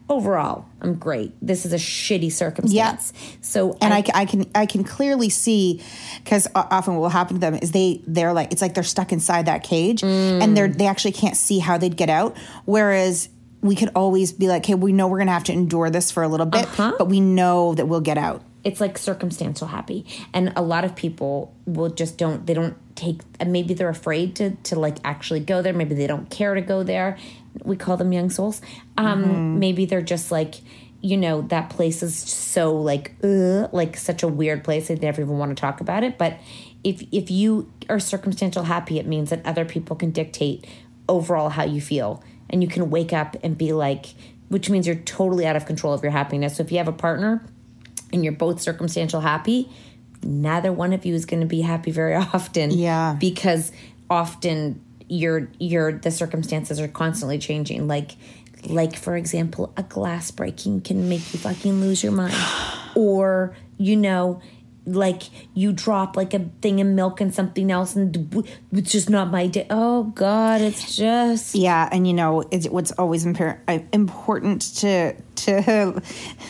overall 0.09 0.67
I'm 0.81 0.95
great. 0.95 1.33
This 1.41 1.65
is 1.65 1.73
a 1.73 1.77
shitty 1.77 2.33
circumstance. 2.33 3.13
So 3.41 3.79
and 3.81 3.95
I, 3.95 4.03
I 4.13 4.25
can 4.25 4.51
I 4.53 4.67
can 4.67 4.83
clearly 4.83 5.29
see 5.29 5.81
because 6.25 6.49
often 6.57 6.95
what 6.95 7.03
will 7.03 7.09
happen 7.09 7.37
to 7.37 7.41
them 7.41 7.55
is 7.55 7.71
they 7.71 8.03
they're 8.09 8.33
like 8.33 8.51
it's 8.53 8.61
like 8.61 8.75
they're 8.75 8.83
stuck 8.83 9.13
inside 9.13 9.47
that 9.47 9.63
cage 9.63 10.03
and 10.03 10.57
they're 10.57 10.67
they 10.67 10.89
actually 10.89 11.13
can't 11.13 11.37
see 11.37 11.61
how 11.61 11.79
they'd 11.79 11.97
get 11.97 12.11
out. 12.11 12.37
Whereas 12.65 13.29
we 13.63 13.77
could 13.77 13.91
always 13.95 14.33
be 14.33 14.49
like, 14.49 14.67
hey, 14.67 14.75
we 14.75 14.93
know 14.93 15.07
we're 15.09 15.19
gonna 15.19 15.33
have 15.33 15.45
to 15.45 15.53
endure 15.53 15.89
this 15.89 16.11
for 16.11 16.23
a 16.23 16.29
little 16.29 16.47
bit, 16.47 16.67
but 16.99 17.09
we 17.09 17.21
know 17.21 17.75
that 17.75 17.87
we'll 17.87 18.01
get 18.01 18.19
out. 18.19 18.43
it's 18.65 18.81
like 18.81 18.97
circumstantial 18.99 19.67
happy. 19.69 20.05
And 20.33 20.53
a 20.55 20.63
lot 20.63 20.85
of 20.85 20.95
people 20.95 21.53
will 21.67 21.91
just 21.91 22.17
don't 22.19 22.47
they 22.47 22.55
don't 22.55 22.77
take 22.95 23.21
and 23.41 23.53
maybe 23.53 23.75
they're 23.75 23.89
afraid 23.89 24.37
to 24.37 24.51
to 24.65 24.79
like 24.79 24.99
actually 25.05 25.41
go 25.41 25.63
there. 25.63 25.73
Maybe 25.73 25.95
they 25.95 26.07
don't 26.07 26.29
care 26.31 26.55
to 26.55 26.61
go 26.61 26.83
there. 26.85 27.19
We 27.65 27.77
call 27.77 27.97
them 27.97 28.13
young 28.13 28.31
souls. 28.31 28.61
Um 28.97 29.59
maybe 29.59 29.85
they're 29.87 30.03
just 30.03 30.31
like 30.31 30.57
you 31.01 31.17
know 31.17 31.43
that 31.43 31.71
place 31.71 32.03
is 32.05 32.17
so 32.17 32.77
like 32.77 33.15
ugh, 33.25 33.69
like 33.73 33.97
such 33.97 34.23
a 34.23 34.29
weird 34.29 34.63
place. 34.63 34.89
They 34.89 34.95
never 34.95 35.23
even 35.23 35.39
want 35.39 35.57
to 35.57 35.61
talk 35.61 35.81
about 35.81 36.05
it. 36.05 36.17
But 36.19 36.39
if 36.85 37.03
if 37.11 37.31
you 37.31 37.71
are 37.89 37.99
circumstantial 37.99 38.65
happy 38.65 38.99
it 38.99 39.07
means 39.07 39.31
that 39.31 39.45
other 39.45 39.65
people 39.65 39.97
can 39.97 40.11
dictate 40.13 40.67
overall 41.09 41.49
how 41.49 41.65
you 41.65 41.81
feel 41.81 42.23
and 42.53 42.63
you 42.63 42.69
can 42.69 42.91
wake 42.91 43.13
up 43.13 43.37
and 43.43 43.57
be 43.57 43.73
like 43.73 44.07
which 44.49 44.69
means 44.69 44.87
you're 44.87 44.97
totally 44.97 45.47
out 45.47 45.57
of 45.57 45.65
control 45.65 45.95
of 45.95 46.03
your 46.03 46.13
happiness 46.13 46.57
so 46.57 46.63
if 46.63 46.71
you 46.71 46.79
have 46.79 46.89
a 46.89 46.93
partner 46.93 47.43
and 48.13 48.23
you're 48.23 48.33
both 48.33 48.61
circumstantial 48.61 49.21
happy, 49.21 49.71
neither 50.23 50.73
one 50.73 50.93
of 50.93 51.05
you 51.07 51.15
is 51.15 51.25
going 51.25 51.41
to 51.41 51.47
be 51.47 51.63
happy 51.63 51.91
very 51.91 52.15
often. 52.35 52.71
Yeah. 52.71 53.17
Because 53.19 53.73
often 54.11 54.85
your 55.09 55.49
your 55.59 55.93
the 55.93 56.11
circumstances 56.11 56.79
are 56.81 56.89
constantly 56.89 57.39
changing. 57.39 57.89
Like 57.89 58.13
like 58.67 58.97
for 58.97 59.17
example, 59.17 59.73
a 59.77 59.83
glass 59.83 60.31
breaking 60.31 60.83
can 60.83 61.09
make 61.09 61.33
you 61.33 61.41
fucking 61.41 61.81
lose 61.81 62.03
your 62.03 62.13
mind. 62.13 62.35
or, 62.95 63.57
you 63.79 63.97
know, 63.97 64.41
like 64.85 65.23
you 65.55 65.73
drop 65.73 66.17
like 66.17 66.35
a 66.35 66.41
thing 66.61 66.81
of 66.81 66.87
milk 66.89 67.21
and 67.21 67.33
something 67.33 67.71
else 67.71 67.95
and 67.95 68.45
it's 68.73 68.91
just 68.91 69.09
not 69.09 69.31
my 69.31 69.47
day. 69.47 69.67
Oh 69.71 70.05
god, 70.05 70.61
it's 70.61 70.97
just 70.97 71.55
Yeah, 71.55 71.89
and 71.93 72.07
you 72.07 72.13
know 72.15 72.43
it's 72.51 72.69
what's 72.69 72.91
always 72.93 73.25
impar- 73.25 73.61
uh, 73.69 73.79
important 73.93 74.63
to 74.79 75.15
to 75.37 76.03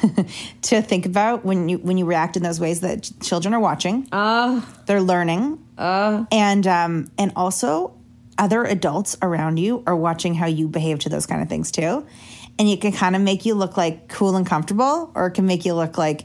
to 0.62 0.82
think 0.82 1.06
about 1.06 1.44
when 1.44 1.68
you 1.68 1.78
when 1.78 1.98
you 1.98 2.06
react 2.06 2.36
in 2.36 2.42
those 2.42 2.58
ways 2.58 2.80
that 2.80 3.10
children 3.22 3.52
are 3.52 3.60
watching. 3.60 4.08
Oh. 4.12 4.66
they're 4.86 5.02
learning, 5.02 5.62
and 6.32 6.66
um 6.66 7.10
and 7.18 7.32
also 7.36 7.94
other 8.38 8.64
adults 8.64 9.16
around 9.20 9.58
you 9.58 9.82
are 9.86 9.94
watching 9.96 10.34
how 10.34 10.46
you 10.46 10.68
behave 10.68 11.00
to 11.00 11.10
those 11.10 11.26
kind 11.26 11.42
of 11.42 11.48
things 11.50 11.70
too, 11.70 12.06
and 12.58 12.68
it 12.68 12.80
can 12.80 12.92
kind 12.92 13.14
of 13.14 13.20
make 13.20 13.44
you 13.44 13.54
look 13.54 13.76
like 13.76 14.08
cool 14.08 14.36
and 14.36 14.46
comfortable, 14.46 15.10
or 15.14 15.26
it 15.26 15.32
can 15.32 15.44
make 15.44 15.66
you 15.66 15.74
look 15.74 15.98
like. 15.98 16.24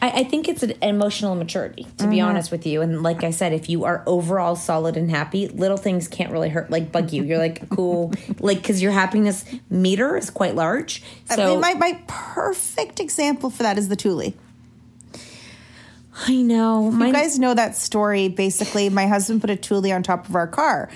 I, 0.00 0.10
I 0.20 0.24
think 0.24 0.48
it's 0.48 0.62
an 0.62 0.74
emotional 0.82 1.34
maturity, 1.34 1.86
to 1.98 2.06
be 2.06 2.16
Mhm. 2.18 2.26
honest 2.26 2.50
with 2.50 2.66
you. 2.66 2.82
And 2.82 3.02
like 3.02 3.24
I 3.24 3.30
said, 3.30 3.52
if 3.52 3.68
you 3.68 3.84
are 3.84 4.02
overall 4.06 4.54
solid 4.56 4.96
and 4.96 5.10
happy, 5.10 5.48
little 5.48 5.76
things 5.76 6.06
can't 6.08 6.30
really 6.30 6.48
hurt, 6.50 6.70
like 6.70 6.92
bug 6.92 7.12
you. 7.12 7.22
You're 7.24 7.38
like, 7.38 7.68
cool, 7.70 8.12
like, 8.40 8.58
because 8.58 8.80
your 8.80 8.92
happiness 8.92 9.44
meter 9.70 10.16
is 10.16 10.30
quite 10.30 10.54
large. 10.54 11.02
I 11.30 11.36
So 11.36 11.46
mean, 11.50 11.60
my, 11.60 11.74
my 11.74 12.00
perfect 12.06 13.00
example 13.00 13.50
for 13.50 13.62
that 13.64 13.76
is 13.78 13.88
the 13.88 13.96
Thule. 13.96 14.32
I 16.26 16.34
know. 16.42 16.90
You 16.90 17.12
guys 17.12 17.38
know 17.38 17.54
that 17.54 17.76
story. 17.76 18.28
Basically, 18.28 18.88
my 18.90 19.06
husband 19.06 19.40
put 19.40 19.50
a 19.50 19.56
Thule 19.56 19.92
on 19.92 20.02
top 20.02 20.28
of 20.28 20.34
our 20.34 20.48
car. 20.48 20.90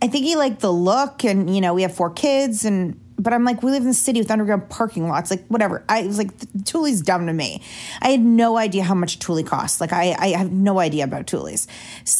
I 0.00 0.06
think 0.06 0.24
he 0.24 0.36
liked 0.36 0.60
the 0.60 0.72
look, 0.72 1.24
and 1.24 1.52
you 1.52 1.60
know, 1.60 1.74
we 1.74 1.82
have 1.82 1.92
four 1.92 2.10
kids, 2.10 2.64
and 2.64 2.99
but 3.22 3.32
I'm 3.32 3.44
like, 3.44 3.62
we 3.62 3.70
live 3.70 3.82
in 3.82 3.88
the 3.88 3.94
city 3.94 4.20
with 4.20 4.30
underground 4.30 4.68
parking 4.70 5.08
lots, 5.08 5.30
like 5.30 5.46
whatever. 5.48 5.84
I 5.88 6.02
was 6.06 6.18
like, 6.18 6.36
Thule's 6.64 7.02
dumb 7.02 7.26
to 7.26 7.32
me. 7.32 7.62
I 8.00 8.08
had 8.10 8.20
no 8.20 8.56
idea 8.56 8.82
how 8.82 8.94
much 8.94 9.18
Thule 9.18 9.42
costs. 9.42 9.80
Like, 9.80 9.92
I, 9.92 10.14
I 10.18 10.28
have 10.28 10.50
no 10.50 10.78
idea 10.78 11.04
about 11.04 11.28
Thule's. 11.28 11.66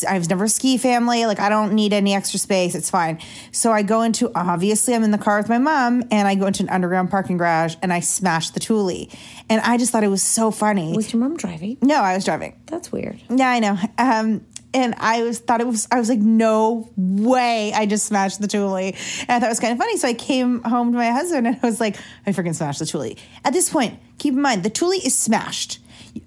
I 0.09 0.19
was 0.19 0.29
never 0.29 0.45
a 0.45 0.49
ski 0.49 0.77
family. 0.79 1.27
Like, 1.27 1.41
I 1.41 1.49
don't 1.49 1.73
need 1.73 1.93
any 1.93 2.15
extra 2.15 2.39
space. 2.39 2.75
It's 2.75 2.91
fine. 2.91 3.19
So 3.53 3.73
I 3.73 3.83
go 3.83 4.03
into 4.03 4.31
obviously 4.35 4.95
I'm 4.95 5.03
in 5.03 5.11
the 5.11 5.19
car 5.19 5.39
with 5.39 5.49
my 5.49 5.59
mom, 5.59 6.05
and 6.11 6.29
I 6.29 6.35
go 6.35 6.47
into 6.47 6.63
an 6.63 6.69
underground 6.69 7.11
parking 7.11 7.37
garage, 7.37 7.77
and 7.83 7.93
I 7.93 8.01
smash 8.01 8.51
the 8.51 8.61
Thule, 8.61 9.09
and 9.49 9.61
I 9.63 9.79
just 9.79 9.93
thought 9.93 10.05
it 10.05 10.09
was 10.09 10.23
so 10.23 10.51
funny. 10.51 10.95
Was 10.95 11.13
your 11.13 11.21
mom 11.21 11.37
driving? 11.37 11.79
No, 11.83 11.97
I 11.97 12.15
was 12.15 12.25
driving. 12.25 12.61
That's 12.67 12.93
weird. 12.93 13.21
Yeah, 13.31 13.49
I 13.49 13.59
know. 13.59 13.79
Um, 13.99 14.47
and 14.73 14.95
I 14.99 15.23
was 15.23 15.39
thought 15.39 15.61
it 15.61 15.67
was. 15.67 15.89
I 15.91 15.99
was 15.99 16.09
like, 16.09 16.19
no 16.19 16.91
way! 16.97 17.73
I 17.73 17.87
just 17.87 18.07
smashed 18.07 18.41
the 18.41 18.47
Thule, 18.47 18.77
and 18.77 18.95
I 19.29 19.39
thought 19.41 19.47
it 19.47 19.49
was 19.49 19.61
kind 19.61 19.73
of 19.73 19.79
funny. 19.79 19.97
So 19.97 20.09
I 20.09 20.15
came 20.15 20.63
home 20.63 20.93
to 20.93 20.99
my 20.99 21.11
husband 21.11 21.47
and 21.47 21.59
I 21.63 21.67
was 21.67 21.81
like, 21.81 21.97
I 22.27 22.33
freaking 22.33 22.55
smashed 22.55 22.79
the 22.79 22.87
Thule. 22.87 23.15
At 23.45 23.53
this 23.53 23.71
point, 23.71 23.99
keep 24.19 24.35
in 24.35 24.41
mind 24.41 24.63
the 24.63 24.71
Thule 24.71 24.93
is 24.93 25.17
smashed. 25.17 25.79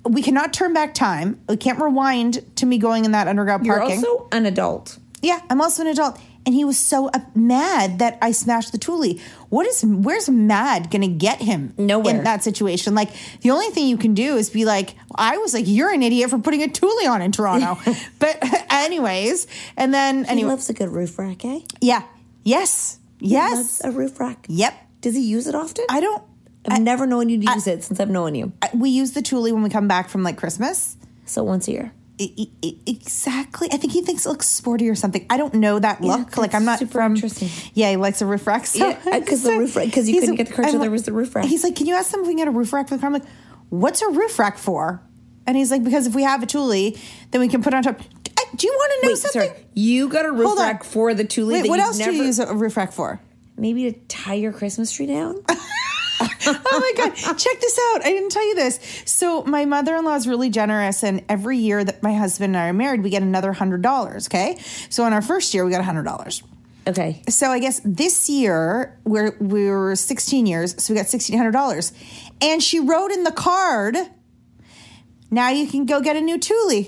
We 0.05 0.21
cannot 0.21 0.53
turn 0.53 0.73
back 0.73 0.93
time. 0.93 1.41
We 1.49 1.57
can't 1.57 1.79
rewind 1.79 2.55
to 2.57 2.65
me 2.65 2.77
going 2.77 3.05
in 3.05 3.11
that 3.11 3.27
underground 3.27 3.65
You're 3.65 3.79
parking. 3.79 3.97
also 3.97 4.27
an 4.31 4.45
adult. 4.45 4.97
Yeah, 5.21 5.39
I'm 5.49 5.61
also 5.61 5.81
an 5.83 5.87
adult. 5.89 6.19
And 6.45 6.53
he 6.53 6.65
was 6.65 6.77
so 6.77 7.09
mad 7.33 7.99
that 7.99 8.17
I 8.21 8.31
smashed 8.31 8.73
the 8.73 8.77
Thule. 8.77 9.17
What 9.49 9.65
is, 9.65 9.81
where's 9.85 10.29
mad 10.29 10.91
gonna 10.91 11.07
get 11.07 11.39
him 11.41 11.73
Nowhere. 11.77 12.17
in 12.17 12.23
that 12.25 12.43
situation? 12.43 12.93
Like, 12.95 13.11
the 13.41 13.51
only 13.51 13.67
thing 13.69 13.87
you 13.87 13.95
can 13.97 14.13
do 14.13 14.35
is 14.35 14.49
be 14.49 14.65
like, 14.65 14.95
I 15.15 15.37
was 15.37 15.53
like, 15.53 15.65
you're 15.67 15.89
an 15.91 16.03
idiot 16.03 16.29
for 16.29 16.39
putting 16.39 16.61
a 16.61 16.67
Thule 16.67 17.07
on 17.07 17.21
in 17.21 17.31
Toronto. 17.31 17.77
but, 18.19 18.39
anyways, 18.71 19.47
and 19.77 19.93
then, 19.93 20.25
He 20.25 20.29
anyway. 20.31 20.49
loves 20.49 20.69
a 20.69 20.73
good 20.73 20.89
roof 20.89 21.17
rack, 21.17 21.45
eh? 21.45 21.59
yeah. 21.79 22.03
Yes. 22.43 22.99
He 23.19 23.29
Yes. 23.29 23.55
loves 23.55 23.81
a 23.85 23.91
roof 23.97 24.19
rack. 24.19 24.45
Yep. 24.49 24.73
Does 24.99 25.15
he 25.15 25.21
use 25.21 25.47
it 25.47 25.55
often? 25.55 25.85
I 25.89 26.01
don't, 26.01 26.21
I've 26.67 26.81
never 26.81 27.05
known 27.05 27.29
you 27.29 27.39
to 27.41 27.53
use 27.53 27.67
it 27.67 27.83
since 27.85 27.99
I've 28.01 28.09
known 28.09 28.35
you. 28.35 28.51
I- 28.61 28.69
we 28.73 28.89
use 28.89 29.13
the 29.13 29.21
Thule 29.21 29.43
when 29.53 29.63
we 29.63 29.69
come 29.69 29.87
back 29.87 30.09
from 30.09 30.23
like 30.23 30.37
Christmas. 30.37 30.97
So 31.25 31.41
once 31.43 31.69
a 31.69 31.71
year. 31.71 31.93
Exactly. 32.19 33.69
I 33.71 33.77
think 33.77 33.93
he 33.93 34.01
thinks 34.01 34.25
it 34.25 34.29
looks 34.29 34.47
sporty 34.47 34.89
or 34.89 34.95
something. 34.95 35.25
I 35.29 35.37
don't 35.37 35.55
know 35.55 35.79
that 35.79 36.01
look. 36.01 36.37
like 36.37 36.53
I'm 36.53 36.65
not 36.65 36.79
super 36.79 36.93
from. 36.93 37.15
interesting. 37.15 37.49
Yeah, 37.73 37.89
he 37.91 37.95
likes 37.97 38.21
a 38.21 38.25
roof 38.25 38.45
rack. 38.47 38.65
So 38.67 38.79
Yeah, 38.87 38.99
the 39.19 39.55
roof 39.57 39.75
rack- 39.75 39.91
'cause 39.91 40.07
you 40.07 40.19
couldn't 40.19 40.35
get 40.35 40.47
the 40.47 40.53
car, 40.53 40.69
so 40.69 40.77
there 40.77 40.91
was 40.91 41.03
the 41.03 41.13
roof 41.13 41.35
rack. 41.35 41.45
He's 41.45 41.63
like, 41.63 41.75
"Can 41.75 41.87
you 41.87 41.95
ask 41.95 42.11
them 42.11 42.21
if 42.21 42.27
we 42.27 42.33
can 42.33 42.37
get 42.37 42.47
a 42.47 42.51
roof 42.51 42.71
rack 42.73 42.87
for 42.89 42.95
the 42.95 42.99
car?" 43.01 43.07
I'm 43.07 43.13
like, 43.13 43.25
"What's 43.69 44.01
a 44.01 44.09
roof 44.09 44.37
rack 44.39 44.57
for?" 44.57 45.01
And 45.47 45.57
he's 45.57 45.71
like, 45.71 45.83
"Because 45.83 46.07
if 46.07 46.15
we 46.15 46.23
have 46.23 46.41
a 46.43 46.45
Thule, 46.45 46.91
then 47.31 47.41
we 47.41 47.47
can 47.47 47.61
put 47.63 47.73
it 47.73 47.77
on 47.77 47.83
top." 47.83 47.99
Do 48.55 48.67
you 48.67 48.73
want 48.73 48.91
to 49.01 49.07
know 49.07 49.11
Wait, 49.13 49.17
something? 49.17 49.41
sorry. 49.49 49.65
You 49.73 50.07
got 50.09 50.25
a 50.25 50.31
roof 50.31 50.45
Hold 50.45 50.59
on. 50.59 50.65
rack 50.67 50.83
for 50.83 51.13
the 51.15 51.23
Thule 51.23 51.47
Wait, 51.47 51.63
that 51.63 51.69
what 51.69 51.79
else 51.79 51.97
never... 51.97 52.11
do 52.11 52.17
you 52.17 52.23
use 52.25 52.37
a 52.39 52.53
roof 52.53 52.77
rack 52.77 52.91
for? 52.93 53.19
Maybe 53.57 53.91
to 53.91 53.97
tie 54.07 54.35
your 54.35 54.51
Christmas 54.53 54.91
tree 54.91 55.07
down? 55.07 55.37
oh 56.47 56.79
my 56.79 56.91
god. 56.97 57.15
Check 57.15 57.59
this 57.61 57.79
out. 57.93 58.05
I 58.05 58.09
didn't 58.11 58.29
tell 58.31 58.47
you 58.47 58.55
this. 58.55 58.79
So 59.05 59.43
my 59.43 59.65
mother-in-law 59.65 60.15
is 60.15 60.27
really 60.27 60.49
generous 60.49 61.03
and 61.03 61.23
every 61.29 61.57
year 61.57 61.83
that 61.83 62.01
my 62.03 62.13
husband 62.13 62.55
and 62.55 62.63
i 62.63 62.67
are 62.69 62.73
married 62.73 63.03
we 63.03 63.09
get 63.09 63.21
another 63.23 63.53
hundred 63.53 63.81
dollars 63.81 64.27
okay? 64.27 64.57
So 64.89 65.05
in 65.05 65.13
our 65.13 65.21
first 65.21 65.53
year 65.53 65.65
we 65.65 65.71
got 65.71 65.81
a 65.81 65.83
hundred 65.83 66.03
dollars. 66.03 66.43
Okay. 66.85 67.21
So 67.29 67.49
i 67.49 67.59
guess 67.59 67.79
this 67.85 68.29
year 68.29 68.99
we're 69.05 69.37
we 69.39 69.69
were 69.69 69.95
16 69.95 70.45
years 70.45 70.75
so 70.83 70.93
we 70.93 70.99
got 70.99 71.07
$1600 71.07 71.93
and 72.41 72.61
she 72.61 72.79
wrote 72.79 73.11
in 73.11 73.23
the 73.23 73.31
card 73.31 73.95
now 75.31 75.49
you 75.49 75.65
can 75.67 75.85
go 75.85 75.99
get 75.99 76.15
a 76.15 76.21
new 76.21 76.37
Thule. 76.37 76.85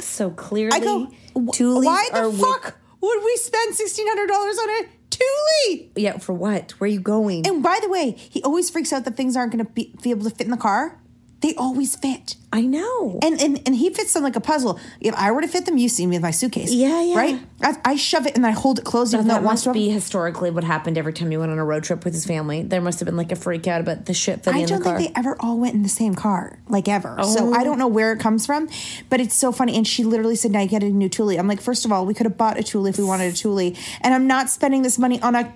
So 0.00 0.30
clearly, 0.30 0.74
I 0.76 0.80
go, 0.80 1.06
"Wh- 1.34 1.84
why 1.84 2.08
the 2.10 2.18
are 2.20 2.30
with- 2.30 2.40
fuck 2.40 2.78
would 3.00 3.24
we 3.24 3.36
spend 3.36 3.74
$1,600 3.74 4.58
on 4.58 4.70
a 4.70 4.88
Thule? 5.10 5.88
Yeah, 5.96 6.18
for 6.18 6.32
what? 6.32 6.72
Where 6.72 6.86
are 6.86 6.92
you 6.92 7.00
going? 7.00 7.46
And 7.46 7.62
by 7.62 7.78
the 7.82 7.88
way, 7.88 8.12
he 8.12 8.42
always 8.42 8.70
freaks 8.70 8.92
out 8.92 9.04
that 9.04 9.16
things 9.16 9.36
aren't 9.36 9.52
going 9.52 9.64
to 9.64 9.70
be, 9.70 9.94
be 10.02 10.10
able 10.10 10.24
to 10.24 10.30
fit 10.30 10.46
in 10.46 10.50
the 10.50 10.56
car. 10.56 10.98
They 11.46 11.54
always 11.54 11.94
fit. 11.94 12.34
I 12.52 12.62
know. 12.62 13.20
And, 13.22 13.40
and 13.40 13.62
and 13.64 13.76
he 13.76 13.90
fits 13.90 14.14
them 14.14 14.24
like 14.24 14.34
a 14.34 14.40
puzzle. 14.40 14.80
If 15.00 15.14
I 15.14 15.30
were 15.30 15.42
to 15.42 15.46
fit 15.46 15.64
them, 15.64 15.78
you 15.78 15.88
see 15.88 16.04
me 16.04 16.16
with 16.16 16.22
my 16.24 16.32
suitcase. 16.32 16.72
Yeah, 16.72 17.00
yeah. 17.00 17.16
Right? 17.16 17.40
I, 17.62 17.76
I 17.84 17.94
shove 17.94 18.26
it 18.26 18.34
and 18.34 18.44
I 18.44 18.50
hold 18.50 18.80
it 18.80 18.84
closed 18.84 19.12
So 19.12 19.18
even 19.18 19.28
that 19.28 19.44
must 19.44 19.72
be 19.72 19.88
historically 19.88 20.50
what 20.50 20.64
happened 20.64 20.98
every 20.98 21.12
time 21.12 21.30
you 21.30 21.38
went 21.38 21.52
on 21.52 21.58
a 21.58 21.64
road 21.64 21.84
trip 21.84 22.04
with 22.04 22.14
his 22.14 22.24
family. 22.24 22.64
There 22.64 22.80
must 22.80 22.98
have 22.98 23.06
been 23.06 23.16
like 23.16 23.30
a 23.30 23.36
freak 23.36 23.68
out 23.68 23.80
about 23.80 24.06
the 24.06 24.12
shit 24.12 24.42
fitting 24.42 24.58
I 24.58 24.62
in 24.62 24.64
the 24.64 24.70
don't 24.70 24.82
car. 24.82 24.98
think 24.98 25.14
they 25.14 25.20
ever 25.20 25.36
all 25.38 25.56
went 25.56 25.74
in 25.74 25.84
the 25.84 25.88
same 25.88 26.16
car, 26.16 26.58
like 26.68 26.88
ever. 26.88 27.16
So 27.22 27.50
Oh. 27.50 27.54
I 27.54 27.62
don't 27.62 27.76
oh. 27.76 27.84
know 27.84 27.86
where 27.86 28.12
it 28.12 28.18
comes 28.18 28.44
from, 28.44 28.68
but 29.08 29.20
it's 29.20 29.36
so 29.36 29.52
funny. 29.52 29.76
And 29.76 29.86
she 29.86 30.02
literally 30.02 30.34
said, 30.34 30.50
"Now 30.50 30.62
you 30.62 30.68
get 30.68 30.82
a 30.82 30.90
new 30.90 31.08
Thule." 31.08 31.38
I'm 31.38 31.46
like, 31.46 31.60
first 31.60 31.84
of 31.84 31.92
all, 31.92 32.06
we 32.06 32.12
could 32.14 32.26
have 32.26 32.36
bought 32.36 32.58
a 32.58 32.64
Thule 32.64 32.86
if 32.86 32.98
we 32.98 33.04
wanted 33.04 33.32
a 33.32 33.36
Thule, 33.36 33.72
and 34.00 34.12
I'm 34.14 34.26
not 34.26 34.50
spending 34.50 34.82
this 34.82 34.98
money 34.98 35.22
on 35.22 35.36
a 35.36 35.54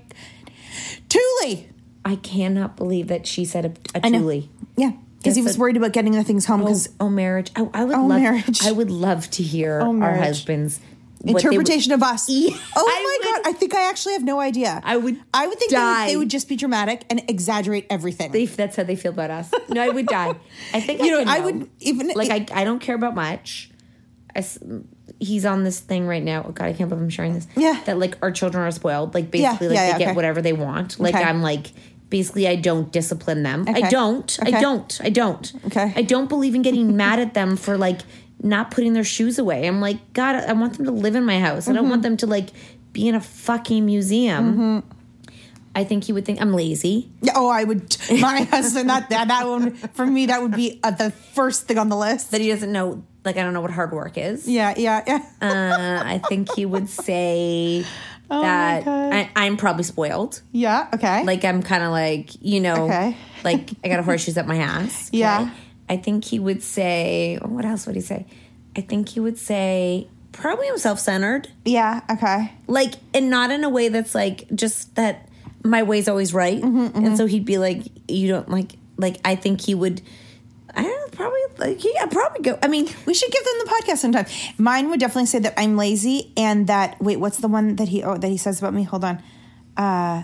Thule. 1.09 1.65
I 2.05 2.15
cannot 2.15 2.77
believe 2.77 3.09
that 3.09 3.27
she 3.27 3.45
said 3.45 3.77
a, 3.93 4.09
know. 4.09 4.21
Thule. 4.21 4.49
Yeah, 4.77 4.93
because 5.23 5.37
he 5.37 5.43
was 5.43 5.57
worried 5.59 5.77
about 5.77 5.93
getting 5.93 6.13
the 6.13 6.25
things 6.25 6.47
home. 6.47 6.63
Oh, 6.63 6.65
Because 6.65 6.89
oh, 6.99 7.09
marriage. 7.09 7.51
I, 7.57 7.69
I 7.75 7.85
would 7.85 7.95
Oh, 7.97 8.07
love. 8.07 8.21
marriage. 8.21 8.65
I 8.65 8.73
would 8.73 8.91
love 8.91 9.31
to 9.33 9.43
hear 9.43 9.81
Oh, 9.83 10.01
our 10.03 10.17
husbands 10.17 10.81
they 11.23 11.35
would- 11.35 11.45
interpretation 11.45 11.93
of 11.93 12.03
us. 12.03 12.29
Yeah, 12.31 12.57
oh 12.77 12.85
I 12.89 13.03
my 13.03 13.19
would- 13.35 13.45
god, 13.45 13.51
I 13.51 13.53
think 13.59 13.75
I 13.75 13.89
actually 13.91 14.15
have 14.15 14.25
no 14.25 14.41
idea. 14.41 14.81
I 14.83 14.97
would 14.97 15.21
I 15.35 15.47
would 15.47 15.59
think 15.59 15.71
they 15.73 15.77
would, 15.79 16.09
they 16.09 16.17
would 16.17 16.31
just 16.31 16.49
be 16.49 16.57
dramatic 16.57 17.05
and 17.11 17.23
exaggerate 17.29 17.87
everything. 17.91 18.33
They, 18.33 18.47
that's 18.47 18.77
how 18.77 18.85
they 18.85 18.97
feel 18.97 19.13
about 19.13 19.31
us. 19.31 19.51
No, 19.69 19.83
I 19.83 19.91
would 19.91 20.07
die. 20.07 20.35
I 20.73 20.81
think 20.81 21.01
You 21.05 21.21
I 21.21 21.25
know, 21.25 21.31
I 21.31 21.39
know. 21.39 21.45
would 21.45 21.71
even- 21.81 22.09
like. 22.15 22.31
I, 22.31 22.61
I 22.61 22.65
don't 22.65 22.81
care 22.81 22.95
about 22.95 23.15
much. 23.15 23.71
I 24.35 24.45
he's 25.19 25.45
on 25.45 25.65
this 25.65 25.81
thing 25.81 26.07
right 26.07 26.23
now. 26.23 26.45
Oh 26.49 26.53
God, 26.53 26.67
I 26.67 26.73
can't 26.73 26.89
believe 26.89 27.03
I'm 27.03 27.11
sharing 27.11 27.35
this. 27.35 27.47
Yeah. 27.57 27.79
that 27.85 27.99
like 27.99 28.17
our 28.23 28.31
children 28.31 28.63
are 28.65 28.71
spoiled. 28.71 29.13
Like 29.13 29.25
Yeah, 29.35 29.51
basically, 29.51 29.69
like 29.69 29.75
yeah, 29.77 29.83
they 29.85 29.89
yeah, 29.93 29.99
get 29.99 30.09
okay. 30.09 30.17
whatever 30.17 30.41
they 30.41 30.53
want. 30.53 30.99
Like 31.01 31.15
Okay. 31.15 31.25
I'm 31.25 31.43
like 31.43 31.73
basically 32.11 32.47
I 32.47 32.57
don't 32.57 32.93
discipline 32.93 33.43
them. 33.43 33.63
Okay. 33.69 33.83
I 33.83 33.89
don't. 33.91 34.39
Okay. 34.43 34.53
I 34.57 34.61
don't. 34.61 35.01
I 35.03 35.09
don't. 35.11 35.53
Okay. 35.67 35.93
I 35.97 36.03
don't 36.03 36.29
believe 36.29 36.55
in 36.55 36.63
getting 36.63 36.97
mad 36.97 37.19
at 37.19 37.35
them 37.35 37.57
for 37.57 37.79
like 37.79 38.01
not 38.43 38.71
putting 38.71 38.93
their 38.93 39.05
shoes 39.05 39.39
away. 39.39 39.67
I'm 39.67 39.81
like 39.81 40.13
God. 40.13 40.35
I 40.37 40.53
want 40.53 40.77
them 40.77 40.87
to 40.87 40.93
live 40.93 41.15
in 41.15 41.25
my 41.25 41.39
house. 41.41 41.69
I 41.69 41.73
don't 41.73 41.85
Mm-hmm. 41.85 41.91
want 41.91 42.03
them 42.03 42.17
to 42.19 42.27
like 42.27 42.49
be 42.93 43.09
in 43.09 43.15
a 43.15 43.21
fucking 43.21 43.87
museum. 43.87 44.83
I 45.73 45.85
think 45.85 46.03
he 46.05 46.13
would 46.13 46.25
think 46.25 46.41
I'm 46.41 46.53
lazy. 46.53 47.13
Yeah, 47.23 47.35
oh, 47.37 47.49
I 47.49 47.63
would. 47.63 47.97
My 48.21 48.43
husband, 48.51 48.89
not 48.89 49.09
that. 49.11 49.29
That 49.29 49.47
one 49.47 49.75
for 49.77 50.05
me, 50.05 50.27
that 50.27 50.43
would 50.43 50.51
be 50.57 50.81
uh, 50.83 50.91
the 50.91 51.11
first 51.13 51.69
thing 51.69 51.79
on 51.79 51.89
the 51.89 51.97
list. 51.97 52.33
That 52.33 52.41
he 52.41 52.49
doesn't 52.49 52.73
know. 52.73 53.05
Like 53.25 53.37
I 53.37 53.43
don't 53.43 53.53
know 53.53 53.61
what 53.61 53.71
hard 53.71 53.93
work 53.93 54.17
is. 54.19 54.49
Yeah, 54.49 54.75
yeah, 54.77 55.05
yeah. 55.07 55.23
Uh, 55.41 56.03
I 56.05 56.19
think 56.27 56.53
he 56.55 56.65
would 56.67 56.89
say 56.89 57.85
Oh 58.31 58.37
my 58.41 58.43
that 58.43 58.85
God. 58.85 59.13
I, 59.13 59.31
I'm 59.37 59.57
probably 59.57 59.83
spoiled. 59.85 60.41
yeah. 60.53 60.89
Okay. 60.95 61.25
Like 61.25 61.45
I'm 61.45 61.63
kind 61.63 61.83
of 61.85 61.91
like 61.91 62.31
you 62.41 62.61
know, 62.61 62.85
Okay. 62.87 63.17
like 63.45 63.71
I 63.85 63.89
got 63.89 64.01
a 64.01 64.03
horseshoes 64.03 64.37
at 64.39 64.47
my 64.47 64.57
ass. 64.57 65.11
Yeah. 65.13 65.51
I 65.89 65.97
think 65.97 66.25
he 66.25 66.39
would 66.39 66.63
say. 66.63 67.39
oh, 67.43 67.49
What 67.49 67.65
else 67.65 67.87
would 67.87 67.97
he 67.97 68.03
say? 68.03 68.27
I 68.77 68.81
think 68.81 69.09
he 69.09 69.19
would 69.21 69.39
say 69.39 70.07
Probably 70.33 70.69
I'm 70.69 70.79
self 70.79 71.01
centered. 71.01 71.49
Yeah. 71.65 72.03
Okay. 72.09 72.53
Like, 72.69 72.95
and 73.13 73.31
not 73.31 73.51
in 73.51 73.65
a 73.65 73.69
way 73.69 73.89
that's 73.89 74.15
like 74.15 74.47
just 74.55 74.95
that 74.95 75.29
my 75.65 75.83
way's 75.83 76.09
always 76.09 76.33
right. 76.33 76.63
Mm-hmm, 76.63 76.87
mm-hmm. 76.87 77.05
And 77.05 77.17
so 77.17 77.27
he'd 77.27 77.45
be 77.45 77.59
like, 77.59 77.83
you 78.09 78.29
don't 78.29 78.49
like, 78.49 78.73
like, 78.97 79.17
I 79.25 79.35
think 79.35 79.61
he 79.61 79.75
would, 79.75 80.01
I 80.75 80.83
don't 80.83 81.01
know, 81.01 81.17
probably, 81.17 81.41
like, 81.59 81.85
yeah, 81.85 82.07
probably 82.07 82.41
go. 82.43 82.59
I 82.63 82.69
mean, 82.69 82.89
We 83.07 83.15
should 83.15 83.31
give 83.31 83.45
them 83.45 83.55
the 83.65 83.71
podcast 83.71 83.99
sometime. 83.99 84.27
Mine 84.59 84.91
would 84.91 85.01
definitely 85.01 85.27
say 85.27 85.39
that 85.41 85.55
I'm 85.57 85.77
lazy 85.77 86.33
and 86.37 86.67
that 86.67 87.01
wait, 87.01 87.17
what's 87.19 87.39
the 87.39 87.49
one 87.49 87.77
that 87.77 87.89
he 87.89 88.03
oh 88.03 88.17
that 88.17 88.29
he 88.29 88.37
says 88.37 88.59
about 88.59 88.75
me? 88.75 88.83
Hold 88.85 89.05
on. 89.05 89.23
Uh 89.77 90.23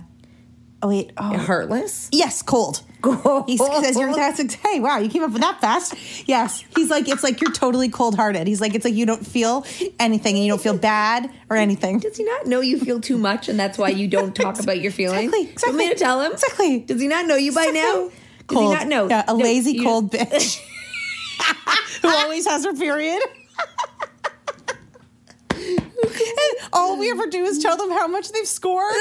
oh 0.82 0.88
wait, 0.88 1.12
oh 1.16 1.36
heartless. 1.38 2.08
Yes, 2.12 2.42
cold. 2.42 2.82
He 3.46 3.56
says 3.56 3.96
you're 3.96 4.12
that's 4.12 4.54
hey, 4.54 4.80
wow, 4.80 4.98
you 4.98 5.08
came 5.08 5.22
up 5.22 5.30
with 5.30 5.42
that 5.42 5.60
fast. 5.60 5.94
Yes. 6.26 6.64
He's 6.74 6.90
like, 6.90 7.08
it's 7.08 7.22
like 7.22 7.40
you're 7.40 7.52
totally 7.52 7.88
cold 7.88 8.16
hearted. 8.16 8.48
He's 8.48 8.60
like, 8.60 8.74
it's 8.74 8.84
like 8.84 8.94
you 8.94 9.06
don't 9.06 9.24
feel 9.24 9.64
anything 10.00 10.34
and 10.34 10.44
you 10.44 10.50
don't 10.50 10.60
feel 10.60 10.76
bad 10.76 11.30
or 11.48 11.56
anything. 11.56 12.00
Does 12.00 12.16
he 12.16 12.24
not 12.24 12.46
know 12.46 12.60
you 12.60 12.80
feel 12.80 13.00
too 13.00 13.16
much 13.16 13.48
and 13.48 13.60
that's 13.60 13.78
why 13.78 13.90
you 13.90 14.08
don't 14.08 14.34
talk 14.34 14.58
about 14.60 14.80
your 14.80 14.90
feelings? 14.90 15.32
Exactly, 15.32 15.52
You 15.62 15.76
want 15.76 15.76
me 15.76 15.88
to 15.90 15.94
tell 15.94 16.20
him? 16.20 16.32
Exactly. 16.32 16.80
Does 16.80 17.00
he 17.00 17.06
not 17.06 17.26
know 17.26 17.36
you 17.36 17.52
by 17.54 17.66
now? 17.66 18.10
Does 18.48 18.56
Cold. 18.56 18.72
he 18.74 18.78
not 18.78 18.86
know? 18.88 19.08
Yeah, 19.08 19.24
a 19.26 19.32
No, 19.32 19.38
lazy, 19.44 19.82
cold 19.82 20.12
bitch 20.12 20.60
who 22.02 22.08
always 22.08 22.46
has 22.46 22.64
her 22.64 22.74
period. 22.74 23.22
and 25.54 25.80
all 26.72 26.98
we 26.98 27.10
ever 27.10 27.26
do 27.26 27.44
is 27.44 27.58
tell 27.58 27.76
them 27.76 27.90
how 27.90 28.06
much 28.06 28.30
they've 28.32 28.46
scored. 28.46 28.92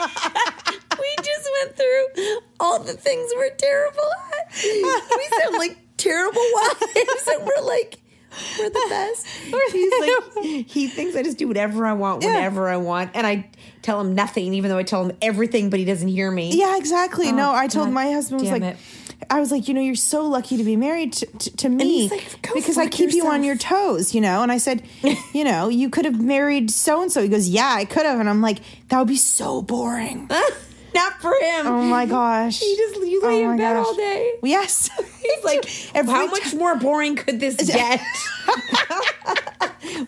we 0.00 1.08
just 1.18 1.48
went 1.62 1.76
through 1.76 2.38
all 2.60 2.78
the 2.80 2.94
things 2.94 3.30
we're 3.36 3.54
terrible 3.54 4.00
at. 4.40 4.62
We 4.62 5.28
sound 5.42 5.58
like 5.58 5.78
terrible 5.96 6.42
wives, 6.54 7.28
and 7.28 7.46
we're 7.46 7.64
like, 7.64 8.00
we're 8.58 8.70
the 8.70 8.86
best. 8.88 9.26
He's 9.72 9.92
like, 10.00 10.44
he 10.68 10.88
thinks 10.88 11.16
I 11.16 11.22
just 11.22 11.38
do 11.38 11.48
whatever 11.48 11.86
I 11.86 11.92
want, 11.92 12.22
Yeah. 12.22 12.34
whenever 12.34 12.68
I 12.68 12.76
want, 12.76 13.10
and 13.14 13.26
I 13.26 13.50
tell 13.82 14.00
him 14.00 14.14
nothing, 14.14 14.54
even 14.54 14.70
though 14.70 14.78
I 14.78 14.82
tell 14.84 15.04
him 15.04 15.16
everything, 15.20 15.70
but 15.70 15.78
he 15.78 15.84
doesn't 15.84 16.08
hear 16.08 16.30
me. 16.30 16.50
Yeah, 16.54 16.76
exactly. 16.76 17.28
Oh, 17.28 17.32
no, 17.32 17.52
I 17.52 17.66
told 17.66 17.88
God 17.88 17.94
my 17.94 18.12
husband 18.12 18.40
was 18.42 18.50
like, 18.50 18.62
it. 18.62 18.76
I 19.30 19.38
was 19.40 19.50
like, 19.52 19.68
you 19.68 19.74
know, 19.74 19.80
you're 19.80 19.94
so 19.94 20.26
lucky 20.26 20.56
to 20.56 20.64
be 20.64 20.76
married 20.76 21.12
to, 21.14 21.26
to, 21.26 21.56
to 21.58 21.68
me 21.68 22.08
like, 22.08 22.38
because 22.54 22.76
I 22.76 22.88
keep 22.88 23.12
you 23.12 23.28
on 23.28 23.44
your 23.44 23.56
toes, 23.56 24.14
you 24.14 24.20
know. 24.20 24.42
And 24.42 24.50
I 24.50 24.58
said, 24.58 24.82
you 25.32 25.44
know, 25.44 25.68
you 25.68 25.90
could 25.90 26.04
have 26.04 26.20
married 26.20 26.70
so 26.72 27.02
and 27.02 27.10
so. 27.10 27.22
He 27.22 27.28
goes, 27.28 27.48
yeah, 27.48 27.72
I 27.72 27.84
could 27.84 28.04
have. 28.04 28.18
And 28.18 28.28
I'm 28.28 28.40
like, 28.42 28.58
that 28.88 28.98
would 28.98 29.08
be 29.08 29.16
so 29.16 29.62
boring. 29.62 30.28
Not 30.94 31.20
for 31.20 31.32
him. 31.40 31.66
Oh 31.66 31.82
my 31.82 32.06
gosh. 32.06 32.60
He 32.60 32.76
just 32.76 32.96
you 32.96 33.22
lay 33.22 33.44
Oh 33.46 33.50
in 33.52 33.56
bed 33.56 33.74
gosh. 33.74 33.86
all 33.86 33.94
day. 33.96 34.32
Yes. 34.42 34.90
He's 35.22 35.44
like, 35.44 35.66
how 36.06 36.26
much 36.26 36.54
more 36.54 36.76
boring 36.76 37.16
could 37.16 37.40
this 37.40 37.56
get? 37.72 38.00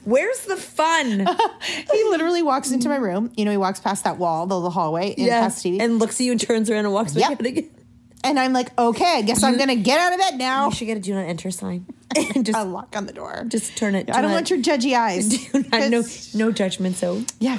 Where's 0.04 0.40
the 0.40 0.56
fun? 0.56 1.26
he 1.92 2.04
literally 2.04 2.42
walks 2.42 2.70
into 2.70 2.88
my 2.88 2.96
room. 2.96 3.32
You 3.36 3.44
know, 3.44 3.50
he 3.50 3.56
walks 3.56 3.80
past 3.80 4.04
that 4.04 4.18
wall, 4.18 4.46
the, 4.46 4.60
the 4.60 4.70
hallway, 4.70 5.14
and 5.16 5.28
past 5.28 5.64
TV. 5.64 5.80
and 5.80 5.98
looks 5.98 6.20
at 6.20 6.24
you 6.24 6.32
and 6.32 6.40
turns 6.40 6.70
around 6.70 6.84
and 6.84 6.94
walks 6.94 7.14
back 7.14 7.30
Yep. 7.30 7.40
out 7.40 7.46
again. 7.46 7.70
And 8.22 8.40
I'm 8.40 8.52
like, 8.54 8.76
okay, 8.78 9.18
I 9.18 9.22
guess 9.22 9.42
I'm 9.42 9.58
gonna 9.58 9.76
get 9.76 10.00
out 10.00 10.12
of 10.14 10.18
bed 10.18 10.38
now. 10.38 10.68
You 10.68 10.74
should 10.74 10.86
get 10.86 10.96
a 10.96 11.00
do 11.00 11.12
not 11.14 11.26
enter 11.26 11.50
sign. 11.50 11.84
And 12.16 12.46
just 12.46 12.58
a 12.58 12.64
lock 12.64 12.96
on 12.96 13.04
the 13.06 13.12
door. 13.12 13.44
just 13.48 13.76
turn 13.76 13.94
it. 13.94 14.08
I 14.10 14.22
don't 14.22 14.32
want 14.32 14.48
your 14.48 14.60
judgy 14.60 14.96
eyes. 14.96 15.28
do 15.28 15.62
not, 15.70 15.90
no 15.90 16.02
no 16.34 16.50
judgment 16.52 16.96
zone. 16.96 17.26
Yeah. 17.38 17.58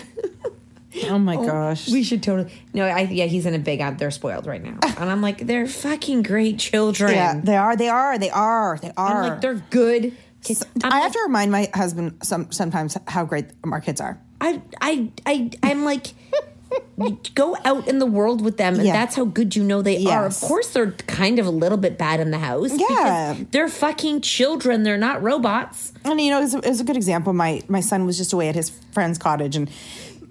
Oh 1.03 1.19
my 1.19 1.35
oh, 1.35 1.45
gosh. 1.45 1.89
We 1.89 2.03
should 2.03 2.23
totally 2.23 2.51
no. 2.73 2.85
I 2.85 3.01
yeah, 3.01 3.25
he's 3.25 3.45
in 3.45 3.53
a 3.53 3.59
big 3.59 3.81
ad. 3.81 3.99
They're 3.99 4.11
spoiled 4.11 4.47
right 4.47 4.63
now, 4.63 4.77
and 4.97 5.09
I'm 5.09 5.21
like, 5.21 5.39
they're 5.45 5.67
fucking 5.67 6.23
great 6.23 6.57
children. 6.59 7.11
yeah, 7.13 7.39
they 7.43 7.57
are. 7.57 7.75
They 7.75 7.89
are. 7.89 8.17
They 8.17 8.29
are. 8.29 8.77
They 8.81 8.91
are. 8.95 9.23
I'm 9.23 9.29
like, 9.29 9.41
they're 9.41 9.63
good. 9.69 10.15
kids. 10.43 10.63
I'm 10.83 10.91
I 10.91 10.95
like, 10.95 11.03
have 11.03 11.11
to 11.13 11.19
remind 11.25 11.51
my 11.51 11.69
husband 11.73 12.19
some 12.23 12.51
sometimes 12.51 12.97
how 13.07 13.25
great 13.25 13.47
our 13.63 13.81
kids 13.81 13.99
are. 14.01 14.19
I 14.39 14.61
I 14.81 15.11
I 15.25 15.51
I'm 15.63 15.83
like. 15.83 16.07
Go 17.35 17.55
out 17.63 17.87
in 17.87 17.99
the 17.99 18.05
world 18.05 18.41
with 18.41 18.57
them, 18.57 18.75
and 18.75 18.85
Yeah. 18.85 18.93
that's 18.93 19.15
how 19.15 19.25
good 19.25 19.55
you 19.55 19.63
know 19.63 19.81
they 19.81 20.05
are. 20.07 20.25
Of 20.25 20.39
course, 20.41 20.71
they're 20.71 20.91
kind 20.91 21.39
of 21.39 21.45
a 21.45 21.51
little 21.51 21.77
bit 21.77 21.97
bad 21.97 22.19
in 22.19 22.31
the 22.31 22.39
house. 22.39 22.71
Yeah. 22.71 23.33
because 23.37 23.45
they're 23.51 23.67
fucking 23.69 24.21
children. 24.21 24.83
They're 24.83 24.97
not 24.97 25.21
robots. 25.21 25.93
And 26.03 26.19
you 26.19 26.31
know, 26.31 26.39
it 26.39 26.41
was, 26.41 26.55
a, 26.55 26.57
it 26.59 26.69
was 26.69 26.81
a 26.81 26.83
good 26.83 26.95
example. 26.97 27.33
My 27.33 27.61
my 27.67 27.81
son 27.81 28.05
was 28.05 28.17
just 28.17 28.33
away 28.33 28.49
at 28.49 28.55
his 28.55 28.71
friend's 28.91 29.17
cottage, 29.17 29.55
and 29.55 29.69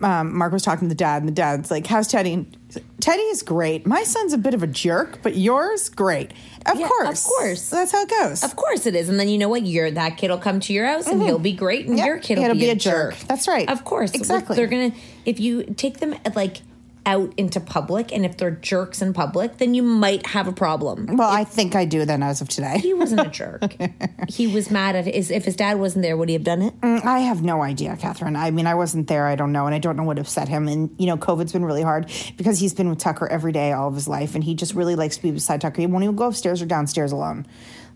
um, 0.02 0.36
Mark 0.36 0.52
was 0.52 0.62
talking 0.62 0.88
to 0.88 0.94
the 0.94 0.98
dad, 0.98 1.22
and 1.22 1.28
the 1.28 1.32
dad's 1.32 1.70
like, 1.70 1.86
"How's 1.86 2.08
Teddy?" 2.08 2.36
Like, 2.74 2.84
Teddy 3.00 3.22
is 3.22 3.42
great. 3.42 3.86
My 3.86 4.02
son's 4.02 4.32
a 4.32 4.38
bit 4.38 4.54
of 4.54 4.62
a 4.62 4.66
jerk, 4.66 5.20
but 5.22 5.36
yours 5.36 5.88
great. 5.88 6.32
Of 6.66 6.78
Yeah, 6.78 6.86
of 6.86 6.90
course, 6.90 7.26
course. 7.26 7.70
That's 7.70 7.92
how 7.92 8.02
it 8.02 8.10
goes. 8.10 8.42
Of 8.42 8.56
course 8.56 8.86
it 8.86 8.94
is. 8.94 9.08
And 9.08 9.20
then 9.20 9.28
you 9.28 9.38
know 9.38 9.48
what? 9.48 9.62
You're 9.66 9.90
that 9.90 10.16
kid 10.16 10.30
will 10.30 10.38
come 10.38 10.60
to 10.60 10.72
your 10.72 10.86
house 10.86 11.06
and 11.06 11.22
he'll 11.22 11.38
be 11.38 11.52
great, 11.52 11.86
and 11.86 11.98
Yep. 11.98 12.06
your 12.06 12.18
kid 12.18 12.38
will 12.38 12.52
be, 12.54 12.60
be 12.60 12.68
a, 12.70 12.72
a 12.72 12.76
jerk. 12.76 13.16
That's 13.28 13.46
right. 13.46 13.68
Of 13.68 13.84
course, 13.84 14.12
Exactly. 14.14 14.56
They're 14.56 14.66
gonna 14.66 14.92
if 15.26 15.38
you 15.40 15.64
take 15.64 15.98
them 15.98 16.14
like 16.34 16.62
out 17.06 17.32
into 17.36 17.60
public, 17.60 18.12
and 18.12 18.24
if 18.24 18.36
they're 18.36 18.50
jerks 18.50 19.02
in 19.02 19.12
public, 19.12 19.58
then 19.58 19.74
you 19.74 19.82
might 19.82 20.26
have 20.26 20.46
a 20.48 20.52
problem. 20.52 21.16
Well, 21.16 21.28
I 21.28 21.44
think 21.44 21.74
I 21.74 21.84
do 21.84 22.04
then 22.04 22.22
as 22.22 22.40
of 22.40 22.48
today. 22.48 22.78
He 22.78 22.94
wasn't 22.94 23.26
a 23.26 23.30
jerk. 23.30 23.76
he 24.28 24.46
was 24.46 24.70
mad 24.70 24.96
at 24.96 25.06
his. 25.06 25.30
If 25.30 25.44
his 25.44 25.56
dad 25.56 25.78
wasn't 25.78 26.02
there, 26.02 26.16
would 26.16 26.28
he 26.28 26.34
have 26.34 26.44
done 26.44 26.62
it? 26.62 26.80
Mm, 26.80 27.04
I 27.04 27.20
have 27.20 27.42
no 27.42 27.62
idea, 27.62 27.96
Catherine. 27.96 28.36
I 28.36 28.50
mean, 28.50 28.66
I 28.66 28.74
wasn't 28.74 29.08
there. 29.08 29.26
I 29.26 29.36
don't 29.36 29.52
know. 29.52 29.66
And 29.66 29.74
I 29.74 29.78
don't 29.78 29.96
know 29.96 30.04
what 30.04 30.18
upset 30.18 30.48
him. 30.48 30.68
And, 30.68 30.94
you 30.98 31.06
know, 31.06 31.16
COVID's 31.16 31.52
been 31.52 31.64
really 31.64 31.82
hard 31.82 32.10
because 32.36 32.58
he's 32.58 32.74
been 32.74 32.88
with 32.88 32.98
Tucker 32.98 33.26
every 33.26 33.52
day 33.52 33.72
all 33.72 33.88
of 33.88 33.94
his 33.94 34.08
life. 34.08 34.34
And 34.34 34.42
he 34.42 34.54
just 34.54 34.74
really 34.74 34.94
likes 34.94 35.16
to 35.16 35.22
be 35.22 35.30
beside 35.30 35.60
Tucker. 35.60 35.80
He 35.80 35.86
won't 35.86 36.04
even 36.04 36.16
go 36.16 36.26
upstairs 36.26 36.62
or 36.62 36.66
downstairs 36.66 37.12
alone. 37.12 37.46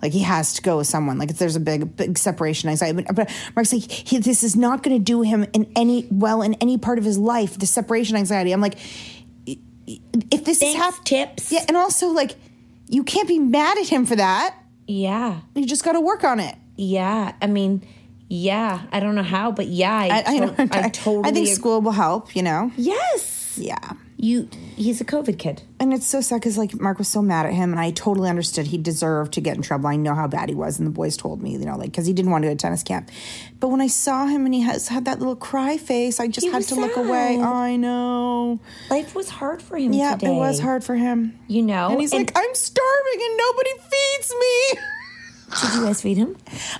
Like, 0.00 0.12
he 0.12 0.20
has 0.20 0.54
to 0.54 0.62
go 0.62 0.78
with 0.78 0.86
someone. 0.86 1.18
Like, 1.18 1.30
if 1.30 1.38
there's 1.38 1.56
a 1.56 1.60
big, 1.60 1.96
big 1.96 2.18
separation 2.18 2.68
anxiety. 2.70 3.02
But, 3.02 3.14
but 3.14 3.30
Mark's 3.56 3.72
like, 3.72 3.90
he, 3.90 4.18
this 4.18 4.42
is 4.44 4.54
not 4.56 4.82
going 4.82 4.96
to 4.96 5.02
do 5.02 5.22
him 5.22 5.44
in 5.52 5.70
any, 5.74 6.06
well, 6.10 6.42
in 6.42 6.54
any 6.54 6.78
part 6.78 6.98
of 6.98 7.04
his 7.04 7.18
life, 7.18 7.58
the 7.58 7.66
separation 7.66 8.16
anxiety. 8.16 8.52
I'm 8.52 8.60
like, 8.60 8.76
if 9.46 10.44
this 10.44 10.62
is 10.62 10.74
Thanks, 10.74 10.76
hap- 10.96 11.04
tips. 11.04 11.50
Yeah. 11.52 11.64
And 11.68 11.76
also, 11.76 12.08
like, 12.08 12.36
you 12.88 13.02
can't 13.04 13.28
be 13.28 13.38
mad 13.38 13.78
at 13.78 13.88
him 13.88 14.06
for 14.06 14.16
that. 14.16 14.54
Yeah, 14.86 15.40
You 15.54 15.66
just 15.66 15.84
got 15.84 15.92
to 15.92 16.00
work 16.00 16.24
on 16.24 16.40
it. 16.40 16.54
yeah. 16.76 17.32
I 17.42 17.46
mean, 17.46 17.86
yeah. 18.28 18.82
I 18.90 19.00
don't 19.00 19.14
know 19.16 19.22
how, 19.22 19.50
but 19.52 19.66
yeah, 19.66 19.94
I, 19.94 20.06
I, 20.08 20.22
I, 20.26 20.38
to- 20.38 20.46
know. 20.46 20.54
I 20.72 20.88
totally. 20.88 21.28
I 21.28 21.32
think 21.32 21.48
ag- 21.48 21.54
school 21.56 21.80
will 21.82 21.92
help, 21.92 22.34
you 22.36 22.42
know? 22.42 22.70
Yes, 22.76 23.58
Yeah. 23.60 23.76
You. 24.18 24.48
He's 24.76 25.00
a 25.00 25.04
COVID 25.04 25.38
kid. 25.38 25.62
And 25.80 25.94
it's 25.94 26.06
so 26.06 26.20
sad 26.20 26.40
because 26.40 26.58
like 26.58 26.78
Mark 26.80 26.98
was 26.98 27.08
so 27.08 27.22
mad 27.22 27.46
at 27.46 27.54
him, 27.54 27.70
and 27.70 27.80
I 27.80 27.92
totally 27.92 28.28
understood 28.28 28.66
he 28.66 28.76
deserved 28.78 29.32
to 29.34 29.40
get 29.40 29.56
in 29.56 29.62
trouble. 29.62 29.86
I 29.88 29.96
know 29.96 30.14
how 30.14 30.26
bad 30.26 30.48
he 30.48 30.54
was, 30.54 30.78
and 30.78 30.86
the 30.86 30.90
boys 30.90 31.16
told 31.16 31.40
me, 31.40 31.52
you 31.52 31.58
know, 31.58 31.76
like 31.76 31.90
because 31.92 32.06
he 32.06 32.12
didn't 32.12 32.30
want 32.30 32.42
to 32.42 32.48
go 32.48 32.54
to 32.54 32.58
tennis 32.58 32.82
camp. 32.82 33.10
But 33.60 33.68
when 33.68 33.80
I 33.80 33.86
saw 33.86 34.26
him 34.26 34.44
and 34.44 34.52
he 34.54 34.60
has 34.62 34.88
had 34.88 35.04
that 35.06 35.18
little 35.18 35.36
cry 35.36 35.76
face, 35.78 36.20
I 36.20 36.28
just 36.28 36.46
He 36.46 36.52
had 36.52 36.62
to 36.64 36.74
look 36.74 36.96
away. 36.96 37.40
I 37.40 37.76
know. 37.76 38.60
Life 38.90 39.14
was 39.14 39.28
hard 39.28 39.62
for 39.62 39.76
him. 39.76 39.92
Yeah, 39.92 40.16
today. 40.16 40.34
it 40.34 40.38
was 40.38 40.60
hard 40.60 40.84
for 40.84 40.96
him. 40.96 41.38
You 41.46 41.62
know, 41.62 41.90
And 41.90 42.00
he's 42.00 42.12
like, 42.12 42.32
I'm 42.36 42.54
starving 42.54 43.20
and 43.22 43.36
nobody 43.36 43.70
feeds 43.78 44.34
me. 44.38 44.80
Did 45.62 45.74
you 45.76 45.84
guys 45.86 46.02
feed 46.02 46.18
him? 46.18 46.36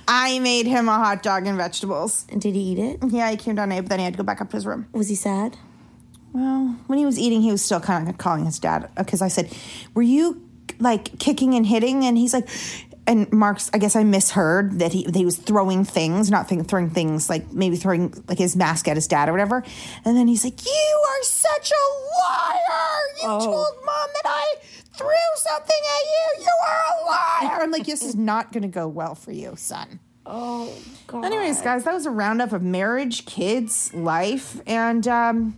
I 0.07 0.37
made 0.39 0.67
him 0.67 0.87
a 0.89 0.95
hot 0.95 1.23
dog 1.23 1.47
and 1.47 1.57
vegetables. 1.57 2.25
And 2.29 2.39
did 2.39 2.53
he 2.53 2.61
eat 2.61 2.77
it? 2.77 2.99
Yeah, 3.07 3.31
he 3.31 3.35
came 3.35 3.55
down, 3.55 3.71
ate, 3.71 3.79
but 3.81 3.89
then 3.89 3.97
he 3.97 4.05
had 4.05 4.13
to 4.13 4.17
go 4.17 4.23
back 4.23 4.41
up 4.41 4.51
to 4.51 4.57
his 4.57 4.65
room. 4.67 4.85
Was 4.91 5.09
he 5.09 5.15
sad? 5.15 5.57
Well, 6.33 6.75
when 6.87 6.99
he 6.99 7.05
was 7.05 7.17
eating, 7.17 7.41
he 7.41 7.51
was 7.51 7.61
still 7.61 7.79
kind 7.79 8.07
of 8.09 8.17
calling 8.17 8.45
his 8.45 8.59
dad 8.59 8.89
because 8.95 9.21
I 9.21 9.27
said, 9.27 9.51
"Were 9.93 10.01
you 10.01 10.47
like 10.79 11.19
kicking 11.19 11.55
and 11.55 11.65
hitting?" 11.65 12.05
And 12.05 12.17
he's 12.17 12.33
like, 12.33 12.47
and 13.09 13.31
Mark's. 13.33 13.71
I 13.73 13.79
guess 13.79 13.95
I 13.95 14.03
misheard 14.03 14.79
that 14.79 14.93
he 14.93 15.03
that 15.05 15.15
he 15.15 15.25
was 15.25 15.35
throwing 15.37 15.83
things, 15.83 16.29
not 16.29 16.47
think, 16.47 16.67
throwing 16.67 16.91
things 16.91 17.29
like 17.29 17.51
maybe 17.51 17.75
throwing 17.75 18.13
like 18.27 18.37
his 18.37 18.55
mask 18.55 18.87
at 18.87 18.95
his 18.95 19.07
dad 19.07 19.27
or 19.27 19.31
whatever. 19.31 19.63
And 20.05 20.15
then 20.15 20.27
he's 20.27 20.43
like, 20.43 20.63
"You 20.63 21.05
are 21.09 21.23
such 21.23 21.71
a 21.71 21.83
liar! 22.21 22.99
You 23.17 23.45
told 23.45 23.73
mom 23.83 24.09
that 24.13 24.25
I 24.25 24.55
threw 24.93 25.09
something 25.35 25.81
at 25.95 26.03
you. 26.05 26.43
You 26.43 26.51
are 26.67 26.81
a 26.93 27.05
liar!" 27.05 27.61
I'm 27.63 27.71
like, 27.71 27.85
"This 27.85 28.03
is 28.03 28.15
not 28.15 28.51
going 28.51 28.63
to 28.63 28.69
go 28.69 28.87
well 28.87 29.15
for 29.15 29.31
you, 29.31 29.55
son." 29.57 29.99
Oh 30.25 30.71
God. 31.07 31.25
Anyways, 31.25 31.63
guys, 31.63 31.85
that 31.85 31.93
was 31.93 32.05
a 32.05 32.11
roundup 32.11 32.53
of 32.53 32.61
marriage, 32.61 33.25
kids, 33.25 33.91
life, 33.95 34.61
and 34.67 35.07
um, 35.07 35.57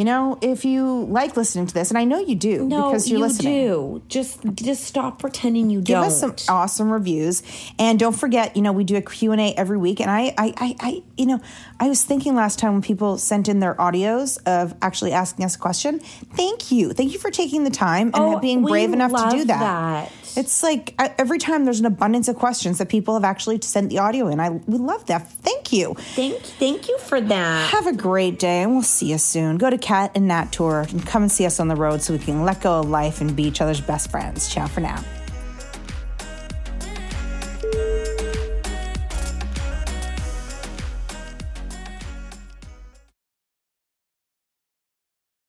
you 0.00 0.06
know, 0.06 0.38
if 0.40 0.64
you 0.64 1.04
like 1.10 1.36
listening 1.36 1.66
to 1.66 1.74
this, 1.74 1.90
and 1.90 1.98
I 1.98 2.04
know 2.04 2.18
you 2.18 2.34
do 2.34 2.64
no, 2.66 2.88
because 2.88 3.10
you're 3.10 3.18
you 3.18 3.26
listening. 3.26 3.66
do. 3.66 4.02
Just, 4.08 4.40
just 4.54 4.84
stop 4.84 5.18
pretending 5.18 5.68
you 5.68 5.80
Give 5.82 5.96
don't. 5.96 6.04
Give 6.04 6.12
us 6.12 6.20
some 6.20 6.34
awesome 6.48 6.90
reviews, 6.90 7.42
and 7.78 7.98
don't 7.98 8.14
forget, 8.16 8.56
you 8.56 8.62
know, 8.62 8.72
we 8.72 8.82
do 8.82 8.96
a 8.96 9.02
Q 9.02 9.32
and 9.32 9.40
A 9.42 9.52
every 9.58 9.76
week. 9.76 10.00
And 10.00 10.10
I, 10.10 10.32
I, 10.38 10.54
I, 10.56 10.76
I, 10.80 11.02
you 11.18 11.26
know, 11.26 11.38
I 11.78 11.90
was 11.90 12.02
thinking 12.02 12.34
last 12.34 12.58
time 12.58 12.72
when 12.72 12.80
people 12.82 13.18
sent 13.18 13.46
in 13.46 13.60
their 13.60 13.74
audios 13.74 14.38
of 14.46 14.74
actually 14.80 15.12
asking 15.12 15.44
us 15.44 15.54
a 15.56 15.58
question. 15.58 15.98
Thank 16.00 16.72
you, 16.72 16.94
thank 16.94 17.12
you 17.12 17.18
for 17.18 17.30
taking 17.30 17.64
the 17.64 17.70
time 17.70 18.06
and 18.14 18.16
Oh, 18.16 18.38
being 18.38 18.62
brave 18.64 18.94
enough 18.94 19.12
to 19.12 19.36
do 19.36 19.44
that. 19.44 19.58
that. 19.60 20.12
It's 20.36 20.62
like 20.62 20.94
every 20.98 21.38
time 21.38 21.64
there's 21.64 21.80
an 21.80 21.86
abundance 21.86 22.28
of 22.28 22.36
questions 22.36 22.78
that 22.78 22.88
people 22.88 23.14
have 23.14 23.24
actually 23.24 23.60
sent 23.62 23.90
the 23.90 23.98
audio 23.98 24.28
in. 24.28 24.40
I 24.40 24.50
we 24.50 24.78
love 24.78 25.06
that. 25.06 25.30
Thank 25.30 25.72
you. 25.72 25.94
Thank, 25.94 26.40
thank 26.42 26.88
you 26.88 26.98
for 26.98 27.20
that. 27.20 27.70
Have 27.70 27.86
a 27.86 27.92
great 27.92 28.38
day, 28.38 28.62
and 28.62 28.72
we'll 28.72 28.82
see 28.82 29.10
you 29.10 29.18
soon. 29.18 29.58
Go 29.58 29.70
to 29.70 29.78
Cat 29.78 30.12
and 30.14 30.28
Nat 30.28 30.52
Tour 30.52 30.86
and 30.90 31.06
come 31.06 31.22
and 31.22 31.32
see 31.32 31.46
us 31.46 31.60
on 31.60 31.68
the 31.68 31.76
road 31.76 32.02
so 32.02 32.12
we 32.12 32.18
can 32.18 32.44
let 32.44 32.60
go 32.60 32.80
of 32.80 32.88
life 32.88 33.20
and 33.20 33.34
be 33.34 33.44
each 33.44 33.60
other's 33.60 33.80
best 33.80 34.10
friends. 34.10 34.48
Ciao 34.48 34.66
for 34.66 34.80
now. 34.80 35.02